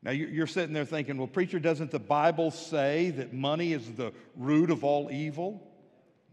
Now, 0.01 0.11
you're 0.11 0.47
sitting 0.47 0.73
there 0.73 0.85
thinking, 0.85 1.17
well, 1.17 1.27
preacher, 1.27 1.59
doesn't 1.59 1.91
the 1.91 1.99
Bible 1.99 2.51
say 2.51 3.11
that 3.11 3.33
money 3.33 3.73
is 3.73 3.91
the 3.91 4.13
root 4.35 4.71
of 4.71 4.83
all 4.83 5.09
evil? 5.11 5.61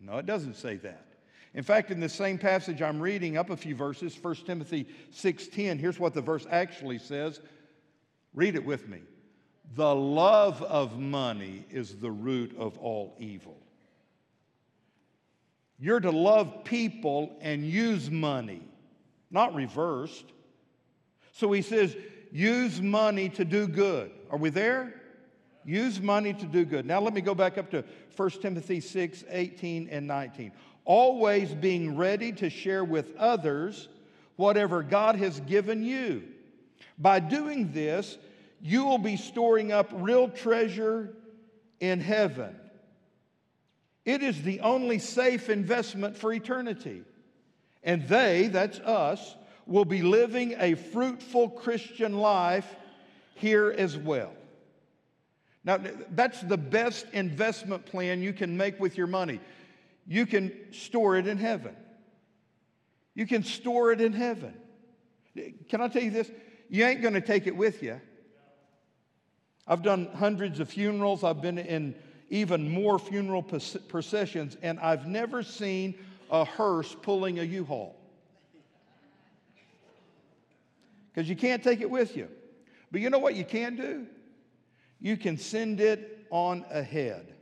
No, 0.00 0.18
it 0.18 0.26
doesn't 0.26 0.54
say 0.54 0.76
that. 0.76 1.06
In 1.54 1.62
fact, 1.62 1.90
in 1.90 2.00
the 2.00 2.08
same 2.08 2.38
passage 2.38 2.82
I'm 2.82 3.00
reading 3.00 3.36
up 3.36 3.50
a 3.50 3.56
few 3.56 3.74
verses, 3.74 4.16
1 4.20 4.46
Timothy 4.46 4.86
6:10, 5.10 5.78
here's 5.78 5.98
what 5.98 6.12
the 6.12 6.20
verse 6.20 6.46
actually 6.50 6.98
says. 6.98 7.40
Read 8.34 8.54
it 8.54 8.64
with 8.64 8.88
me. 8.88 9.00
The 9.74 9.94
love 9.94 10.62
of 10.62 10.98
money 10.98 11.66
is 11.70 11.96
the 11.96 12.10
root 12.10 12.56
of 12.56 12.78
all 12.78 13.14
evil. 13.18 13.56
You're 15.78 16.00
to 16.00 16.10
love 16.10 16.64
people 16.64 17.36
and 17.40 17.62
use 17.64 18.10
money, 18.10 18.62
not 19.30 19.54
reversed. 19.54 20.24
So 21.32 21.52
he 21.52 21.60
says, 21.60 21.94
use 22.32 22.80
money 22.80 23.28
to 23.30 23.44
do 23.44 23.68
good. 23.68 24.10
Are 24.30 24.38
we 24.38 24.50
there? 24.50 24.94
Use 25.64 26.00
money 26.00 26.32
to 26.32 26.46
do 26.46 26.64
good. 26.64 26.86
Now 26.86 27.00
let 27.00 27.12
me 27.12 27.20
go 27.20 27.34
back 27.34 27.58
up 27.58 27.70
to 27.72 27.84
1 28.16 28.30
Timothy 28.30 28.80
6 28.80 29.24
18 29.28 29.88
and 29.90 30.06
19. 30.06 30.52
Always 30.84 31.52
being 31.52 31.96
ready 31.96 32.32
to 32.32 32.48
share 32.48 32.84
with 32.84 33.14
others 33.16 33.88
whatever 34.36 34.82
God 34.82 35.16
has 35.16 35.40
given 35.40 35.82
you. 35.82 36.22
By 36.98 37.20
doing 37.20 37.72
this, 37.72 38.16
you 38.60 38.84
will 38.84 38.98
be 38.98 39.16
storing 39.16 39.72
up 39.72 39.90
real 39.92 40.28
treasure 40.28 41.14
in 41.80 42.00
heaven 42.00 42.54
it 44.06 44.22
is 44.22 44.40
the 44.42 44.60
only 44.60 45.00
safe 45.00 45.50
investment 45.50 46.16
for 46.16 46.32
eternity. 46.32 47.02
And 47.82 48.08
they, 48.08 48.46
that's 48.46 48.78
us, 48.78 49.34
will 49.66 49.84
be 49.84 50.00
living 50.00 50.54
a 50.58 50.74
fruitful 50.74 51.50
Christian 51.50 52.16
life 52.16 52.72
here 53.34 53.74
as 53.76 53.96
well. 53.96 54.32
Now, 55.64 55.80
that's 56.12 56.40
the 56.40 56.56
best 56.56 57.06
investment 57.12 57.84
plan 57.84 58.22
you 58.22 58.32
can 58.32 58.56
make 58.56 58.78
with 58.78 58.96
your 58.96 59.08
money. 59.08 59.40
You 60.06 60.24
can 60.24 60.52
store 60.72 61.16
it 61.16 61.26
in 61.26 61.36
heaven. 61.36 61.74
You 63.16 63.26
can 63.26 63.42
store 63.42 63.90
it 63.90 64.00
in 64.00 64.12
heaven. 64.12 64.54
Can 65.68 65.80
I 65.80 65.88
tell 65.88 66.02
you 66.02 66.12
this? 66.12 66.30
You 66.68 66.84
ain't 66.84 67.02
going 67.02 67.14
to 67.14 67.20
take 67.20 67.48
it 67.48 67.56
with 67.56 67.82
you. 67.82 68.00
I've 69.66 69.82
done 69.82 70.08
hundreds 70.14 70.60
of 70.60 70.68
funerals. 70.68 71.24
I've 71.24 71.42
been 71.42 71.58
in 71.58 71.94
even 72.30 72.68
more 72.68 72.98
funeral 72.98 73.42
processions, 73.42 74.56
and 74.62 74.78
I've 74.80 75.06
never 75.06 75.42
seen 75.42 75.94
a 76.30 76.44
hearse 76.44 76.94
pulling 77.02 77.38
a 77.38 77.42
U 77.42 77.64
haul. 77.64 77.96
Because 81.12 81.28
you 81.28 81.36
can't 81.36 81.62
take 81.62 81.80
it 81.80 81.90
with 81.90 82.16
you. 82.16 82.28
But 82.92 83.00
you 83.00 83.10
know 83.10 83.18
what 83.18 83.34
you 83.34 83.44
can 83.44 83.76
do? 83.76 84.06
You 85.00 85.16
can 85.16 85.38
send 85.38 85.80
it 85.80 86.26
on 86.30 86.64
ahead. 86.70 87.34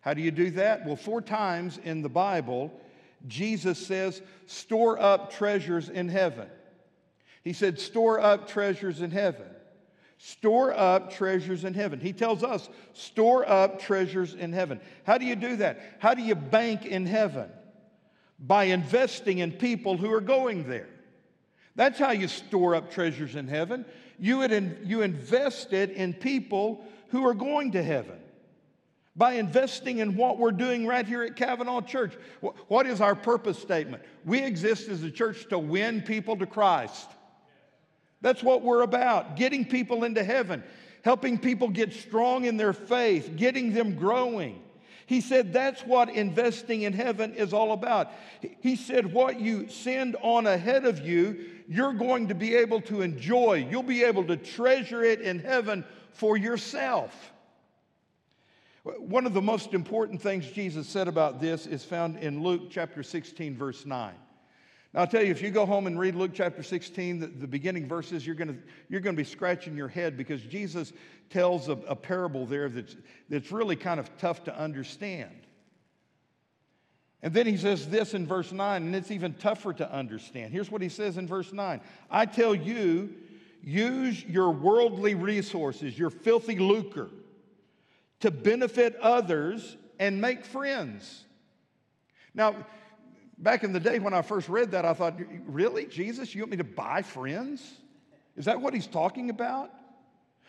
How 0.00 0.14
do 0.14 0.22
you 0.22 0.30
do 0.30 0.50
that? 0.52 0.86
Well, 0.86 0.96
four 0.96 1.20
times 1.20 1.78
in 1.82 2.02
the 2.02 2.08
Bible, 2.08 2.72
Jesus 3.26 3.84
says, 3.84 4.22
store 4.46 4.98
up 4.98 5.32
treasures 5.32 5.88
in 5.88 6.08
heaven. 6.08 6.48
He 7.42 7.52
said, 7.52 7.80
store 7.80 8.20
up 8.20 8.48
treasures 8.48 9.00
in 9.00 9.10
heaven. 9.10 9.46
Store 10.18 10.72
up 10.72 11.12
treasures 11.12 11.64
in 11.64 11.74
heaven. 11.74 12.00
He 12.00 12.12
tells 12.12 12.42
us, 12.42 12.68
store 12.94 13.48
up 13.48 13.80
treasures 13.80 14.34
in 14.34 14.52
heaven. 14.52 14.80
How 15.04 15.18
do 15.18 15.26
you 15.26 15.36
do 15.36 15.56
that? 15.56 15.78
How 15.98 16.14
do 16.14 16.22
you 16.22 16.34
bank 16.34 16.86
in 16.86 17.06
heaven? 17.06 17.50
By 18.38 18.64
investing 18.64 19.38
in 19.38 19.52
people 19.52 19.96
who 19.96 20.12
are 20.12 20.20
going 20.22 20.68
there. 20.68 20.88
That's 21.74 21.98
how 21.98 22.12
you 22.12 22.28
store 22.28 22.74
up 22.74 22.90
treasures 22.90 23.34
in 23.34 23.46
heaven. 23.46 23.84
You, 24.18 24.38
would 24.38 24.52
in, 24.52 24.78
you 24.84 25.02
invest 25.02 25.74
it 25.74 25.90
in 25.90 26.14
people 26.14 26.84
who 27.08 27.26
are 27.26 27.34
going 27.34 27.72
to 27.72 27.82
heaven. 27.82 28.18
by 29.16 29.32
investing 29.32 29.98
in 29.98 30.14
what 30.14 30.38
we're 30.38 30.52
doing 30.52 30.86
right 30.86 31.06
here 31.06 31.22
at 31.22 31.36
Cavanaugh 31.36 31.80
Church. 31.80 32.14
What 32.68 32.86
is 32.86 33.00
our 33.00 33.14
purpose 33.14 33.58
statement? 33.58 34.02
We 34.24 34.42
exist 34.42 34.88
as 34.88 35.02
a 35.02 35.10
church 35.10 35.48
to 35.48 35.58
win 35.58 36.02
people 36.02 36.36
to 36.36 36.46
Christ. 36.46 37.08
That's 38.20 38.42
what 38.42 38.62
we're 38.62 38.82
about 38.82 39.36
getting 39.36 39.64
people 39.64 40.04
into 40.04 40.24
heaven, 40.24 40.62
helping 41.02 41.38
people 41.38 41.68
get 41.68 41.92
strong 41.92 42.44
in 42.44 42.56
their 42.56 42.72
faith, 42.72 43.32
getting 43.36 43.72
them 43.72 43.94
growing. 43.94 44.62
He 45.06 45.20
said 45.20 45.52
that's 45.52 45.82
what 45.82 46.08
investing 46.08 46.82
in 46.82 46.92
heaven 46.92 47.32
is 47.34 47.52
all 47.52 47.72
about. 47.72 48.10
He- 48.60 48.74
said, 48.74 49.12
What 49.12 49.40
you 49.40 49.68
send 49.68 50.16
on 50.20 50.46
ahead 50.46 50.84
of 50.84 51.06
you, 51.06 51.46
you're 51.68 51.92
going 51.92 52.28
to 52.28 52.34
be 52.34 52.54
able 52.56 52.80
to 52.82 53.02
enjoy. 53.02 53.66
You'll 53.70 53.84
be 53.84 54.02
able 54.02 54.24
to 54.24 54.36
treasure 54.36 55.04
it 55.04 55.20
in 55.20 55.38
heaven 55.38 55.84
for 56.12 56.36
yourself. 56.36 57.32
One 58.82 59.26
of 59.26 59.34
the 59.34 59.42
most 59.42 59.74
important 59.74 60.20
things 60.20 60.46
Jesus 60.46 60.88
said 60.88 61.08
about 61.08 61.40
this 61.40 61.66
is 61.66 61.84
found 61.84 62.18
in 62.18 62.42
Luke 62.42 62.70
chapter 62.70 63.02
16, 63.02 63.56
verse 63.56 63.86
9. 63.86 64.14
I'll 64.96 65.06
tell 65.06 65.22
you, 65.22 65.30
if 65.30 65.42
you 65.42 65.50
go 65.50 65.66
home 65.66 65.86
and 65.86 65.98
read 65.98 66.14
Luke 66.14 66.30
chapter 66.32 66.62
16, 66.62 67.20
the, 67.20 67.26
the 67.26 67.46
beginning 67.46 67.86
verses, 67.86 68.26
you're 68.26 68.34
going 68.34 68.62
you're 68.88 69.02
to 69.02 69.12
be 69.12 69.24
scratching 69.24 69.76
your 69.76 69.88
head 69.88 70.16
because 70.16 70.40
Jesus 70.40 70.94
tells 71.28 71.68
a, 71.68 71.72
a 71.72 71.94
parable 71.94 72.46
there 72.46 72.70
that's, 72.70 72.96
that's 73.28 73.52
really 73.52 73.76
kind 73.76 74.00
of 74.00 74.16
tough 74.16 74.44
to 74.44 74.58
understand. 74.58 75.46
And 77.22 77.34
then 77.34 77.46
he 77.46 77.58
says 77.58 77.90
this 77.90 78.14
in 78.14 78.26
verse 78.26 78.52
9, 78.52 78.82
and 78.84 78.96
it's 78.96 79.10
even 79.10 79.34
tougher 79.34 79.74
to 79.74 79.92
understand. 79.92 80.52
Here's 80.52 80.70
what 80.70 80.80
he 80.80 80.88
says 80.88 81.18
in 81.18 81.26
verse 81.26 81.52
9 81.52 81.82
I 82.10 82.24
tell 82.24 82.54
you, 82.54 83.12
use 83.62 84.24
your 84.24 84.50
worldly 84.50 85.14
resources, 85.14 85.98
your 85.98 86.10
filthy 86.10 86.58
lucre, 86.58 87.10
to 88.20 88.30
benefit 88.30 88.96
others 89.02 89.76
and 89.98 90.22
make 90.22 90.46
friends. 90.46 91.24
Now, 92.34 92.54
back 93.38 93.64
in 93.64 93.72
the 93.72 93.80
day 93.80 93.98
when 93.98 94.14
I 94.14 94.22
first 94.22 94.48
read 94.48 94.70
that, 94.72 94.84
I 94.84 94.94
thought, 94.94 95.18
really, 95.46 95.86
Jesus, 95.86 96.34
you 96.34 96.42
want 96.42 96.52
me 96.52 96.56
to 96.58 96.64
buy 96.64 97.02
friends? 97.02 97.62
Is 98.36 98.44
that 98.44 98.60
what 98.60 98.74
he's 98.74 98.86
talking 98.86 99.30
about? 99.30 99.70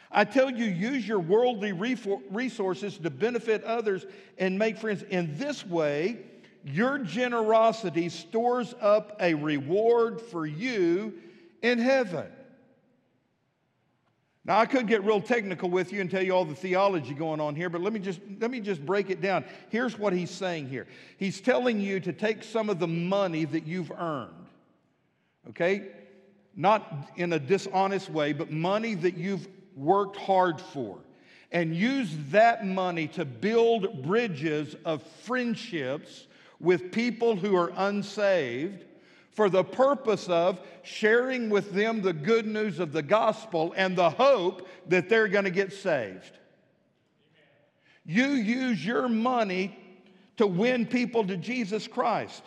I 0.10 0.24
tell 0.24 0.50
you, 0.50 0.66
use 0.66 1.08
your 1.08 1.20
worldly 1.20 1.74
resources 1.74 2.98
to 2.98 3.10
benefit 3.10 3.64
others 3.64 4.06
and 4.38 4.58
make 4.58 4.78
friends. 4.78 5.04
In 5.04 5.38
this 5.38 5.66
way, 5.66 6.20
your 6.64 7.00
generosity 7.00 8.10
stores 8.10 8.74
up 8.80 9.18
a 9.20 9.34
reward 9.34 10.22
for 10.22 10.46
you 10.46 11.14
in 11.62 11.80
heaven. 11.80 12.28
Now 14.48 14.60
I 14.60 14.66
could 14.66 14.88
get 14.88 15.04
real 15.04 15.20
technical 15.20 15.70
with 15.70 15.92
you 15.92 16.00
and 16.00 16.10
tell 16.10 16.24
you 16.24 16.34
all 16.34 16.46
the 16.46 16.56
theology 16.56 17.14
going 17.14 17.42
on 17.42 17.54
here, 17.54 17.70
but 17.70 17.82
let 17.82 17.92
me 17.92 18.00
just 18.00 18.22
let 18.40 18.50
me 18.50 18.62
just 18.62 18.84
break 18.86 19.10
it 19.10 19.22
down. 19.22 19.44
Here's 19.70 20.00
what 20.00 20.14
he's 20.14 20.32
saying 20.32 20.70
here. 20.70 20.88
He's 21.18 21.42
telling 21.42 21.82
you 21.82 22.00
to 22.00 22.14
take 22.14 22.46
some 22.46 22.70
of 22.70 22.80
the 22.80 22.88
money 22.88 23.44
that 23.44 23.68
you've 23.68 23.92
earned. 23.92 24.48
Okay? 25.50 25.90
Not 26.56 27.12
in 27.18 27.34
a 27.34 27.40
dishonest 27.40 28.10
way, 28.10 28.32
but 28.32 28.50
money 28.50 28.96
that 28.96 29.18
you've 29.18 29.48
worked 29.76 30.16
hard 30.16 30.62
for. 30.62 30.98
And 31.52 31.76
use 31.76 32.10
that 32.32 32.66
money 32.66 33.08
to 33.10 33.26
build 33.26 34.04
bridges 34.04 34.76
of 34.86 35.04
friendships 35.24 36.28
with 36.60 36.92
people 36.92 37.36
who 37.36 37.56
are 37.56 37.72
unsaved 37.76 38.86
for 39.38 39.52
the 39.52 39.64
purpose 39.64 40.28
of 40.30 40.60
sharing 40.82 41.52
with 41.52 41.72
them 41.72 42.02
the 42.02 42.12
good 42.12 42.48
news 42.48 42.80
of 42.80 42.92
the 42.92 43.04
gospel 43.04 43.72
and 43.78 43.96
the 43.96 44.10
hope 44.10 44.68
that 44.88 45.10
they're 45.10 45.28
going 45.28 45.44
to 45.44 45.52
get 45.52 45.72
saved. 45.72 46.32
You 48.04 48.30
use 48.30 48.84
your 48.84 49.08
money 49.08 49.78
to 50.38 50.48
win 50.48 50.88
people 50.88 51.24
to 51.28 51.38
Jesus 51.38 51.88
Christ. 51.88 52.42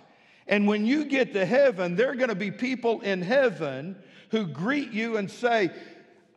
And 0.49 0.67
when 0.67 0.85
you 0.85 1.05
get 1.05 1.33
to 1.35 1.47
heaven, 1.47 1.95
there 1.95 2.11
are 2.11 2.17
going 2.17 2.29
to 2.29 2.35
be 2.35 2.51
people 2.51 3.03
in 3.03 3.23
heaven 3.23 3.95
who 4.33 4.49
greet 4.49 4.91
you 4.91 5.17
and 5.17 5.31
say, 5.31 5.71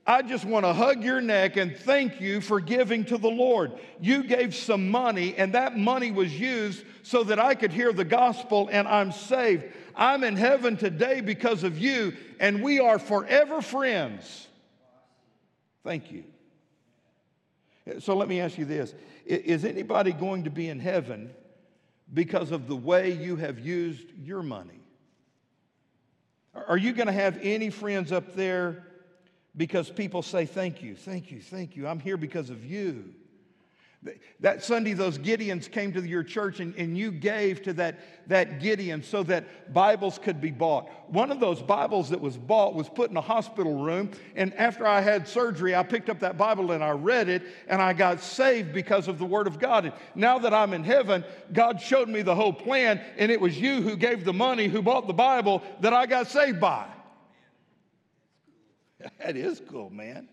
I 0.06 0.22
just 0.22 0.46
want 0.46 0.66
to 0.66 0.74
hug 0.74 1.04
your 1.04 1.22
neck 1.22 1.58
and 1.58 1.76
thank 1.76 2.22
you 2.22 2.42
for 2.42 2.60
giving 2.60 3.06
to 3.06 3.18
the 3.18 3.30
Lord. 3.30 3.72
You 4.00 4.24
gave 4.24 4.54
some 4.54 4.92
money, 4.92 5.34
and 5.36 5.54
that 5.54 5.78
money 5.78 6.12
was 6.12 6.38
used 6.38 6.84
so 7.02 7.24
that 7.24 7.40
I 7.40 7.56
could 7.56 7.72
hear 7.72 7.92
the 7.92 8.06
gospel 8.06 8.70
and 8.72 8.88
I'm 8.88 9.12
saved. 9.12 9.64
I'm 9.96 10.24
in 10.24 10.36
heaven 10.36 10.78
today 10.78 11.22
because 11.22 11.64
of 11.64 11.78
you, 11.78 12.14
and 12.40 12.64
we 12.64 12.80
are 12.80 13.00
forever 13.00 13.62
friends. 13.62 14.48
Thank 15.84 16.12
you. 16.12 16.24
So 18.00 18.16
let 18.16 18.28
me 18.28 18.40
ask 18.40 18.58
you 18.58 18.66
this 18.66 18.94
Is 19.26 19.66
anybody 19.66 20.12
going 20.12 20.46
to 20.46 20.50
be 20.50 20.70
in 20.70 20.80
heaven 20.80 21.32
because 22.14 22.52
of 22.52 22.68
the 22.68 22.76
way 22.76 23.12
you 23.12 23.36
have 23.36 23.60
used 23.60 24.08
your 24.22 24.44
money? 24.44 24.82
Are 26.54 26.78
you 26.78 26.94
going 26.94 27.08
to 27.08 27.14
have 27.14 27.40
any 27.42 27.70
friends 27.70 28.12
up 28.12 28.36
there 28.36 28.88
because 29.56 29.90
people 29.90 30.22
say, 30.22 30.46
Thank 30.46 30.82
you, 30.82 30.96
thank 30.96 31.32
you, 31.32 31.42
thank 31.42 31.76
you. 31.76 31.88
I'm 31.88 32.00
here 32.00 32.18
because 32.18 32.50
of 32.50 32.64
you. 32.64 33.14
That 34.40 34.64
Sunday, 34.64 34.94
those 34.94 35.18
Gideons 35.18 35.72
came 35.72 35.94
to 35.94 36.02
your 36.02 36.24
church 36.24 36.60
and, 36.60 36.76
and 36.76 36.98
you 36.98 37.12
gave 37.12 37.62
to 37.64 37.74
that, 37.74 38.00
that 38.28 38.60
Gideon 38.60 39.02
so 39.02 39.24
that 39.24 39.74
Bibles 39.74 40.20
could 40.20 40.42
be 40.42 40.52
bought. 40.52 40.90
One 41.08 41.32
of 41.32 41.40
those 41.40 41.62
Bibles 41.62 42.10
that 42.10 42.20
was 42.20 42.36
bought 42.36 42.76
was 42.76 42.90
put 42.90 43.10
in 43.10 43.18
a 43.18 43.22
hospital 43.22 43.84
room. 43.84 44.12
And 44.36 44.54
after 44.56 44.86
I 44.86 45.02
had 45.02 45.28
surgery, 45.28 45.76
I 45.76 45.84
picked 45.84 46.10
up 46.10 46.20
that 46.20 46.38
Bible 46.38 46.72
and 46.72 46.84
I 46.84 46.92
read 46.92 47.30
it 47.30 47.44
and 47.68 47.82
I 47.82 47.94
got 47.94 48.20
saved 48.20 48.74
because 48.74 49.08
of 49.08 49.20
the 49.20 49.26
Word 49.26 49.48
of 49.48 49.60
God. 49.60 49.86
And 49.86 49.94
now 50.16 50.40
that 50.40 50.54
I'm 50.54 50.74
in 50.74 50.84
heaven, 50.84 51.24
God 51.54 51.80
showed 51.82 52.10
me 52.10 52.22
the 52.22 52.36
whole 52.36 52.54
plan, 52.54 53.02
and 53.18 53.32
it 53.32 53.40
was 53.40 53.58
you 53.60 53.82
who 53.82 53.96
gave 53.96 54.26
the 54.26 54.34
money, 54.34 54.68
who 54.68 54.82
bought 54.82 55.08
the 55.08 55.14
Bible 55.14 55.64
that 55.82 55.94
I 55.94 56.06
got 56.06 56.28
saved 56.28 56.60
by. 56.60 56.88
That 59.20 59.36
is 59.36 59.62
cool, 59.70 59.90
man. 59.90 60.30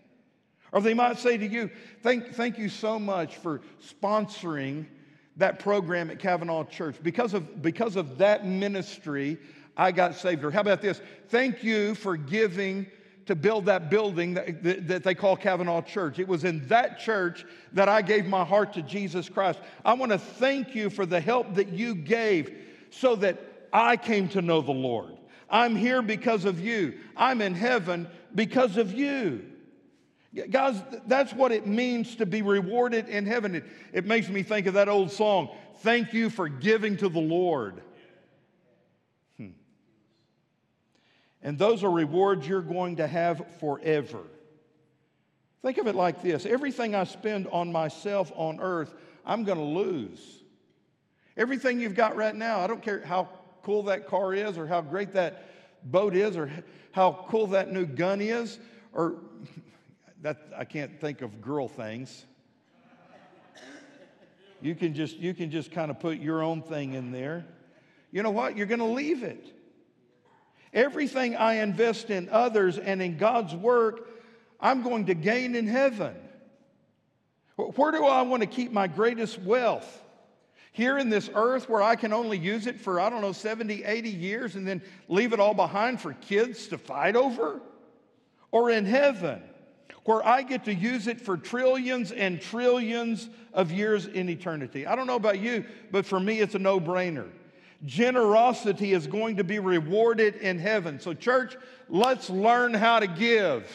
Or 0.71 0.81
they 0.81 0.93
might 0.93 1.19
say 1.19 1.37
to 1.37 1.45
you, 1.45 1.69
thank, 2.01 2.33
thank 2.33 2.57
you 2.57 2.69
so 2.69 2.97
much 2.97 3.37
for 3.37 3.61
sponsoring 3.85 4.85
that 5.37 5.59
program 5.59 6.09
at 6.09 6.19
Cavanaugh 6.19 6.63
Church. 6.63 6.95
Because 7.01 7.33
of, 7.33 7.61
because 7.61 7.95
of 7.95 8.17
that 8.19 8.45
ministry, 8.45 9.37
I 9.75 9.91
got 9.91 10.15
saved. 10.15 10.43
Or 10.43 10.51
how 10.51 10.61
about 10.61 10.81
this? 10.81 11.01
Thank 11.29 11.63
you 11.63 11.95
for 11.95 12.15
giving 12.15 12.87
to 13.25 13.35
build 13.35 13.65
that 13.65 13.89
building 13.89 14.33
that, 14.33 14.63
that, 14.63 14.87
that 14.87 15.03
they 15.03 15.15
call 15.15 15.35
Cavanaugh 15.35 15.81
Church. 15.81 16.19
It 16.19 16.27
was 16.27 16.43
in 16.43 16.67
that 16.67 16.99
church 16.99 17.45
that 17.73 17.87
I 17.87 18.01
gave 18.01 18.25
my 18.25 18.43
heart 18.43 18.73
to 18.73 18.81
Jesus 18.81 19.29
Christ. 19.29 19.59
I 19.85 19.93
want 19.93 20.11
to 20.11 20.17
thank 20.17 20.75
you 20.75 20.89
for 20.89 21.05
the 21.05 21.19
help 21.19 21.53
that 21.55 21.69
you 21.69 21.95
gave 21.95 22.53
so 22.89 23.15
that 23.17 23.39
I 23.71 23.97
came 23.97 24.27
to 24.29 24.41
know 24.41 24.61
the 24.61 24.71
Lord. 24.71 25.17
I'm 25.49 25.75
here 25.75 26.01
because 26.01 26.45
of 26.45 26.59
you. 26.59 26.97
I'm 27.15 27.41
in 27.41 27.53
heaven 27.53 28.07
because 28.35 28.77
of 28.77 28.93
you. 28.93 29.45
Guys, 30.49 30.81
that's 31.07 31.33
what 31.33 31.51
it 31.51 31.67
means 31.67 32.15
to 32.15 32.25
be 32.25 32.41
rewarded 32.41 33.09
in 33.09 33.25
heaven. 33.25 33.55
It, 33.55 33.65
it 33.91 34.05
makes 34.05 34.29
me 34.29 34.43
think 34.43 34.65
of 34.65 34.75
that 34.75 34.87
old 34.87 35.11
song, 35.11 35.49
Thank 35.79 36.13
You 36.13 36.29
for 36.29 36.47
Giving 36.47 36.95
to 36.97 37.09
the 37.09 37.19
Lord. 37.19 37.81
Hmm. 39.35 39.49
And 41.43 41.57
those 41.57 41.83
are 41.83 41.91
rewards 41.91 42.47
you're 42.47 42.61
going 42.61 42.97
to 42.97 43.07
have 43.07 43.45
forever. 43.59 44.21
Think 45.63 45.77
of 45.77 45.87
it 45.87 45.95
like 45.95 46.21
this 46.21 46.45
everything 46.45 46.95
I 46.95 47.03
spend 47.03 47.47
on 47.47 47.71
myself 47.71 48.31
on 48.35 48.59
earth, 48.61 48.93
I'm 49.25 49.43
going 49.43 49.57
to 49.57 49.63
lose. 49.63 50.43
Everything 51.35 51.79
you've 51.79 51.95
got 51.95 52.15
right 52.15 52.35
now, 52.35 52.61
I 52.61 52.67
don't 52.67 52.81
care 52.81 53.05
how 53.05 53.27
cool 53.63 53.83
that 53.83 54.07
car 54.07 54.33
is 54.33 54.57
or 54.57 54.65
how 54.65 54.81
great 54.81 55.11
that 55.13 55.45
boat 55.83 56.15
is 56.15 56.37
or 56.37 56.49
how 56.93 57.25
cool 57.27 57.47
that 57.47 57.71
new 57.71 57.85
gun 57.85 58.21
is 58.21 58.59
or 58.93 59.15
that 60.21 60.37
I 60.55 60.65
can't 60.65 60.99
think 60.99 61.21
of 61.21 61.41
girl 61.41 61.67
things. 61.67 62.25
You 64.61 64.75
can 64.75 64.93
just 64.93 65.17
you 65.17 65.33
can 65.33 65.49
just 65.49 65.71
kind 65.71 65.89
of 65.89 65.99
put 65.99 66.19
your 66.19 66.43
own 66.43 66.61
thing 66.61 66.93
in 66.93 67.11
there. 67.11 67.45
You 68.11 68.21
know 68.21 68.29
what? 68.29 68.55
You're 68.55 68.67
going 68.67 68.79
to 68.79 68.85
leave 68.85 69.23
it. 69.23 69.45
Everything 70.73 71.35
I 71.35 71.55
invest 71.55 72.09
in 72.09 72.29
others 72.29 72.77
and 72.77 73.01
in 73.01 73.17
God's 73.17 73.55
work, 73.55 74.07
I'm 74.59 74.83
going 74.83 75.07
to 75.07 75.13
gain 75.13 75.55
in 75.55 75.67
heaven. 75.67 76.15
Where 77.55 77.91
do 77.91 78.05
I 78.05 78.21
want 78.21 78.41
to 78.41 78.47
keep 78.47 78.71
my 78.71 78.87
greatest 78.87 79.39
wealth? 79.39 80.01
Here 80.73 80.97
in 80.97 81.09
this 81.09 81.29
earth 81.33 81.67
where 81.67 81.81
I 81.81 81.95
can 81.95 82.13
only 82.13 82.37
use 82.37 82.67
it 82.67 82.79
for, 82.79 82.99
I 82.99 83.09
don't 83.09 83.21
know, 83.21 83.33
70, 83.33 83.83
80 83.83 84.09
years 84.09 84.55
and 84.55 84.65
then 84.65 84.81
leave 85.09 85.33
it 85.33 85.39
all 85.39 85.53
behind 85.53 85.99
for 85.99 86.13
kids 86.13 86.67
to 86.67 86.77
fight 86.77 87.17
over? 87.17 87.59
Or 88.51 88.69
in 88.69 88.85
heaven 88.85 89.41
where 90.05 90.25
I 90.25 90.41
get 90.41 90.65
to 90.65 90.73
use 90.73 91.07
it 91.07 91.21
for 91.21 91.37
trillions 91.37 92.11
and 92.11 92.41
trillions 92.41 93.29
of 93.53 93.71
years 93.71 94.07
in 94.07 94.29
eternity? 94.29 94.87
I 94.87 94.95
don't 94.95 95.07
know 95.07 95.15
about 95.15 95.39
you, 95.39 95.65
but 95.91 96.05
for 96.05 96.19
me, 96.19 96.39
it's 96.39 96.55
a 96.55 96.59
no 96.59 96.79
brainer. 96.79 97.29
Generosity 97.85 98.93
is 98.93 99.07
going 99.07 99.37
to 99.37 99.43
be 99.43 99.59
rewarded 99.59 100.35
in 100.35 100.59
heaven. 100.59 100.99
So, 100.99 101.13
church, 101.13 101.57
let's 101.89 102.29
learn 102.29 102.73
how 102.73 102.99
to 102.99 103.07
give. 103.07 103.69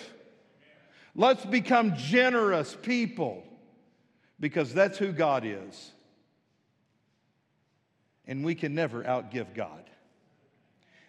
Let's 1.15 1.45
become 1.45 1.97
generous 1.97 2.77
people 2.83 3.43
because 4.39 4.73
that's 4.73 4.99
who 4.99 5.13
God 5.13 5.45
is. 5.45 5.93
And 8.27 8.45
we 8.45 8.55
can 8.55 8.75
never 8.75 9.03
outgive 9.03 9.55
God. 9.55 9.91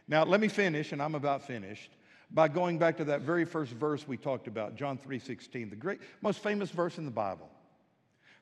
Now, 0.08 0.24
let 0.24 0.40
me 0.40 0.48
finish, 0.48 0.92
and 0.92 1.02
I'm 1.02 1.16
about 1.16 1.46
finished, 1.46 1.92
by 2.32 2.48
going 2.48 2.78
back 2.78 2.98
to 2.98 3.06
that 3.06 3.22
very 3.22 3.46
first 3.46 3.72
verse 3.74 4.08
we 4.08 4.18
talked 4.18 4.48
about, 4.48 4.76
John 4.76 4.98
3:16, 4.98 5.70
the 5.70 5.76
great 5.76 6.02
most 6.22 6.40
famous 6.40 6.70
verse 6.72 6.98
in 6.98 7.06
the 7.06 7.12
Bible. 7.12 7.50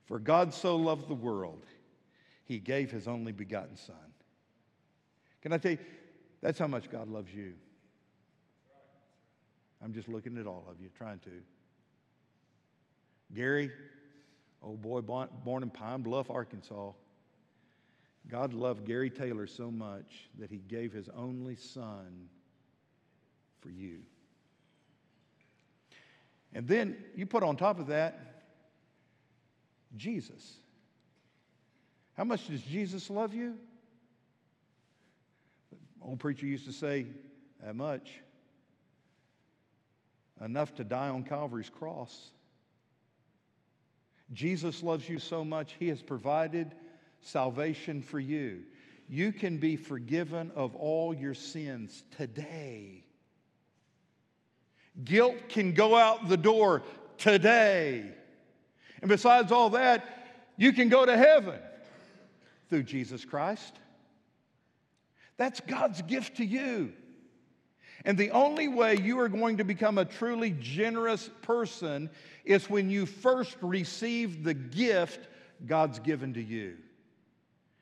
For 0.05 0.19
God 0.19 0.53
so 0.53 0.75
loved 0.75 1.07
the 1.07 1.15
world, 1.15 1.65
he 2.43 2.59
gave 2.59 2.91
his 2.91 3.07
only 3.07 3.31
begotten 3.31 3.75
son. 3.75 4.13
Can 5.41 5.53
I 5.53 5.57
tell 5.57 5.71
you, 5.71 5.79
that's 6.41 6.59
how 6.59 6.67
much 6.67 6.89
God 6.89 7.07
loves 7.07 7.33
you. 7.33 7.53
I'm 9.83 9.93
just 9.93 10.07
looking 10.07 10.37
at 10.37 10.47
all 10.47 10.65
of 10.69 10.79
you, 10.81 10.89
trying 10.97 11.19
to. 11.19 11.41
Gary, 13.33 13.71
old 14.61 14.81
boy 14.81 15.01
born 15.01 15.63
in 15.63 15.69
Pine 15.69 16.01
Bluff, 16.01 16.29
Arkansas. 16.29 16.91
God 18.27 18.53
loved 18.53 18.85
Gary 18.85 19.09
Taylor 19.11 19.45
so 19.45 19.69
much 19.69 20.29
that 20.39 20.49
he 20.49 20.57
gave 20.57 20.91
his 20.91 21.09
only 21.09 21.55
son 21.55 22.29
for 23.65 23.71
you. 23.71 24.01
And 26.53 26.67
then 26.67 26.95
you 27.15 27.25
put 27.25 27.41
on 27.41 27.57
top 27.57 27.79
of 27.79 27.87
that 27.87 28.19
Jesus. 29.97 30.57
How 32.15 32.23
much 32.23 32.47
does 32.47 32.61
Jesus 32.61 33.09
love 33.09 33.33
you? 33.33 33.55
old 36.01 36.19
preacher 36.19 36.45
used 36.45 36.65
to 36.65 36.71
say, 36.71 37.07
that 37.63 37.75
much. 37.75 38.21
Enough 40.39 40.75
to 40.75 40.83
die 40.83 41.09
on 41.09 41.23
Calvary's 41.23 41.69
cross. 41.69 42.31
Jesus 44.31 44.83
loves 44.83 45.09
you 45.09 45.17
so 45.17 45.43
much, 45.43 45.75
he 45.79 45.87
has 45.87 46.03
provided 46.03 46.75
salvation 47.21 48.03
for 48.03 48.19
you. 48.19 48.63
You 49.07 49.31
can 49.31 49.57
be 49.57 49.77
forgiven 49.77 50.51
of 50.55 50.75
all 50.75 51.13
your 51.13 51.33
sins 51.33 52.03
today. 52.17 53.04
Guilt 55.03 55.49
can 55.49 55.73
go 55.73 55.95
out 55.95 56.29
the 56.29 56.37
door 56.37 56.83
today. 57.17 58.05
And 59.01 59.09
besides 59.09 59.51
all 59.51 59.71
that, 59.71 60.05
you 60.57 60.71
can 60.73 60.89
go 60.89 61.05
to 61.05 61.17
heaven 61.17 61.59
through 62.69 62.83
Jesus 62.83 63.25
Christ. 63.25 63.75
That's 65.37 65.59
God's 65.59 66.01
gift 66.01 66.37
to 66.37 66.45
you. 66.45 66.93
And 68.05 68.17
the 68.17 68.31
only 68.31 68.67
way 68.67 68.97
you 68.97 69.19
are 69.19 69.29
going 69.29 69.57
to 69.57 69.63
become 69.63 69.97
a 69.97 70.05
truly 70.05 70.55
generous 70.59 71.29
person 71.41 72.09
is 72.45 72.69
when 72.69 72.89
you 72.89 73.05
first 73.05 73.57
receive 73.61 74.43
the 74.43 74.53
gift 74.53 75.27
God's 75.65 75.99
given 75.99 76.33
to 76.35 76.41
you. 76.41 76.77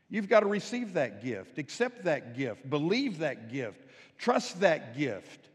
You've 0.09 0.29
got 0.29 0.41
to 0.41 0.45
receive 0.45 0.93
that 0.93 1.23
gift, 1.23 1.57
accept 1.57 2.03
that 2.05 2.37
gift, 2.37 2.69
believe 2.69 3.19
that 3.19 3.51
gift, 3.51 3.79
trust 4.17 4.61
that 4.61 4.97
gift. 4.97 5.49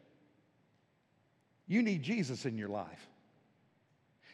You 1.68 1.82
need 1.82 2.02
Jesus 2.02 2.46
in 2.46 2.58
your 2.58 2.68
life. 2.68 3.08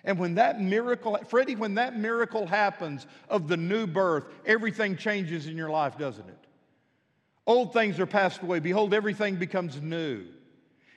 And 0.04 0.18
when 0.18 0.34
that 0.34 0.60
miracle, 0.60 1.18
Freddie, 1.28 1.56
when 1.56 1.74
that 1.74 1.98
miracle 1.98 2.46
happens 2.46 3.06
of 3.28 3.48
the 3.48 3.56
new 3.56 3.86
birth, 3.86 4.24
everything 4.46 4.96
changes 4.96 5.46
in 5.46 5.56
your 5.56 5.70
life, 5.70 5.98
doesn't 5.98 6.28
it? 6.28 6.38
Old 7.46 7.72
things 7.72 7.98
are 7.98 8.06
passed 8.06 8.42
away. 8.42 8.58
Behold, 8.60 8.94
everything 8.94 9.36
becomes 9.36 9.80
new. 9.80 10.24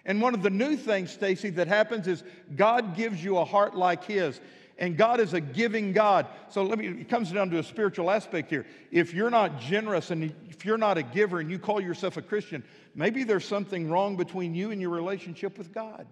And 0.05 0.21
one 0.21 0.33
of 0.33 0.43
the 0.43 0.49
new 0.49 0.77
things, 0.77 1.11
Stacy, 1.11 1.49
that 1.51 1.67
happens 1.67 2.07
is 2.07 2.23
God 2.55 2.95
gives 2.95 3.21
you 3.21 3.37
a 3.37 3.45
heart 3.45 3.75
like 3.75 4.03
His. 4.05 4.39
And 4.79 4.95
God 4.95 5.19
is 5.19 5.33
a 5.33 5.41
giving 5.41 5.91
God. 5.91 6.27
So 6.49 6.63
let 6.63 6.77
me, 6.77 6.87
it 6.87 7.09
comes 7.09 7.31
down 7.31 7.49
to 7.49 7.59
a 7.59 7.63
spiritual 7.63 8.11
aspect 8.11 8.49
here. 8.49 8.65
If 8.91 9.13
you're 9.13 9.31
not 9.31 9.59
generous 9.59 10.11
and 10.11 10.33
if 10.49 10.65
you're 10.65 10.77
not 10.77 10.97
a 10.97 11.03
giver 11.03 11.39
and 11.39 11.49
you 11.49 11.57
call 11.57 11.81
yourself 11.81 12.15
a 12.17 12.21
Christian, 12.21 12.63
maybe 12.93 13.23
there's 13.23 13.45
something 13.45 13.89
wrong 13.89 14.15
between 14.15 14.53
you 14.53 14.71
and 14.71 14.79
your 14.79 14.91
relationship 14.91 15.57
with 15.57 15.73
God. 15.73 16.05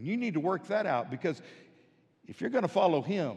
You 0.00 0.16
need 0.16 0.34
to 0.34 0.40
work 0.40 0.66
that 0.68 0.86
out 0.86 1.10
because 1.10 1.40
if 2.26 2.40
you're 2.40 2.50
going 2.50 2.62
to 2.62 2.68
follow 2.68 3.02
Him, 3.02 3.36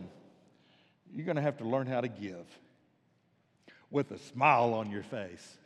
you're 1.14 1.26
going 1.26 1.36
to 1.36 1.41
have 1.41 1.57
to 1.57 1.64
learn 1.64 1.88
how 1.88 2.01
to 2.01 2.07
give 2.07 2.45
with 3.91 4.11
a 4.11 4.18
smile 4.18 4.74
on 4.74 4.89
your 4.89 5.03
face. 5.03 5.57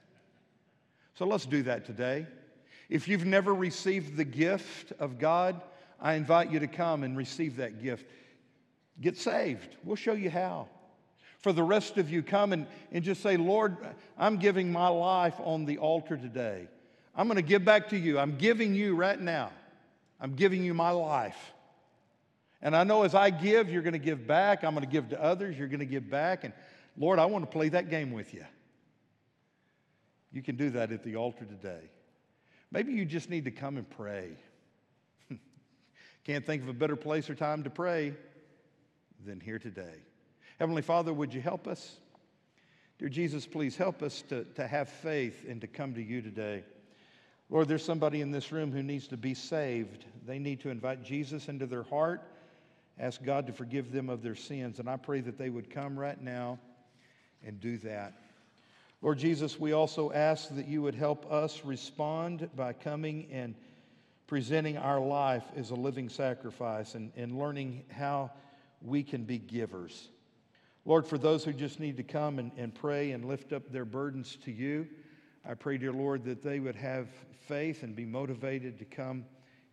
So 1.16 1.26
let's 1.26 1.46
do 1.46 1.64
that 1.64 1.86
today. 1.86 2.28
If 2.90 3.08
you've 3.08 3.26
never 3.26 3.54
received 3.54 4.18
the 4.18 4.26
gift 4.26 4.94
of 5.00 5.20
God, 5.20 5.62
I 6.00 6.14
invite 6.14 6.52
you 6.52 6.60
to 6.60 6.68
come 6.68 7.04
and 7.04 7.18
receive 7.18 7.58
that 7.58 7.82
gift. 7.82 8.06
Get 9.02 9.18
saved. 9.18 9.76
We'll 9.84 9.96
show 9.96 10.14
you 10.14 10.30
how. 10.30 10.68
For 11.40 11.54
the 11.54 11.64
rest 11.64 11.98
of 11.98 12.10
you, 12.10 12.24
come 12.24 12.54
and, 12.54 12.68
and 12.92 13.04
just 13.04 13.22
say, 13.22 13.38
Lord, 13.38 13.78
I'm 14.18 14.38
giving 14.38 14.72
my 14.72 14.88
life 14.88 15.36
on 15.40 15.66
the 15.66 15.78
altar 15.78 16.18
today. 16.18 16.68
I'm 17.16 17.28
going 17.28 17.38
to 17.38 17.42
give 17.42 17.64
back 17.64 17.90
to 17.90 17.98
you. 17.98 18.20
I'm 18.20 18.38
giving 18.38 18.74
you 18.74 18.96
right 18.96 19.20
now. 19.20 19.52
I'm 20.20 20.34
giving 20.34 20.64
you 20.64 20.74
my 20.74 20.92
life. 20.92 21.54
And 22.62 22.76
I 22.76 22.84
know 22.84 23.04
as 23.04 23.14
I 23.14 23.30
give, 23.30 23.70
you're 23.70 23.84
going 23.84 23.94
to 23.94 24.00
give 24.00 24.26
back. 24.26 24.64
I'm 24.64 24.74
going 24.74 24.86
to 24.86 24.92
give 24.92 25.10
to 25.10 25.24
others. 25.24 25.58
You're 25.58 25.68
going 25.68 25.80
to 25.80 25.86
give 25.86 26.10
back. 26.10 26.44
And 26.44 26.54
Lord, 26.98 27.20
I 27.20 27.26
want 27.26 27.46
to 27.46 27.52
play 27.52 27.70
that 27.70 27.90
game 27.90 28.12
with 28.12 28.34
you. 28.34 28.46
You 30.32 30.42
can 30.42 30.56
do 30.56 30.72
that 30.72 30.92
at 30.92 31.04
the 31.04 31.16
altar 31.16 31.46
today. 31.46 31.90
Maybe 32.72 32.94
you 32.94 33.06
just 33.06 33.30
need 33.30 33.46
to 33.46 33.52
come 33.52 33.78
and 33.78 33.90
pray. 33.90 34.32
Can't 36.26 36.46
think 36.46 36.64
of 36.64 36.70
a 36.70 36.74
better 36.74 36.96
place 36.96 37.30
or 37.30 37.36
time 37.36 37.64
to 37.64 37.70
pray 37.70 38.14
than 39.26 39.40
here 39.40 39.60
today. 39.60 40.04
Heavenly 40.60 40.82
Father, 40.82 41.14
would 41.14 41.34
you 41.34 41.42
help 41.42 41.68
us? 41.68 41.98
Dear 42.98 43.10
Jesus, 43.10 43.46
please 43.46 43.78
help 43.78 44.02
us 44.02 44.24
to, 44.30 44.44
to 44.56 44.68
have 44.68 44.90
faith 44.90 45.46
and 45.48 45.62
to 45.62 45.68
come 45.68 45.94
to 45.94 46.02
you 46.02 46.22
today. 46.22 46.64
Lord, 47.50 47.68
there's 47.68 47.84
somebody 47.84 48.22
in 48.22 48.32
this 48.32 48.52
room 48.52 48.72
who 48.72 48.84
needs 48.84 49.08
to 49.08 49.18
be 49.18 49.34
saved. 49.34 50.06
They 50.26 50.38
need 50.38 50.60
to 50.62 50.70
invite 50.70 51.04
Jesus 51.04 51.48
into 51.48 51.66
their 51.66 51.84
heart, 51.84 52.22
ask 53.00 53.24
God 53.24 53.48
to 53.48 53.54
forgive 53.54 53.92
them 53.92 54.10
of 54.10 54.22
their 54.22 54.36
sins. 54.36 54.80
And 54.80 54.90
I 54.90 54.98
pray 54.98 55.22
that 55.22 55.38
they 55.38 55.50
would 55.50 55.70
come 55.70 55.98
right 55.98 56.22
now 56.22 56.60
and 57.46 57.60
do 57.62 57.78
that. 57.80 58.14
Lord 59.02 59.20
Jesus, 59.20 59.60
we 59.60 59.72
also 59.72 60.12
ask 60.12 60.54
that 60.56 60.68
you 60.68 60.82
would 60.82 60.96
help 60.96 61.32
us 61.32 61.64
respond 61.64 62.50
by 62.56 62.74
coming 62.74 63.28
and 63.32 63.56
presenting 64.26 64.78
our 64.78 65.00
life 65.00 65.44
as 65.56 65.70
a 65.70 65.76
living 65.76 66.10
sacrifice 66.10 66.96
and, 66.96 67.12
and 67.16 67.38
learning 67.38 67.84
how 67.92 68.32
we 68.82 69.04
can 69.04 69.24
be 69.24 69.38
givers. 69.38 70.10
Lord, 70.84 71.06
for 71.06 71.18
those 71.18 71.44
who 71.44 71.54
just 71.54 71.80
need 71.80 71.98
to 71.98 72.04
come 72.04 72.40
and, 72.40 72.52
and 72.58 72.74
pray 72.74 73.12
and 73.12 73.24
lift 73.26 73.54
up 73.54 73.72
their 73.72 73.86
burdens 73.86 74.38
to 74.44 74.52
you, 74.52 74.88
I 75.50 75.54
pray, 75.54 75.78
dear 75.78 75.94
Lord, 75.94 76.26
that 76.26 76.44
they 76.44 76.60
would 76.60 76.76
have 76.76 77.08
faith 77.48 77.84
and 77.84 77.96
be 77.96 78.04
motivated 78.04 78.78
to 78.80 78.86
come 78.86 79.24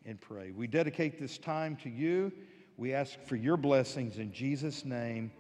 and 0.07 0.21
pray. 0.21 0.53
We 0.53 0.69
dedicate 0.69 1.19
this 1.19 1.37
time 1.37 1.75
to 1.83 1.91
you. 1.91 2.31
We 2.77 2.95
ask 2.95 3.21
for 3.23 3.35
your 3.35 3.57
blessings 3.57 4.19
in 4.19 4.33
Jesus' 4.33 4.85
name. 4.85 5.33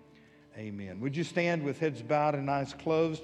Amen. 0.58 0.98
Would 0.98 1.16
you 1.16 1.22
stand 1.22 1.62
with 1.62 1.78
heads 1.78 2.02
bowed 2.02 2.34
and 2.34 2.50
eyes 2.50 2.74
closed? 2.74 3.22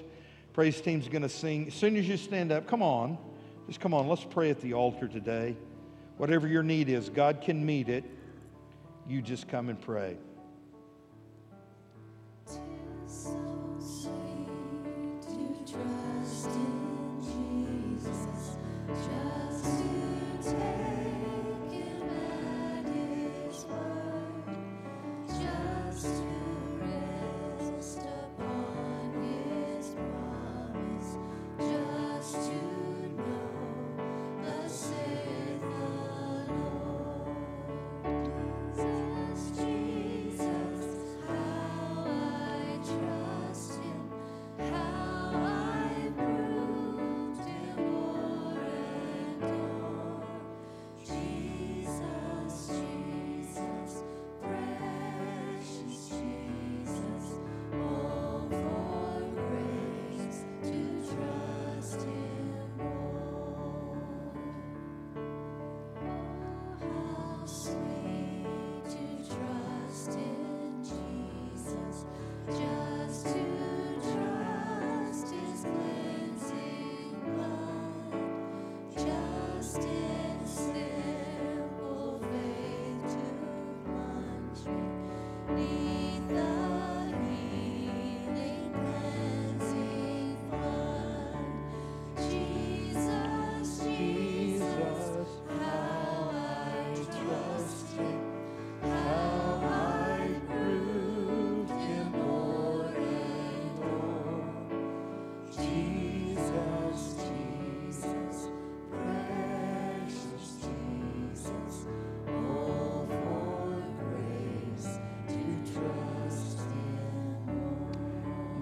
Praise 0.53 0.81
team's 0.81 1.09
going 1.09 1.23
to 1.23 1.29
sing. 1.29 1.67
As 1.67 1.75
soon 1.75 1.97
as 1.97 2.09
you 2.09 2.17
stand 2.17 2.53
up, 2.53 2.69
come 2.69 2.83
on. 2.83 3.19
Just 3.67 3.81
come 3.81 3.93
on. 3.93 4.07
Let's 4.07 4.25
pray 4.25 4.51
at 4.51 4.61
the 4.61 4.75
altar 4.75 5.09
today. 5.09 5.57
Whatever 6.17 6.47
your 6.47 6.63
need 6.63 6.89
is, 6.89 7.09
God 7.09 7.41
can 7.41 7.67
meet 7.67 7.89
it. 7.89 8.05
You 9.09 9.21
just 9.21 9.49
come 9.49 9.69
and 9.69 9.81
pray. 9.81 10.17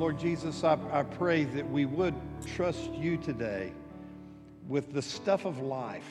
Lord 0.08 0.20
Jesus, 0.20 0.64
I, 0.64 0.78
I 0.90 1.02
pray 1.02 1.44
that 1.44 1.70
we 1.70 1.84
would 1.84 2.14
trust 2.56 2.90
you 2.94 3.18
today 3.18 3.74
with 4.66 4.94
the 4.94 5.02
stuff 5.02 5.44
of 5.44 5.58
life. 5.58 6.08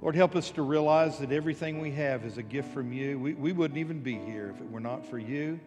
Lord, 0.00 0.14
help 0.14 0.34
us 0.34 0.50
to 0.52 0.62
realize 0.62 1.18
that 1.18 1.30
everything 1.30 1.82
we 1.82 1.90
have 1.90 2.24
is 2.24 2.38
a 2.38 2.42
gift 2.42 2.72
from 2.72 2.90
you. 2.90 3.18
We, 3.18 3.34
we 3.34 3.52
wouldn't 3.52 3.76
even 3.76 4.00
be 4.00 4.14
here 4.14 4.54
if 4.54 4.62
it 4.62 4.70
were 4.70 4.80
not 4.80 5.04
for 5.04 5.18
you. 5.18 5.60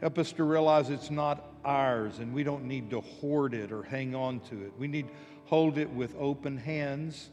Help 0.00 0.18
us 0.18 0.32
to 0.32 0.42
realize 0.42 0.90
it's 0.90 1.08
not 1.08 1.52
ours 1.64 2.18
and 2.18 2.34
we 2.34 2.42
don't 2.42 2.64
need 2.64 2.90
to 2.90 3.00
hoard 3.00 3.54
it 3.54 3.70
or 3.70 3.84
hang 3.84 4.16
on 4.16 4.40
to 4.50 4.60
it. 4.64 4.72
We 4.76 4.88
need 4.88 5.06
to 5.06 5.14
hold 5.44 5.78
it 5.78 5.90
with 5.90 6.16
open 6.18 6.56
hands 6.56 7.30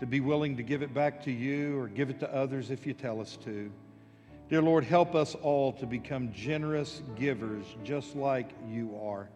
to 0.00 0.06
be 0.06 0.18
willing 0.18 0.56
to 0.56 0.64
give 0.64 0.82
it 0.82 0.92
back 0.92 1.22
to 1.26 1.30
you 1.30 1.78
or 1.78 1.86
give 1.86 2.10
it 2.10 2.18
to 2.18 2.34
others 2.34 2.72
if 2.72 2.88
you 2.88 2.92
tell 2.92 3.20
us 3.20 3.38
to. 3.44 3.70
Dear 4.48 4.62
Lord, 4.62 4.84
help 4.84 5.16
us 5.16 5.34
all 5.34 5.72
to 5.72 5.86
become 5.86 6.32
generous 6.32 7.02
givers 7.16 7.66
just 7.82 8.14
like 8.14 8.50
you 8.68 8.96
are. 9.02 9.28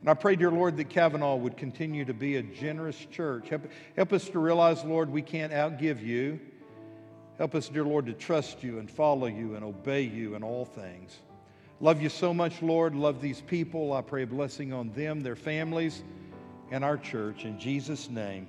And 0.00 0.08
I 0.08 0.14
pray, 0.14 0.36
dear 0.36 0.52
Lord, 0.52 0.76
that 0.76 0.90
Cavanaugh 0.90 1.34
would 1.34 1.56
continue 1.56 2.04
to 2.04 2.14
be 2.14 2.36
a 2.36 2.42
generous 2.42 3.06
church. 3.10 3.48
Help, 3.48 3.62
help 3.96 4.12
us 4.12 4.28
to 4.28 4.38
realize, 4.38 4.84
Lord, 4.84 5.10
we 5.10 5.22
can't 5.22 5.52
outgive 5.52 6.00
you. 6.00 6.38
Help 7.36 7.56
us, 7.56 7.68
dear 7.68 7.82
Lord, 7.82 8.06
to 8.06 8.12
trust 8.12 8.62
you 8.62 8.78
and 8.78 8.88
follow 8.88 9.26
you 9.26 9.56
and 9.56 9.64
obey 9.64 10.02
you 10.02 10.36
in 10.36 10.44
all 10.44 10.64
things. 10.64 11.18
Love 11.80 12.00
you 12.00 12.08
so 12.08 12.32
much, 12.32 12.62
Lord. 12.62 12.94
Love 12.94 13.20
these 13.20 13.40
people. 13.40 13.92
I 13.92 14.02
pray 14.02 14.22
a 14.22 14.26
blessing 14.26 14.72
on 14.72 14.92
them, 14.92 15.20
their 15.20 15.34
families, 15.34 16.04
and 16.70 16.84
our 16.84 16.96
church. 16.96 17.44
In 17.44 17.58
Jesus' 17.58 18.08
name, 18.08 18.46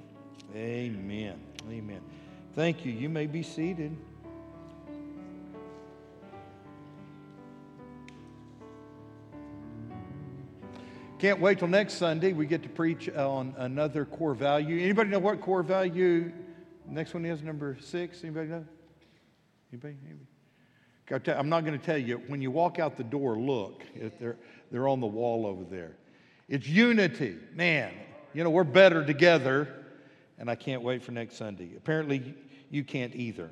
amen. 0.56 1.41
Amen. 1.68 2.02
Thank 2.53 2.86
you. 2.86 2.91
You 2.91 3.10
may 3.10 3.26
be 3.26 3.41
seated. 3.41 3.98
Can't 11.26 11.39
wait 11.39 11.57
till 11.57 11.68
next 11.68 11.95
Sunday. 11.95 12.34
We 12.34 12.45
get 12.45 12.61
to 12.61 12.69
preach 12.69 13.10
uh, 13.10 13.27
on 13.27 13.56
another 13.57 14.06
core 14.06 14.35
value. 14.35 14.80
Anybody 14.80 15.10
know 15.10 15.18
what 15.18 15.41
core 15.41 15.64
value 15.64 16.31
next 16.88 17.15
one 17.15 17.26
is? 17.26 17.41
Number 17.41 17.77
six. 17.81 18.23
Anybody 18.23 18.49
know? 18.49 18.64
Anybody? 19.73 19.95
Anybody? 20.06 21.39
I'm 21.39 21.49
not 21.49 21.65
going 21.65 21.80
to 21.80 21.84
tell 21.84 21.97
you. 21.97 22.22
When 22.27 22.43
you 22.43 22.52
walk 22.52 22.77
out 22.77 22.95
the 22.95 23.03
door, 23.03 23.39
look. 23.39 23.81
They're, 24.19 24.38
they're 24.69 24.88
on 24.88 24.99
the 24.99 25.07
wall 25.07 25.47
over 25.47 25.64
there. 25.64 25.95
It's 26.47 26.68
unity. 26.68 27.38
Man, 27.56 27.91
you 28.35 28.43
know, 28.43 28.52
we're 28.52 28.64
better 28.64 29.03
together, 29.03 29.84
and 30.38 30.47
I 30.47 30.53
can't 30.53 30.84
wait 30.84 31.02
for 31.02 31.11
next 31.11 31.38
Sunday. 31.38 31.72
Apparently, 31.76 32.35
you 32.69 32.84
can't 32.84 33.15
either. 33.15 33.49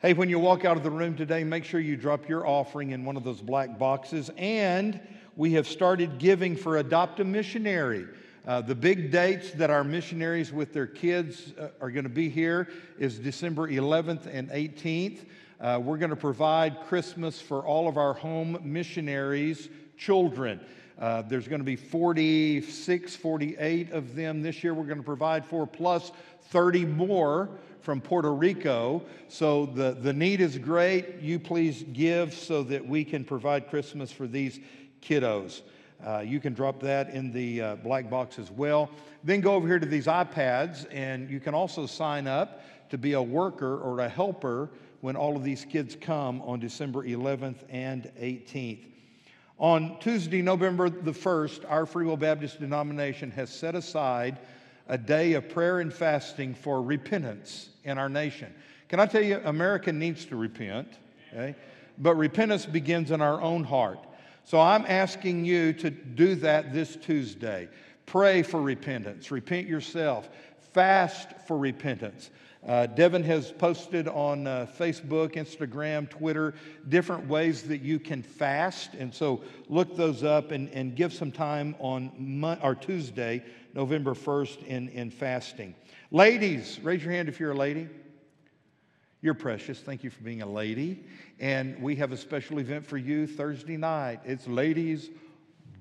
Hey, 0.00 0.12
when 0.12 0.28
you 0.28 0.38
walk 0.38 0.66
out 0.66 0.76
of 0.76 0.82
the 0.82 0.90
room 0.90 1.16
today, 1.16 1.44
make 1.44 1.64
sure 1.64 1.80
you 1.80 1.96
drop 1.96 2.28
your 2.28 2.46
offering 2.46 2.90
in 2.90 3.06
one 3.06 3.16
of 3.16 3.24
those 3.24 3.40
black 3.40 3.78
boxes. 3.78 4.30
And 4.36 5.00
we 5.36 5.52
have 5.52 5.68
started 5.68 6.18
giving 6.18 6.56
for 6.56 6.78
Adopt 6.78 7.20
a 7.20 7.24
Missionary. 7.24 8.06
Uh, 8.46 8.62
the 8.62 8.74
big 8.74 9.10
dates 9.10 9.50
that 9.52 9.70
our 9.70 9.84
missionaries 9.84 10.52
with 10.52 10.72
their 10.72 10.86
kids 10.86 11.52
uh, 11.58 11.68
are 11.80 11.90
going 11.90 12.04
to 12.04 12.08
be 12.08 12.30
here 12.30 12.68
is 12.98 13.18
December 13.18 13.68
11th 13.68 14.26
and 14.32 14.48
18th. 14.50 15.26
Uh, 15.60 15.80
we're 15.82 15.98
going 15.98 16.10
to 16.10 16.16
provide 16.16 16.80
Christmas 16.86 17.40
for 17.40 17.66
all 17.66 17.86
of 17.86 17.98
our 17.98 18.14
home 18.14 18.58
missionaries' 18.62 19.68
children. 19.98 20.60
Uh, 20.98 21.20
there's 21.22 21.48
going 21.48 21.60
to 21.60 21.64
be 21.64 21.76
46, 21.76 23.16
48 23.16 23.92
of 23.92 24.14
them 24.14 24.42
this 24.42 24.64
year. 24.64 24.72
We're 24.72 24.84
going 24.84 24.98
to 24.98 25.04
provide 25.04 25.44
for 25.44 25.66
plus 25.66 26.12
30 26.50 26.86
more 26.86 27.50
from 27.82 28.00
Puerto 28.00 28.32
Rico. 28.32 29.02
So 29.28 29.66
the, 29.66 29.92
the 30.00 30.12
need 30.12 30.40
is 30.40 30.56
great. 30.56 31.20
You 31.20 31.38
please 31.38 31.84
give 31.92 32.32
so 32.32 32.62
that 32.64 32.86
we 32.86 33.04
can 33.04 33.24
provide 33.24 33.68
Christmas 33.68 34.10
for 34.10 34.26
these 34.26 34.60
kiddos. 35.02 35.62
Uh, 36.04 36.18
you 36.18 36.40
can 36.40 36.52
drop 36.52 36.80
that 36.80 37.10
in 37.10 37.32
the 37.32 37.60
uh, 37.60 37.76
black 37.76 38.10
box 38.10 38.38
as 38.38 38.50
well. 38.50 38.90
Then 39.24 39.40
go 39.40 39.54
over 39.54 39.66
here 39.66 39.78
to 39.78 39.86
these 39.86 40.06
iPads, 40.06 40.86
and 40.92 41.30
you 41.30 41.40
can 41.40 41.54
also 41.54 41.86
sign 41.86 42.26
up 42.26 42.62
to 42.90 42.98
be 42.98 43.14
a 43.14 43.22
worker 43.22 43.78
or 43.78 44.00
a 44.00 44.08
helper 44.08 44.70
when 45.00 45.16
all 45.16 45.36
of 45.36 45.44
these 45.44 45.64
kids 45.64 45.96
come 46.00 46.42
on 46.42 46.60
December 46.60 47.02
11th 47.04 47.64
and 47.68 48.10
18th. 48.20 48.86
On 49.58 49.98
Tuesday, 50.00 50.42
November 50.42 50.90
the 50.90 51.12
1st, 51.12 51.64
our 51.70 51.86
Free 51.86 52.04
Will 52.04 52.16
Baptist 52.16 52.60
denomination 52.60 53.30
has 53.30 53.50
set 53.50 53.74
aside 53.74 54.38
a 54.88 54.98
day 54.98 55.32
of 55.32 55.48
prayer 55.48 55.80
and 55.80 55.92
fasting 55.92 56.54
for 56.54 56.82
repentance 56.82 57.70
in 57.84 57.98
our 57.98 58.08
nation. 58.08 58.54
Can 58.88 59.00
I 59.00 59.06
tell 59.06 59.22
you, 59.22 59.40
America 59.44 59.92
needs 59.92 60.26
to 60.26 60.36
repent, 60.36 60.88
okay? 61.32 61.56
But 61.98 62.16
repentance 62.16 62.66
begins 62.66 63.10
in 63.10 63.20
our 63.20 63.40
own 63.40 63.64
heart. 63.64 63.98
So 64.46 64.60
I'm 64.60 64.86
asking 64.86 65.44
you 65.44 65.72
to 65.72 65.90
do 65.90 66.36
that 66.36 66.72
this 66.72 66.94
Tuesday. 66.94 67.68
Pray 68.06 68.44
for 68.44 68.62
repentance, 68.62 69.32
repent 69.32 69.66
yourself, 69.66 70.30
fast 70.72 71.28
for 71.48 71.58
repentance. 71.58 72.30
Uh, 72.64 72.86
Devin 72.86 73.24
has 73.24 73.50
posted 73.50 74.06
on 74.06 74.46
uh, 74.46 74.68
Facebook, 74.78 75.32
Instagram, 75.32 76.08
Twitter, 76.08 76.54
different 76.88 77.26
ways 77.26 77.64
that 77.64 77.78
you 77.78 77.98
can 77.98 78.22
fast. 78.22 78.94
And 78.94 79.12
so 79.12 79.42
look 79.68 79.96
those 79.96 80.22
up 80.22 80.52
and, 80.52 80.68
and 80.70 80.94
give 80.94 81.12
some 81.12 81.32
time 81.32 81.74
on 81.80 82.12
Mon- 82.16 82.60
or 82.62 82.76
Tuesday, 82.76 83.42
November 83.74 84.14
1st, 84.14 84.64
in, 84.66 84.88
in 84.90 85.10
fasting. 85.10 85.74
Ladies, 86.12 86.78
raise 86.84 87.02
your 87.02 87.12
hand 87.12 87.28
if 87.28 87.40
you're 87.40 87.50
a 87.50 87.56
lady. 87.56 87.88
You're 89.22 89.34
precious. 89.34 89.80
Thank 89.80 90.04
you 90.04 90.10
for 90.10 90.22
being 90.22 90.42
a 90.42 90.48
lady. 90.48 91.04
And 91.38 91.82
we 91.82 91.96
have 91.96 92.12
a 92.12 92.16
special 92.16 92.60
event 92.60 92.86
for 92.86 92.96
you 92.96 93.26
Thursday 93.26 93.76
night. 93.76 94.20
It's 94.24 94.46
Ladies 94.46 95.10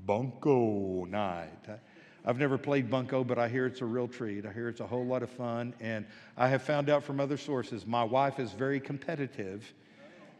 Bunco 0.05 1.05
Night. 1.05 1.79
I've 2.25 2.37
never 2.37 2.57
played 2.57 2.89
Bunco, 2.89 3.23
but 3.23 3.39
I 3.39 3.47
hear 3.47 3.65
it's 3.65 3.79
a 3.79 3.85
real 3.85 4.09
treat. 4.09 4.45
I 4.45 4.51
hear 4.51 4.67
it's 4.67 4.81
a 4.81 4.87
whole 4.87 5.05
lot 5.05 5.23
of 5.23 5.29
fun. 5.29 5.73
And 5.79 6.05
I 6.35 6.49
have 6.49 6.61
found 6.61 6.89
out 6.89 7.05
from 7.05 7.21
other 7.21 7.37
sources 7.37 7.85
my 7.85 8.03
wife 8.03 8.37
is 8.37 8.51
very 8.51 8.81
competitive 8.81 9.73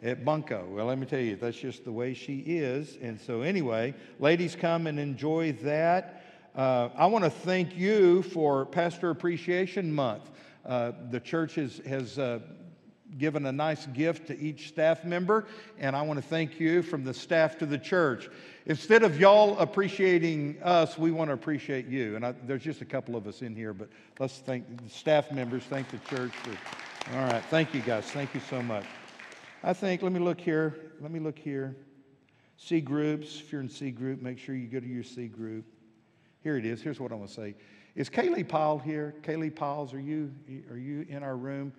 at 0.03 0.25
Bunco. 0.25 0.67
Well, 0.69 0.87
let 0.87 0.99
me 0.99 1.05
tell 1.05 1.21
you, 1.21 1.37
that's 1.37 1.57
just 1.57 1.85
the 1.85 1.93
way 1.93 2.13
she 2.13 2.39
is. 2.39 2.97
And 3.01 3.17
so, 3.17 3.41
anyway, 3.41 3.93
ladies, 4.19 4.53
come 4.53 4.85
and 4.85 4.99
enjoy 4.99 5.53
that. 5.63 6.25
Uh, 6.53 6.89
I 6.93 7.05
want 7.05 7.23
to 7.23 7.29
thank 7.29 7.77
you 7.77 8.21
for 8.21 8.65
Pastor 8.65 9.11
Appreciation 9.11 9.93
Month. 9.93 10.29
Uh, 10.65 10.91
the 11.09 11.21
church 11.21 11.55
has, 11.55 11.77
has 11.85 12.19
uh, 12.19 12.39
given 13.17 13.45
a 13.45 13.51
nice 13.51 13.85
gift 13.87 14.27
to 14.27 14.39
each 14.39 14.67
staff 14.67 15.03
member, 15.03 15.45
and 15.77 15.95
I 15.95 16.01
want 16.01 16.21
to 16.21 16.27
thank 16.27 16.59
you 16.59 16.81
from 16.81 17.03
the 17.03 17.13
staff 17.13 17.57
to 17.59 17.65
the 17.65 17.77
church. 17.77 18.29
Instead 18.65 19.03
of 19.03 19.19
y'all 19.19 19.57
appreciating 19.59 20.57
us, 20.63 20.97
we 20.97 21.11
want 21.11 21.29
to 21.29 21.33
appreciate 21.33 21.87
you. 21.87 22.15
And 22.15 22.25
I, 22.25 22.33
there's 22.43 22.63
just 22.63 22.81
a 22.81 22.85
couple 22.85 23.15
of 23.15 23.27
us 23.27 23.41
in 23.41 23.55
here, 23.55 23.73
but 23.73 23.89
let's 24.19 24.39
thank 24.39 24.81
the 24.83 24.89
staff 24.89 25.31
members, 25.31 25.63
thank 25.63 25.89
the 25.89 25.99
church 26.09 26.31
for. 26.31 27.15
All 27.15 27.25
right, 27.25 27.43
thank 27.51 27.73
you 27.73 27.81
guys. 27.81 28.05
Thank 28.05 28.33
you 28.33 28.41
so 28.49 28.63
much. 28.63 28.85
I 29.63 29.73
think, 29.73 30.01
let 30.01 30.11
me 30.11 30.19
look 30.19 30.41
here. 30.41 30.75
Let 30.99 31.11
me 31.11 31.19
look 31.19 31.37
here. 31.37 31.75
C 32.57 32.81
groups, 32.81 33.39
if 33.39 33.51
you're 33.51 33.61
in 33.61 33.69
C 33.69 33.91
group, 33.91 34.21
make 34.21 34.39
sure 34.39 34.55
you 34.55 34.67
go 34.67 34.79
to 34.79 34.87
your 34.87 35.03
C 35.03 35.27
group. 35.27 35.65
Here 36.41 36.57
it 36.57 36.65
is. 36.65 36.81
Here's 36.81 36.99
what 36.99 37.11
I'm 37.11 37.19
going 37.19 37.27
to 37.27 37.33
say. 37.33 37.55
Is 37.95 38.09
Kaylee 38.09 38.47
Powell 38.47 38.79
here? 38.79 39.13
Kaylee 39.21 39.55
Piles, 39.55 39.93
are 39.93 39.99
you, 39.99 40.33
are 40.69 40.77
you 40.77 41.05
in 41.09 41.23
our 41.23 41.37
room? 41.37 41.73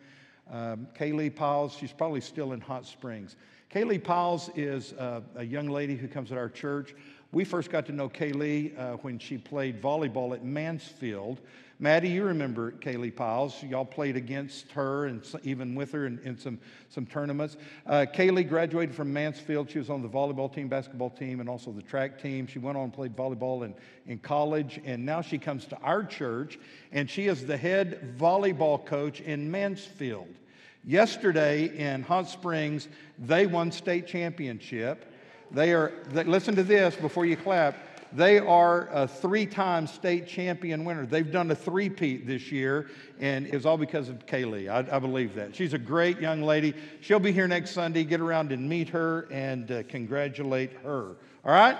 Um, 0.50 0.86
Kaylee 0.98 1.34
Piles, 1.34 1.74
she's 1.74 1.92
probably 1.92 2.20
still 2.20 2.52
in 2.52 2.60
Hot 2.60 2.86
Springs. 2.86 3.36
Kaylee 3.72 4.02
Piles 4.02 4.50
is 4.54 4.92
uh, 4.94 5.20
a 5.34 5.44
young 5.44 5.68
lady 5.68 5.96
who 5.96 6.06
comes 6.06 6.30
at 6.30 6.38
our 6.38 6.48
church. 6.48 6.94
We 7.32 7.44
first 7.44 7.70
got 7.70 7.84
to 7.86 7.92
know 7.92 8.08
Kaylee 8.08 8.78
uh, 8.78 8.92
when 8.98 9.18
she 9.18 9.38
played 9.38 9.82
volleyball 9.82 10.34
at 10.34 10.44
Mansfield. 10.44 11.40
Maddie, 11.78 12.08
you 12.08 12.24
remember 12.24 12.72
Kaylee 12.72 13.14
Piles. 13.14 13.62
Y'all 13.62 13.84
played 13.84 14.16
against 14.16 14.72
her 14.72 15.06
and 15.06 15.22
even 15.42 15.74
with 15.74 15.92
her 15.92 16.06
in, 16.06 16.18
in 16.24 16.38
some, 16.38 16.58
some 16.88 17.04
tournaments. 17.04 17.58
Uh, 17.86 18.06
Kaylee 18.08 18.48
graduated 18.48 18.94
from 18.94 19.12
Mansfield. 19.12 19.70
She 19.70 19.78
was 19.78 19.90
on 19.90 20.00
the 20.00 20.08
volleyball 20.08 20.52
team, 20.52 20.68
basketball 20.68 21.10
team, 21.10 21.40
and 21.40 21.50
also 21.50 21.72
the 21.72 21.82
track 21.82 22.20
team. 22.20 22.46
She 22.46 22.58
went 22.58 22.78
on 22.78 22.84
and 22.84 22.92
played 22.94 23.14
volleyball 23.14 23.62
in, 23.62 23.74
in 24.06 24.18
college, 24.20 24.80
and 24.86 25.04
now 25.04 25.20
she 25.20 25.36
comes 25.36 25.66
to 25.66 25.76
our 25.80 26.02
church, 26.02 26.58
and 26.92 27.10
she 27.10 27.26
is 27.26 27.44
the 27.44 27.58
head 27.58 28.16
volleyball 28.18 28.82
coach 28.82 29.20
in 29.20 29.50
Mansfield. 29.50 30.34
Yesterday 30.82 31.66
in 31.76 32.02
Hot 32.04 32.26
Springs, 32.26 32.88
they 33.18 33.46
won 33.46 33.70
state 33.70 34.06
championship. 34.06 35.12
They 35.50 35.74
are, 35.74 35.92
they, 36.08 36.24
listen 36.24 36.56
to 36.56 36.62
this 36.62 36.96
before 36.96 37.26
you 37.26 37.36
clap. 37.36 37.76
They 38.12 38.38
are 38.38 38.88
a 38.92 39.08
three 39.08 39.46
time 39.46 39.86
state 39.86 40.26
champion 40.26 40.84
winner. 40.84 41.06
They've 41.06 41.30
done 41.30 41.50
a 41.50 41.54
three-peat 41.54 42.26
this 42.26 42.52
year, 42.52 42.88
and 43.20 43.46
it's 43.46 43.66
all 43.66 43.76
because 43.76 44.08
of 44.08 44.26
Kaylee. 44.26 44.68
I, 44.68 44.96
I, 44.96 44.98
believe 44.98 45.34
that. 45.34 45.54
She's 45.56 45.74
a 45.74 45.78
great 45.78 46.20
young 46.20 46.42
lady. 46.42 46.74
She'll 47.00 47.18
be 47.18 47.32
here 47.32 47.48
next 47.48 47.70
Sunday. 47.70 48.04
Get 48.04 48.20
around 48.20 48.52
and 48.52 48.68
meet 48.68 48.88
her 48.90 49.28
and 49.30 49.70
uh, 49.70 49.82
congratulate 49.84 50.72
her. 50.84 51.16
All 51.44 51.52
right? 51.52 51.76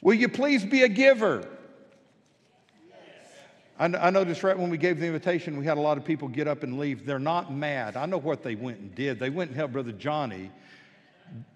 Will 0.00 0.14
you 0.14 0.28
please 0.28 0.64
be 0.64 0.82
a 0.82 0.88
giver? 0.88 1.48
I, 3.78 3.86
I 3.86 4.10
noticed 4.10 4.42
right 4.42 4.56
when 4.56 4.70
we 4.70 4.78
gave 4.78 5.00
the 5.00 5.06
invitation, 5.06 5.56
we 5.56 5.64
had 5.64 5.78
a 5.78 5.80
lot 5.80 5.98
of 5.98 6.04
people 6.04 6.28
get 6.28 6.46
up 6.46 6.62
and 6.62 6.78
leave. 6.78 7.04
They're 7.04 7.18
not 7.18 7.52
mad. 7.52 7.96
I 7.96 8.06
know 8.06 8.18
what 8.18 8.42
they 8.42 8.54
went 8.54 8.78
and 8.78 8.94
did. 8.94 9.18
They 9.18 9.30
went 9.30 9.50
and 9.50 9.56
helped 9.56 9.72
Brother 9.72 9.92
Johnny 9.92 10.50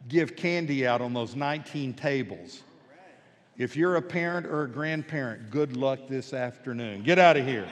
give 0.09 0.35
candy 0.35 0.87
out 0.87 1.01
on 1.01 1.13
those 1.15 1.37
19 1.37 1.95
tables. 1.95 2.63
If 3.59 3.77
you're 3.77 3.97
a 3.97 4.03
parent 4.03 4.47
or 4.47 4.63
a 4.63 4.69
grandparent, 4.69 5.51
good 5.51 5.77
luck 5.77 5.99
this 6.09 6.33
afternoon. 6.33 7.03
Get 7.03 7.19
out 7.19 7.37
of 7.37 7.45
here. 7.45 7.69